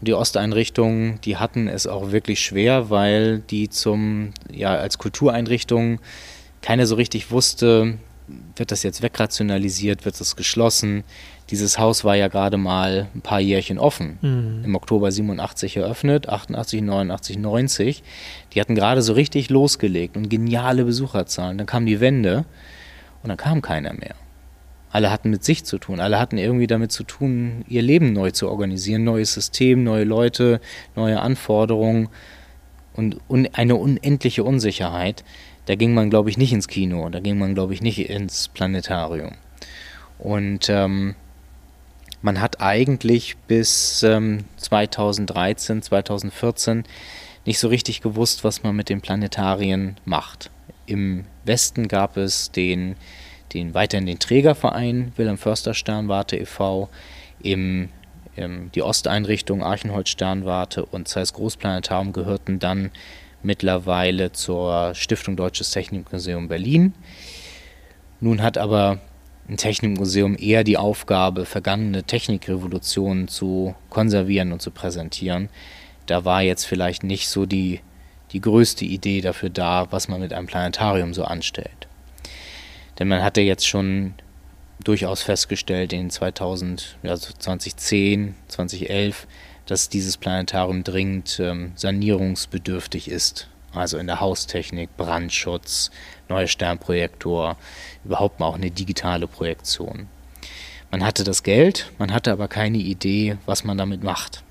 Und 0.00 0.08
die 0.08 0.14
Osteinrichtungen, 0.14 1.20
die 1.22 1.36
hatten 1.36 1.68
es 1.68 1.86
auch 1.86 2.10
wirklich 2.10 2.40
schwer, 2.40 2.90
weil 2.90 3.38
die 3.38 3.68
zum, 3.68 4.32
ja, 4.50 4.74
als 4.74 4.98
Kultureinrichtungen 4.98 6.00
keiner 6.60 6.86
so 6.86 6.96
richtig 6.96 7.30
wusste, 7.30 7.98
wird 8.56 8.72
das 8.72 8.82
jetzt 8.82 9.02
wegrationalisiert, 9.02 10.04
wird 10.04 10.20
das 10.20 10.36
geschlossen, 10.36 11.04
dieses 11.50 11.78
Haus 11.78 12.04
war 12.04 12.16
ja 12.16 12.28
gerade 12.28 12.56
mal 12.56 13.08
ein 13.14 13.20
paar 13.20 13.40
Jährchen 13.40 13.78
offen. 13.78 14.18
Mhm. 14.20 14.64
Im 14.64 14.74
Oktober 14.74 15.12
87 15.12 15.76
eröffnet, 15.76 16.28
88, 16.28 16.82
89, 16.82 17.38
90. 17.38 18.02
Die 18.52 18.60
hatten 18.60 18.74
gerade 18.74 19.02
so 19.02 19.12
richtig 19.12 19.48
losgelegt 19.50 20.16
und 20.16 20.28
geniale 20.28 20.84
Besucherzahlen. 20.84 21.58
Dann 21.58 21.66
kam 21.66 21.86
die 21.86 22.00
Wende 22.00 22.44
und 23.22 23.28
dann 23.28 23.36
kam 23.36 23.62
keiner 23.62 23.92
mehr. 23.92 24.14
Alle 24.90 25.10
hatten 25.10 25.30
mit 25.30 25.44
sich 25.44 25.64
zu 25.64 25.78
tun. 25.78 26.00
Alle 26.00 26.18
hatten 26.18 26.38
irgendwie 26.38 26.66
damit 26.66 26.90
zu 26.90 27.04
tun, 27.04 27.64
ihr 27.68 27.82
Leben 27.82 28.12
neu 28.12 28.30
zu 28.30 28.48
organisieren. 28.48 29.04
Neues 29.04 29.34
System, 29.34 29.84
neue 29.84 30.04
Leute, 30.04 30.60
neue 30.94 31.20
Anforderungen 31.20 32.08
und 32.94 33.18
un 33.28 33.48
eine 33.52 33.76
unendliche 33.76 34.42
Unsicherheit. 34.42 35.22
Da 35.66 35.74
ging 35.74 35.94
man, 35.94 36.10
glaube 36.10 36.30
ich, 36.30 36.38
nicht 36.38 36.52
ins 36.52 36.66
Kino. 36.66 37.08
Da 37.10 37.20
ging 37.20 37.38
man, 37.38 37.54
glaube 37.54 37.74
ich, 37.74 37.82
nicht 37.82 38.08
ins 38.08 38.48
Planetarium. 38.48 39.32
Und 40.18 40.68
ähm, 40.70 41.14
man 42.26 42.40
hat 42.40 42.60
eigentlich 42.60 43.36
bis 43.46 44.02
ähm, 44.02 44.46
2013, 44.56 45.80
2014 45.80 46.82
nicht 47.44 47.60
so 47.60 47.68
richtig 47.68 48.00
gewusst, 48.00 48.42
was 48.42 48.64
man 48.64 48.74
mit 48.74 48.88
den 48.88 49.00
Planetarien 49.00 49.96
macht. 50.04 50.50
Im 50.86 51.24
Westen 51.44 51.86
gab 51.86 52.16
es 52.16 52.50
den, 52.50 52.96
den 53.54 53.74
weiterhin 53.74 54.06
den 54.06 54.18
Trägerverein 54.18 55.12
Wilhelm 55.14 55.38
Förster 55.38 55.72
Sternwarte 55.72 56.36
e.V., 56.36 56.88
im, 57.44 57.90
im, 58.34 58.72
die 58.72 58.82
Osteinrichtung 58.82 59.62
Archenholz 59.62 60.08
Sternwarte 60.08 60.84
und 60.84 61.06
Zeiss 61.06 61.32
Großplanetarium 61.32 62.12
gehörten 62.12 62.58
dann 62.58 62.90
mittlerweile 63.44 64.32
zur 64.32 64.96
Stiftung 64.96 65.36
Deutsches 65.36 65.70
Technikmuseum 65.70 66.48
Berlin. 66.48 66.92
Nun 68.18 68.42
hat 68.42 68.58
aber 68.58 68.98
ein 69.48 69.56
Technikmuseum 69.56 70.36
eher 70.38 70.64
die 70.64 70.76
Aufgabe, 70.76 71.46
vergangene 71.46 72.02
Technikrevolutionen 72.02 73.28
zu 73.28 73.74
konservieren 73.90 74.52
und 74.52 74.60
zu 74.60 74.70
präsentieren. 74.70 75.48
Da 76.06 76.24
war 76.24 76.42
jetzt 76.42 76.64
vielleicht 76.64 77.04
nicht 77.04 77.28
so 77.28 77.46
die, 77.46 77.80
die 78.32 78.40
größte 78.40 78.84
Idee 78.84 79.20
dafür 79.20 79.50
da, 79.50 79.86
was 79.90 80.08
man 80.08 80.20
mit 80.20 80.32
einem 80.32 80.46
Planetarium 80.46 81.14
so 81.14 81.24
anstellt. 81.24 81.86
Denn 82.98 83.08
man 83.08 83.22
hatte 83.22 83.40
jetzt 83.40 83.66
schon 83.66 84.14
durchaus 84.82 85.22
festgestellt 85.22 85.92
in 85.92 86.10
2000, 86.10 86.98
also 87.02 87.32
2010, 87.32 88.34
2011, 88.48 89.26
dass 89.66 89.88
dieses 89.88 90.16
Planetarium 90.16 90.84
dringend 90.84 91.40
ähm, 91.40 91.72
sanierungsbedürftig 91.76 93.08
ist 93.10 93.48
also 93.78 93.98
in 93.98 94.06
der 94.06 94.20
Haustechnik, 94.20 94.96
Brandschutz, 94.96 95.90
neuer 96.28 96.46
Sternprojektor, 96.46 97.56
überhaupt 98.04 98.40
mal 98.40 98.46
auch 98.46 98.56
eine 98.56 98.70
digitale 98.70 99.26
Projektion. 99.26 100.08
Man 100.90 101.04
hatte 101.04 101.24
das 101.24 101.42
Geld, 101.42 101.92
man 101.98 102.12
hatte 102.12 102.32
aber 102.32 102.48
keine 102.48 102.78
Idee, 102.78 103.36
was 103.46 103.64
man 103.64 103.76
damit 103.76 104.02
macht. 104.02 104.42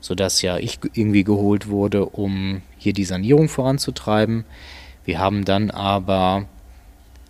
Sodass 0.00 0.42
ja 0.42 0.58
ich 0.58 0.78
irgendwie 0.92 1.24
geholt 1.24 1.68
wurde, 1.68 2.06
um 2.06 2.62
hier 2.76 2.92
die 2.92 3.04
Sanierung 3.04 3.48
voranzutreiben. 3.48 4.44
Wir 5.04 5.18
haben 5.18 5.44
dann 5.44 5.70
aber 5.70 6.46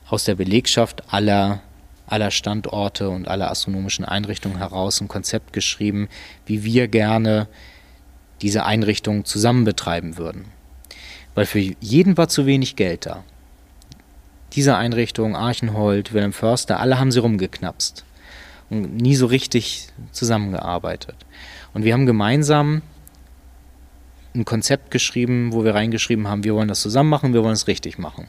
aus 0.08 0.24
der 0.24 0.34
Belegschaft 0.34 1.12
aller, 1.12 1.60
aller 2.06 2.30
Standorte 2.30 3.08
und 3.08 3.28
aller 3.28 3.50
astronomischen 3.50 4.04
Einrichtungen 4.04 4.58
heraus 4.58 5.00
ein 5.00 5.08
Konzept 5.08 5.52
geschrieben, 5.52 6.08
wie 6.46 6.64
wir 6.64 6.88
gerne 6.88 7.46
diese 8.42 8.64
Einrichtungen 8.64 9.24
zusammen 9.24 9.64
betreiben 9.64 10.16
würden 10.16 10.57
weil 11.38 11.46
für 11.46 11.60
jeden 11.60 12.16
war 12.16 12.28
zu 12.28 12.46
wenig 12.46 12.74
Geld 12.74 13.06
da. 13.06 13.22
Diese 14.54 14.76
Einrichtung, 14.76 15.36
Archenhold, 15.36 16.12
Wilhelm 16.12 16.32
Förster, 16.32 16.80
alle 16.80 16.98
haben 16.98 17.12
sie 17.12 17.20
rumgeknapst 17.20 18.04
und 18.70 18.96
nie 18.96 19.14
so 19.14 19.26
richtig 19.26 19.86
zusammengearbeitet. 20.10 21.14
Und 21.74 21.84
wir 21.84 21.92
haben 21.92 22.06
gemeinsam 22.06 22.82
ein 24.34 24.44
Konzept 24.44 24.90
geschrieben, 24.90 25.52
wo 25.52 25.62
wir 25.62 25.76
reingeschrieben 25.76 26.26
haben, 26.26 26.42
wir 26.42 26.56
wollen 26.56 26.66
das 26.66 26.82
zusammen 26.82 27.08
machen, 27.08 27.34
wir 27.34 27.44
wollen 27.44 27.52
es 27.52 27.68
richtig 27.68 27.98
machen. 27.98 28.26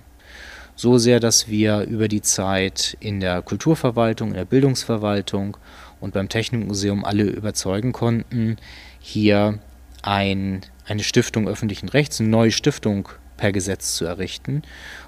So 0.76 1.00
sehr, 1.00 1.20
dass 1.20 1.48
wir 1.48 1.82
über 1.82 2.10
die 2.10 2.22
Zeit 2.22 2.96
in 3.00 3.22
der 3.22 3.42
Kulturverwaltung, 3.42 4.28
in 4.28 4.36
der 4.36 4.46
Bildungsverwaltung 4.46 5.58
und 6.00 6.14
beim 6.14 6.30
Technikmuseum 6.30 7.04
alle 7.06 7.24
überzeugen 7.24 7.92
konnten, 7.92 8.58
hier 9.00 9.58
ein 10.04 10.62
eine 10.90 11.04
Stiftung 11.04 11.48
öffentlichen 11.48 11.90
Rechts, 11.90 12.20
eine 12.20 12.30
neue 12.30 12.52
Stiftung 12.52 13.10
per 13.38 13.52
Gesetz 13.54 13.96
zu 13.96 14.06
errichten 14.06 14.64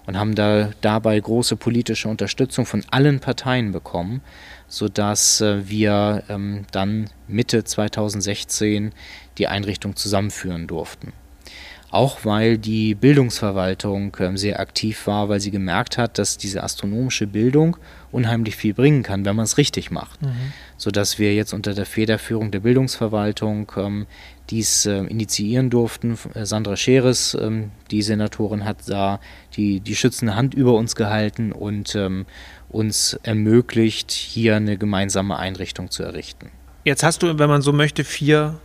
und 0.05 0.17
haben 0.17 0.35
da 0.35 0.69
dabei 0.79 1.19
große 1.19 1.57
politische 1.57 2.07
Unterstützung 2.07 2.65
von 2.65 2.83
allen 2.89 3.19
Parteien 3.19 3.71
bekommen, 3.71 4.21
sodass 4.67 5.41
äh, 5.41 5.67
wir 5.69 6.23
ähm, 6.29 6.65
dann 6.71 7.09
Mitte 7.27 7.65
2016 7.65 8.93
die 9.37 9.47
Einrichtung 9.47 9.97
zusammenführen 9.97 10.67
durften. 10.67 11.11
Auch 11.89 12.23
weil 12.23 12.57
die 12.57 12.95
Bildungsverwaltung 12.95 14.15
äh, 14.15 14.37
sehr 14.37 14.61
aktiv 14.61 15.07
war, 15.07 15.27
weil 15.27 15.41
sie 15.41 15.51
gemerkt 15.51 15.97
hat, 15.97 16.17
dass 16.17 16.37
diese 16.37 16.63
astronomische 16.63 17.27
Bildung 17.27 17.75
unheimlich 18.13 18.55
viel 18.55 18.73
bringen 18.73 19.03
kann, 19.03 19.25
wenn 19.25 19.35
man 19.35 19.43
es 19.43 19.57
richtig 19.57 19.91
macht. 19.91 20.21
Mhm. 20.21 20.53
Sodass 20.77 21.19
wir 21.19 21.35
jetzt 21.35 21.53
unter 21.53 21.73
der 21.73 21.85
Federführung 21.85 22.49
der 22.49 22.61
Bildungsverwaltung 22.61 23.69
ähm, 23.75 24.07
dies 24.51 24.85
äh, 24.85 24.97
initiieren 25.05 25.69
durften. 25.69 26.17
Äh, 26.33 26.45
Sandra 26.45 26.75
Scheres, 26.75 27.35
ähm, 27.39 27.71
die 27.89 28.01
Senatorin, 28.01 28.65
hat 28.65 28.77
da 28.87 29.19
die, 29.55 29.79
die 29.79 29.95
schützende 29.95 30.35
Hand 30.35 30.53
über 30.53 30.73
uns 30.73 30.95
gehalten 30.95 31.51
und 31.51 31.95
ähm, 31.95 32.25
uns 32.69 33.17
ermöglicht, 33.23 34.11
hier 34.11 34.55
eine 34.57 34.77
gemeinsame 34.77 35.37
Einrichtung 35.37 35.89
zu 35.89 36.03
errichten. 36.03 36.51
Jetzt 36.83 37.03
hast 37.03 37.23
du, 37.23 37.39
wenn 37.39 37.49
man 37.49 37.61
so 37.61 37.73
möchte, 37.73 38.03
vier 38.03 38.59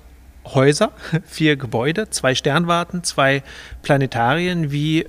Häuser, 0.44 0.92
vier 1.24 1.56
Gebäude, 1.56 2.10
zwei 2.10 2.34
Sternwarten, 2.34 3.04
zwei 3.04 3.42
Planetarien. 3.82 4.72
Wie 4.72 5.06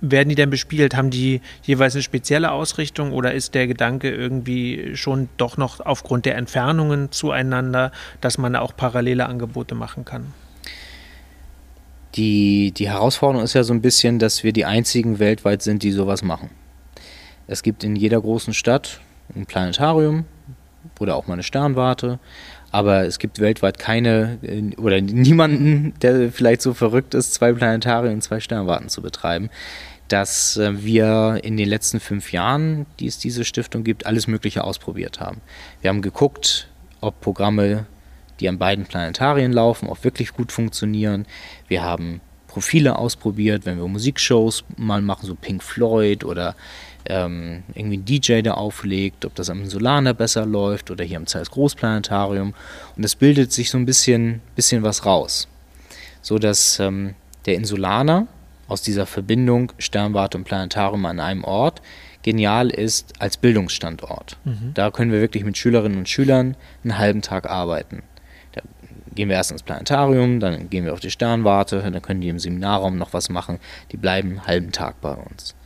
werden 0.00 0.28
die 0.28 0.34
denn 0.34 0.50
bespielt? 0.50 0.96
Haben 0.96 1.10
die 1.10 1.40
jeweils 1.62 1.94
eine 1.94 2.02
spezielle 2.02 2.52
Ausrichtung 2.52 3.12
oder 3.12 3.34
ist 3.34 3.54
der 3.54 3.66
Gedanke 3.66 4.10
irgendwie 4.10 4.96
schon 4.96 5.28
doch 5.36 5.56
noch 5.56 5.80
aufgrund 5.80 6.26
der 6.26 6.36
Entfernungen 6.36 7.10
zueinander, 7.10 7.92
dass 8.20 8.38
man 8.38 8.56
auch 8.56 8.76
parallele 8.76 9.26
Angebote 9.26 9.74
machen 9.74 10.04
kann? 10.04 10.32
Die, 12.14 12.72
die 12.72 12.88
Herausforderung 12.88 13.44
ist 13.44 13.54
ja 13.54 13.62
so 13.62 13.72
ein 13.72 13.82
bisschen, 13.82 14.18
dass 14.18 14.42
wir 14.42 14.52
die 14.52 14.64
einzigen 14.64 15.18
weltweit 15.18 15.62
sind, 15.62 15.82
die 15.82 15.92
sowas 15.92 16.22
machen. 16.22 16.50
Es 17.46 17.62
gibt 17.62 17.84
in 17.84 17.96
jeder 17.96 18.20
großen 18.20 18.54
Stadt 18.54 19.00
ein 19.34 19.46
Planetarium 19.46 20.24
oder 20.98 21.16
auch 21.16 21.26
mal 21.26 21.34
eine 21.34 21.42
Sternwarte, 21.42 22.18
Aber 22.70 23.04
es 23.04 23.18
gibt 23.18 23.40
weltweit 23.40 23.78
keine 23.78 24.38
äh, 24.42 24.76
oder 24.76 25.00
niemanden, 25.00 25.94
der 26.02 26.30
vielleicht 26.30 26.62
so 26.62 26.74
verrückt 26.74 27.14
ist, 27.14 27.34
zwei 27.34 27.52
Planetarien 27.52 28.14
und 28.14 28.22
zwei 28.22 28.40
Sternwarten 28.40 28.88
zu 28.88 29.02
betreiben, 29.02 29.50
dass 30.08 30.56
äh, 30.56 30.82
wir 30.82 31.40
in 31.42 31.56
den 31.56 31.68
letzten 31.68 32.00
fünf 32.00 32.32
Jahren, 32.32 32.86
die 33.00 33.06
es 33.06 33.18
diese 33.18 33.44
Stiftung 33.44 33.84
gibt, 33.84 34.06
alles 34.06 34.26
Mögliche 34.26 34.64
ausprobiert 34.64 35.20
haben. 35.20 35.40
Wir 35.80 35.88
haben 35.88 36.02
geguckt, 36.02 36.68
ob 37.00 37.20
Programme, 37.20 37.86
die 38.40 38.48
an 38.48 38.58
beiden 38.58 38.84
Planetarien 38.84 39.52
laufen, 39.52 39.88
auch 39.88 40.04
wirklich 40.04 40.32
gut 40.32 40.52
funktionieren. 40.52 41.26
Wir 41.68 41.82
haben 41.82 42.20
Profile 42.46 42.98
ausprobiert, 42.98 43.66
wenn 43.66 43.78
wir 43.78 43.86
Musikshows 43.86 44.64
mal 44.76 45.02
machen, 45.02 45.26
so 45.26 45.34
Pink 45.34 45.62
Floyd 45.62 46.24
oder 46.24 46.56
ähm, 47.06 47.62
irgendwie 47.74 47.98
ein 47.98 48.04
DJ, 48.04 48.42
der 48.42 48.58
auflegt, 48.58 49.24
ob 49.24 49.34
das 49.34 49.50
am 49.50 49.62
Insulaner 49.62 50.14
besser 50.14 50.46
läuft 50.46 50.90
oder 50.90 51.04
hier 51.04 51.16
am 51.16 51.26
Zeiss 51.26 51.50
Großplanetarium. 51.50 52.54
Und 52.96 53.04
es 53.04 53.14
bildet 53.14 53.52
sich 53.52 53.70
so 53.70 53.78
ein 53.78 53.86
bisschen, 53.86 54.40
bisschen 54.56 54.82
was 54.82 55.06
raus. 55.06 55.48
So 56.22 56.38
dass 56.38 56.78
ähm, 56.80 57.14
der 57.46 57.54
Insulaner 57.54 58.26
aus 58.66 58.82
dieser 58.82 59.06
Verbindung 59.06 59.72
Sternwarte 59.78 60.36
und 60.36 60.44
Planetarium 60.44 61.06
an 61.06 61.20
einem 61.20 61.44
Ort 61.44 61.80
genial 62.22 62.68
ist 62.68 63.14
als 63.20 63.36
Bildungsstandort. 63.36 64.36
Mhm. 64.44 64.72
Da 64.74 64.90
können 64.90 65.12
wir 65.12 65.20
wirklich 65.20 65.44
mit 65.44 65.56
Schülerinnen 65.56 65.98
und 65.98 66.08
Schülern 66.08 66.56
einen 66.82 66.98
halben 66.98 67.22
Tag 67.22 67.48
arbeiten 67.48 68.02
gehen 69.18 69.28
wir 69.28 69.34
erst 69.34 69.50
ins 69.50 69.64
Planetarium, 69.64 70.38
dann 70.38 70.70
gehen 70.70 70.84
wir 70.84 70.92
auf 70.92 71.00
die 71.00 71.10
Sternwarte, 71.10 71.82
dann 71.82 72.00
können 72.00 72.20
die 72.20 72.28
im 72.28 72.38
Seminarraum 72.38 72.96
noch 72.96 73.12
was 73.12 73.28
machen. 73.30 73.58
Die 73.90 73.96
bleiben 73.96 74.30
einen 74.30 74.46
halben 74.46 74.70
Tag 74.70 75.00
bei 75.00 75.12
uns. 75.12 75.56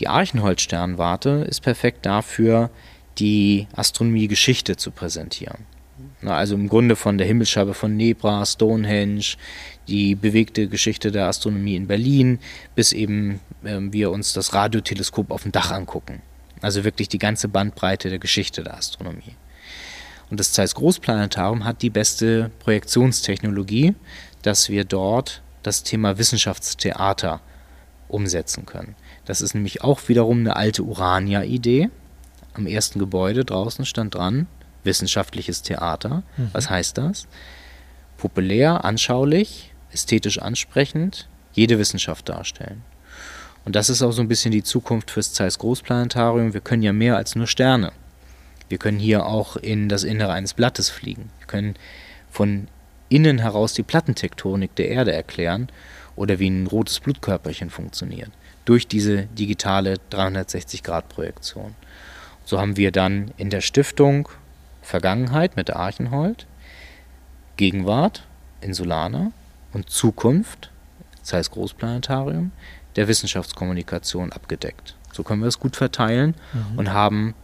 Die 0.00 0.08
Archenholz-Sternwarte 0.08 1.44
ist 1.46 1.60
perfekt 1.60 2.06
dafür, 2.06 2.70
die 3.18 3.68
Astronomie-Geschichte 3.76 4.76
zu 4.76 4.90
präsentieren. 4.90 5.66
also 6.22 6.54
im 6.54 6.68
Grunde 6.68 6.96
von 6.96 7.18
der 7.18 7.26
Himmelsscheibe 7.26 7.74
von 7.74 7.96
Nebra, 7.96 8.44
Stonehenge, 8.46 9.36
die 9.88 10.14
bewegte 10.14 10.68
Geschichte 10.68 11.12
der 11.12 11.26
Astronomie 11.26 11.76
in 11.76 11.86
Berlin, 11.86 12.38
bis 12.74 12.92
eben 12.92 13.40
äh, 13.62 13.78
wir 13.80 14.10
uns 14.10 14.32
das 14.32 14.54
Radioteleskop 14.54 15.30
auf 15.30 15.42
dem 15.42 15.52
Dach 15.52 15.70
angucken. 15.70 16.22
Also 16.62 16.84
wirklich 16.84 17.08
die 17.08 17.18
ganze 17.18 17.48
Bandbreite 17.48 18.08
der 18.08 18.18
Geschichte 18.18 18.62
der 18.62 18.76
Astronomie. 18.76 19.36
Und 20.30 20.40
das 20.40 20.52
Zeiss 20.52 20.74
Großplanetarium 20.74 21.64
hat 21.64 21.82
die 21.82 21.90
beste 21.90 22.50
Projektionstechnologie, 22.60 23.94
dass 24.42 24.70
wir 24.70 24.84
dort 24.84 25.42
das 25.62 25.82
Thema 25.82 26.16
Wissenschaftstheater 26.16 27.40
umsetzen 28.08 28.64
können. 28.64 28.94
Das 29.30 29.42
ist 29.42 29.54
nämlich 29.54 29.84
auch 29.84 30.08
wiederum 30.08 30.40
eine 30.40 30.56
alte 30.56 30.82
Urania-Idee. 30.82 31.88
Am 32.54 32.66
ersten 32.66 32.98
Gebäude 32.98 33.44
draußen 33.44 33.84
stand 33.86 34.16
dran 34.16 34.48
wissenschaftliches 34.82 35.62
Theater. 35.62 36.24
Mhm. 36.36 36.50
Was 36.52 36.68
heißt 36.68 36.98
das? 36.98 37.28
Populär, 38.16 38.84
anschaulich, 38.84 39.72
ästhetisch 39.92 40.42
ansprechend, 40.42 41.28
jede 41.52 41.78
Wissenschaft 41.78 42.28
darstellen. 42.28 42.82
Und 43.64 43.76
das 43.76 43.88
ist 43.88 44.02
auch 44.02 44.10
so 44.10 44.20
ein 44.20 44.26
bisschen 44.26 44.50
die 44.50 44.64
Zukunft 44.64 45.12
fürs 45.12 45.32
Zeiss 45.32 45.60
Großplanetarium. 45.60 46.52
Wir 46.52 46.60
können 46.60 46.82
ja 46.82 46.92
mehr 46.92 47.16
als 47.16 47.36
nur 47.36 47.46
Sterne. 47.46 47.92
Wir 48.68 48.78
können 48.78 48.98
hier 48.98 49.26
auch 49.26 49.54
in 49.54 49.88
das 49.88 50.02
Innere 50.02 50.32
eines 50.32 50.54
Blattes 50.54 50.90
fliegen. 50.90 51.30
Wir 51.38 51.46
können 51.46 51.76
von 52.32 52.66
innen 53.08 53.38
heraus 53.38 53.74
die 53.74 53.84
Plattentektonik 53.84 54.74
der 54.74 54.88
Erde 54.88 55.12
erklären 55.12 55.68
oder 56.16 56.40
wie 56.40 56.50
ein 56.50 56.66
rotes 56.66 56.98
Blutkörperchen 56.98 57.70
funktioniert 57.70 58.32
durch 58.64 58.86
diese 58.86 59.24
digitale 59.26 59.96
360-Grad-Projektion. 60.10 61.74
So 62.44 62.60
haben 62.60 62.76
wir 62.76 62.92
dann 62.92 63.32
in 63.36 63.50
der 63.50 63.60
Stiftung 63.60 64.28
Vergangenheit 64.82 65.56
mit 65.56 65.68
der 65.68 65.76
Archenhold, 65.76 66.46
Gegenwart 67.56 68.24
in 68.60 68.74
Solana 68.74 69.32
und 69.72 69.90
Zukunft, 69.90 70.70
das 71.20 71.32
heißt 71.32 71.50
Großplanetarium, 71.52 72.52
der 72.96 73.08
Wissenschaftskommunikation 73.08 74.32
abgedeckt. 74.32 74.96
So 75.12 75.22
können 75.22 75.42
wir 75.42 75.48
es 75.48 75.60
gut 75.60 75.76
verteilen 75.76 76.34
mhm. 76.52 76.78
und 76.78 76.92
haben 76.92 77.34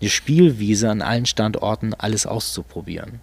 eine 0.00 0.10
Spielwiese 0.10 0.90
an 0.90 1.02
allen 1.02 1.26
Standorten 1.26 1.94
alles 1.94 2.26
auszuprobieren. 2.26 3.20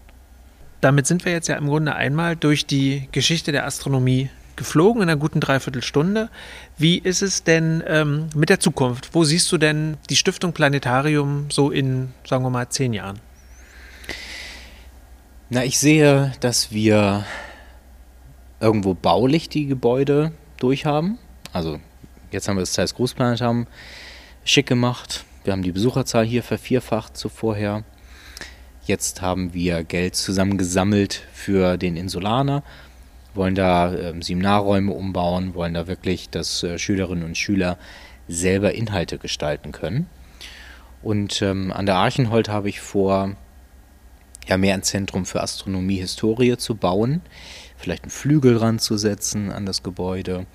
Damit 0.82 1.08
sind 1.08 1.26
wir 1.26 1.32
jetzt 1.32 1.48
ja 1.48 1.56
im 1.56 1.68
Grunde 1.68 1.96
einmal 1.96 2.36
durch 2.36 2.66
die 2.66 3.08
Geschichte 3.12 3.52
der 3.52 3.66
Astronomie 3.66 4.30
geflogen 4.58 5.02
in 5.02 5.10
einer 5.10 5.20
guten 5.20 5.40
Dreiviertelstunde. 5.40 6.30
Wie 6.78 6.98
ist 6.98 7.22
es 7.22 7.44
denn 7.44 7.84
ähm, 7.88 8.30
mit 8.36 8.50
der 8.50 8.60
Zukunft? 8.60 9.10
Wo 9.14 9.24
siehst 9.24 9.52
du 9.52 9.58
denn 9.58 9.98
die 10.10 10.16
Stiftung 10.16 10.54
Planetarium 10.54 11.48
so 11.52 11.72
in, 11.72 12.14
sagen 12.28 12.44
wir 12.44 12.50
mal, 12.50 12.70
zehn 12.70 12.94
Jahren? 12.94 13.20
Na, 15.50 15.64
ich 15.64 15.78
sehe, 15.78 16.34
dass 16.40 16.72
wir 16.72 17.26
irgendwo 18.60 18.94
baulich 18.94 19.50
die 19.50 19.68
Gebäude 19.68 20.32
durchhaben. 20.58 21.20
Also 21.54 21.80
jetzt 22.32 22.48
haben 22.48 22.56
wir 22.58 22.62
das 22.62 22.74
Zeiss 22.74 22.96
Großplanetarium 22.96 23.68
schick 24.44 24.68
gemacht. 24.68 25.26
Wir 25.44 25.54
haben 25.54 25.62
die 25.62 25.72
Besucherzahl 25.72 26.26
hier 26.26 26.44
vervierfacht 26.44 27.16
zu 27.16 27.30
vorher. 27.30 27.84
Jetzt 28.86 29.22
haben 29.22 29.54
wir 29.54 29.84
Geld 29.84 30.16
zusammengesammelt 30.16 31.24
für 31.34 31.78
den 31.78 31.96
Insulaner, 31.96 32.64
wollen 33.36 33.56
da 33.56 33.94
äh, 33.94 34.14
Seminarräume 34.22 34.92
umbauen, 34.94 35.54
wollen 35.54 35.74
da 35.74 35.88
wirklich, 35.88 36.30
dass 36.30 36.64
äh, 36.64 36.78
Schülerinnen 36.78 37.24
und 37.24 37.38
Schüler 37.38 37.78
selber 38.28 38.74
Inhalte 38.74 39.18
gestalten 39.18 39.72
können. 39.72 40.08
Und 41.04 41.42
ähm, 41.42 41.72
an 41.72 41.86
der 41.86 41.96
Archenhold 41.96 42.50
habe 42.50 42.70
ich 42.70 42.82
vor, 42.82 43.36
ja, 44.48 44.58
mehr 44.58 44.74
ein 44.74 44.84
Zentrum 44.84 45.26
für 45.26 45.42
Astronomie, 45.42 45.98
Historie 45.98 46.58
zu 46.58 46.76
bauen, 46.76 47.22
vielleicht 47.78 48.04
einen 48.04 48.12
Flügel 48.12 48.58
ranzusetzen 48.58 49.52
an 49.52 49.66
das 49.66 49.84
Gebäude 49.84 50.46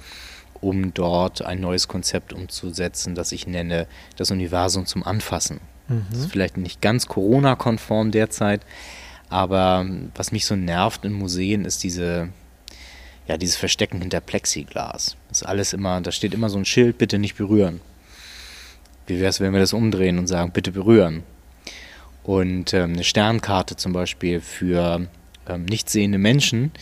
um 0.61 0.93
dort 0.93 1.43
ein 1.43 1.61
neues 1.61 1.89
Konzept 1.89 2.33
umzusetzen, 2.33 3.15
das 3.15 3.33
ich 3.33 3.47
nenne 3.47 3.87
das 4.17 4.31
Universum 4.31 4.87
zum 4.87 5.05
Anfassen. 5.05 5.61
Mhm. 5.89 6.07
Das 6.11 6.21
ist 6.21 6.31
vielleicht 6.31 6.57
nicht 6.57 6.81
ganz 6.81 7.07
Corona-konform 7.07 8.11
derzeit, 8.11 8.63
aber 9.29 9.87
was 10.15 10.33
mich 10.33 10.45
so 10.45 10.57
nervt 10.57 11.05
in 11.05 11.13
Museen 11.13 11.65
ist 11.65 11.83
diese, 11.83 12.29
ja, 13.31 13.37
dieses 13.37 13.55
Verstecken 13.55 14.01
hinter 14.01 14.21
Plexiglas. 14.21 15.17
Das 15.29 15.43
ist 15.43 15.47
alles 15.47 15.73
immer, 15.73 16.01
da 16.01 16.11
steht 16.11 16.35
immer 16.35 16.51
so 16.51 16.59
ein 16.59 16.65
Schild, 16.65 16.99
bitte 16.99 17.17
nicht 17.17 17.37
berühren. 17.37 17.81
Wie 19.07 19.21
wäre 19.21 19.31
es, 19.31 19.39
wenn 19.39 19.53
wir 19.53 19.61
das 19.61 19.73
umdrehen 19.73 20.19
und 20.19 20.27
sagen, 20.27 20.51
bitte 20.51 20.73
berühren? 20.73 21.23
Und 22.25 22.75
ähm, 22.75 22.95
eine 22.95 23.05
Sternkarte 23.05 23.77
zum 23.77 23.93
Beispiel 23.93 24.41
für 24.41 25.07
ähm, 25.49 25.65
nicht 25.65 25.89
sehende 25.89 26.19
Menschen, 26.19 26.73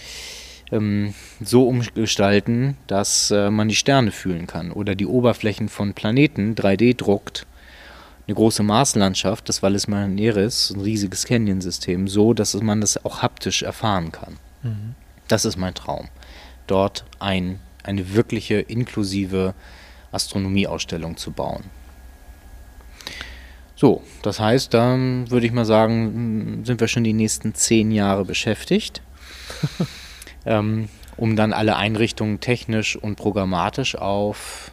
ähm, 0.73 1.13
so 1.45 1.69
umgestalten, 1.69 2.79
dass 2.87 3.31
äh, 3.31 3.51
man 3.51 3.69
die 3.69 3.75
Sterne 3.75 4.11
fühlen 4.11 4.47
kann 4.47 4.73
oder 4.73 4.95
die 4.95 5.07
Oberflächen 5.07 5.69
von 5.69 5.93
Planeten 5.93 6.55
3D 6.55 6.97
druckt. 6.97 7.47
Eine 8.27 8.37
große 8.37 8.63
Marslandschaft, 8.63 9.51
das 9.51 9.63
Valles 9.63 9.87
Marineris, 9.87 10.71
ein 10.75 10.81
riesiges 10.81 11.27
Canyon-System, 11.27 12.09
so 12.09 12.33
dass 12.33 12.55
man 12.55 12.81
das 12.81 13.05
auch 13.05 13.21
haptisch 13.21 13.63
erfahren 13.63 14.13
kann. 14.13 14.39
Mhm. 14.63 14.95
Das 15.29 15.45
ist 15.45 15.59
mein 15.59 15.75
Traum. 15.75 16.09
Dort 16.69 17.05
ein, 17.19 17.59
eine 17.83 18.15
wirkliche 18.15 18.61
inklusive 18.61 19.55
Astronomieausstellung 20.13 21.17
zu 21.17 21.33
bauen. 21.33 21.65
So, 23.75 24.03
das 24.23 24.41
heißt, 24.41 24.75
dann 24.75 25.31
würde 25.31 25.47
ich 25.47 25.53
mal 25.53 25.65
sagen, 25.65 26.63
sind 26.65 26.81
wir 26.81 26.89
schon 26.89 27.05
die 27.05 27.13
nächsten 27.13 27.55
zehn 27.55 27.91
Jahre 27.91 28.25
beschäftigt. 28.25 29.03
ähm, 30.47 30.89
um 31.17 31.35
dann 31.37 31.53
alle 31.53 31.77
Einrichtungen 31.77 32.41
technisch 32.41 32.97
und 32.97 33.17
programmatisch 33.17 33.97
auf 33.97 34.71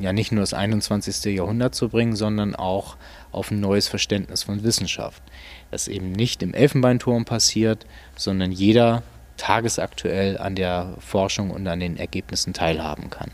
ja 0.00 0.12
nicht 0.12 0.32
nur 0.32 0.42
das 0.42 0.54
21. 0.54 1.24
Jahrhundert 1.36 1.74
zu 1.74 1.88
bringen, 1.88 2.16
sondern 2.16 2.54
auch 2.54 2.96
auf 3.32 3.50
ein 3.50 3.60
neues 3.60 3.88
Verständnis 3.88 4.42
von 4.42 4.62
Wissenschaft. 4.62 5.22
Das 5.70 5.88
eben 5.88 6.12
nicht 6.12 6.42
im 6.42 6.54
Elfenbeinturm 6.54 7.24
passiert, 7.24 7.86
sondern 8.14 8.52
jeder 8.52 9.02
tagesaktuell 9.36 10.38
an 10.38 10.54
der 10.54 10.94
Forschung 10.98 11.50
und 11.50 11.66
an 11.66 11.80
den 11.80 11.96
Ergebnissen 11.96 12.52
teilhaben 12.52 13.10
kann. 13.10 13.30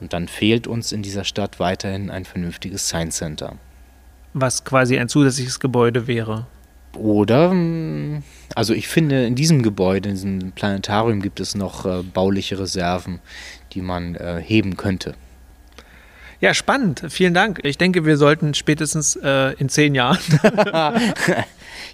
Und 0.00 0.12
dann 0.12 0.28
fehlt 0.28 0.66
uns 0.66 0.92
in 0.92 1.02
dieser 1.02 1.24
Stadt 1.24 1.60
weiterhin 1.60 2.10
ein 2.10 2.24
vernünftiges 2.24 2.88
Science 2.88 3.16
Center. 3.18 3.56
Was 4.34 4.64
quasi 4.64 4.98
ein 4.98 5.08
zusätzliches 5.08 5.60
Gebäude 5.60 6.06
wäre. 6.06 6.46
Oder, 6.96 7.50
hm, 7.50 8.22
also 8.54 8.74
ich 8.74 8.88
finde, 8.88 9.24
in 9.24 9.34
diesem 9.34 9.62
Gebäude, 9.62 10.08
in 10.08 10.14
diesem 10.14 10.52
Planetarium 10.52 11.22
gibt 11.22 11.40
es 11.40 11.54
noch 11.54 11.86
äh, 11.86 12.02
bauliche 12.02 12.58
Reserven, 12.58 13.20
die 13.72 13.80
man 13.80 14.14
äh, 14.16 14.42
heben 14.44 14.76
könnte. 14.76 15.14
Ja, 16.40 16.54
spannend. 16.54 17.04
Vielen 17.08 17.34
Dank. 17.34 17.60
Ich 17.62 17.78
denke, 17.78 18.04
wir 18.04 18.16
sollten 18.16 18.52
spätestens 18.54 19.14
äh, 19.14 19.52
in 19.52 19.68
zehn 19.68 19.94
Jahren. 19.94 20.18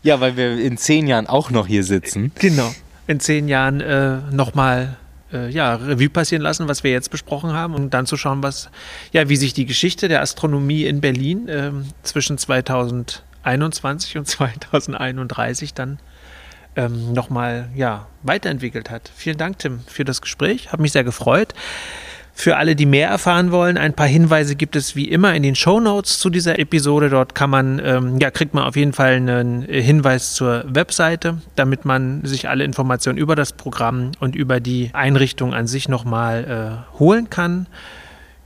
ja, 0.02 0.20
weil 0.20 0.38
wir 0.38 0.58
in 0.58 0.78
zehn 0.78 1.06
Jahren 1.06 1.26
auch 1.26 1.50
noch 1.50 1.66
hier 1.66 1.84
sitzen. 1.84 2.32
Genau. 2.38 2.74
In 3.08 3.18
zehn 3.18 3.48
Jahren 3.48 3.80
äh, 3.80 4.18
nochmal 4.30 4.96
äh, 5.32 5.50
ja, 5.50 5.74
Revue 5.74 6.08
passieren 6.08 6.42
lassen, 6.42 6.68
was 6.68 6.84
wir 6.84 6.92
jetzt 6.92 7.10
besprochen 7.10 7.52
haben 7.52 7.74
und 7.74 7.92
dann 7.92 8.06
zu 8.06 8.16
schauen, 8.16 8.44
was, 8.44 8.70
ja, 9.12 9.28
wie 9.28 9.36
sich 9.36 9.52
die 9.52 9.66
Geschichte 9.66 10.06
der 10.06 10.22
Astronomie 10.22 10.84
in 10.84 11.00
Berlin 11.00 11.48
äh, 11.48 11.72
zwischen 12.04 12.38
2000 12.38 13.24
2021 13.48 14.18
und 14.18 14.26
2031 14.28 15.74
dann 15.74 15.98
ähm, 16.76 17.12
nochmal 17.12 17.68
ja, 17.74 18.06
weiterentwickelt 18.22 18.90
hat. 18.90 19.10
Vielen 19.14 19.38
Dank, 19.38 19.58
Tim, 19.58 19.80
für 19.86 20.04
das 20.04 20.20
Gespräch. 20.20 20.72
Habe 20.72 20.82
mich 20.82 20.92
sehr 20.92 21.04
gefreut. 21.04 21.54
Für 22.40 22.56
alle, 22.56 22.76
die 22.76 22.86
mehr 22.86 23.08
erfahren 23.08 23.50
wollen, 23.50 23.76
ein 23.76 23.94
paar 23.94 24.06
Hinweise 24.06 24.54
gibt 24.54 24.76
es 24.76 24.94
wie 24.94 25.08
immer 25.08 25.34
in 25.34 25.42
den 25.42 25.56
Show 25.56 25.80
Notes 25.80 26.20
zu 26.20 26.30
dieser 26.30 26.60
Episode. 26.60 27.10
Dort 27.10 27.34
kann 27.34 27.50
man, 27.50 27.82
ähm, 27.84 28.20
ja, 28.20 28.30
kriegt 28.30 28.54
man 28.54 28.62
auf 28.62 28.76
jeden 28.76 28.92
Fall 28.92 29.14
einen 29.14 29.62
Hinweis 29.62 30.34
zur 30.34 30.62
Webseite, 30.68 31.38
damit 31.56 31.84
man 31.84 32.24
sich 32.24 32.48
alle 32.48 32.62
Informationen 32.62 33.18
über 33.18 33.34
das 33.34 33.54
Programm 33.54 34.12
und 34.20 34.36
über 34.36 34.60
die 34.60 34.90
Einrichtung 34.92 35.52
an 35.52 35.66
sich 35.66 35.88
nochmal 35.88 36.86
äh, 36.94 36.98
holen 37.00 37.28
kann. 37.28 37.66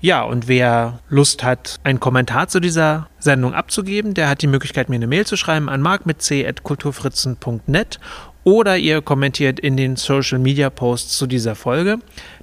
Ja, 0.01 0.23
und 0.23 0.49
wer 0.49 1.01
Lust 1.11 1.45
hat, 1.45 1.79
einen 1.85 2.01
Kommentar 2.01 2.49
zu 2.49 2.61
dieser 2.61 3.09
Sendung 3.19 3.53
abzugeben, 3.53 4.15
der 4.15 4.31
hat 4.31 4.41
die 4.41 4.47
Möglichkeit, 4.47 4.89
mir 4.89 4.97
eine 4.97 5.07
Mail 5.07 5.27
zu 5.27 5.37
schreiben 5.37 5.69
an 5.69 5.83
mark 5.83 6.07
mit 6.07 6.23
c.kulturfritzen.net 6.23 8.01
oder 8.43 8.79
ihr 8.79 9.03
kommentiert 9.03 9.61
in 9.61 9.77
den 9.77 9.97
Social 9.97 10.39
Media 10.39 10.71
Posts 10.71 11.19
zu 11.19 11.27
dieser 11.27 11.55
Folge. 11.55 11.99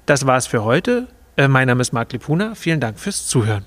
Das 0.06 0.26
war's 0.26 0.46
für 0.46 0.62
heute. 0.62 1.08
Äh, 1.40 1.48
mein 1.48 1.68
Name 1.68 1.80
ist 1.80 1.94
Marc 1.94 2.12
Lipuna. 2.12 2.54
Vielen 2.54 2.80
Dank 2.80 3.00
fürs 3.00 3.26
Zuhören. 3.26 3.64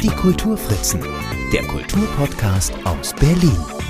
Die 0.00 0.08
Kulturfritzen, 0.08 1.00
der 1.52 1.62
Kulturpodcast 1.64 2.74
aus 2.84 3.12
Berlin. 3.14 3.81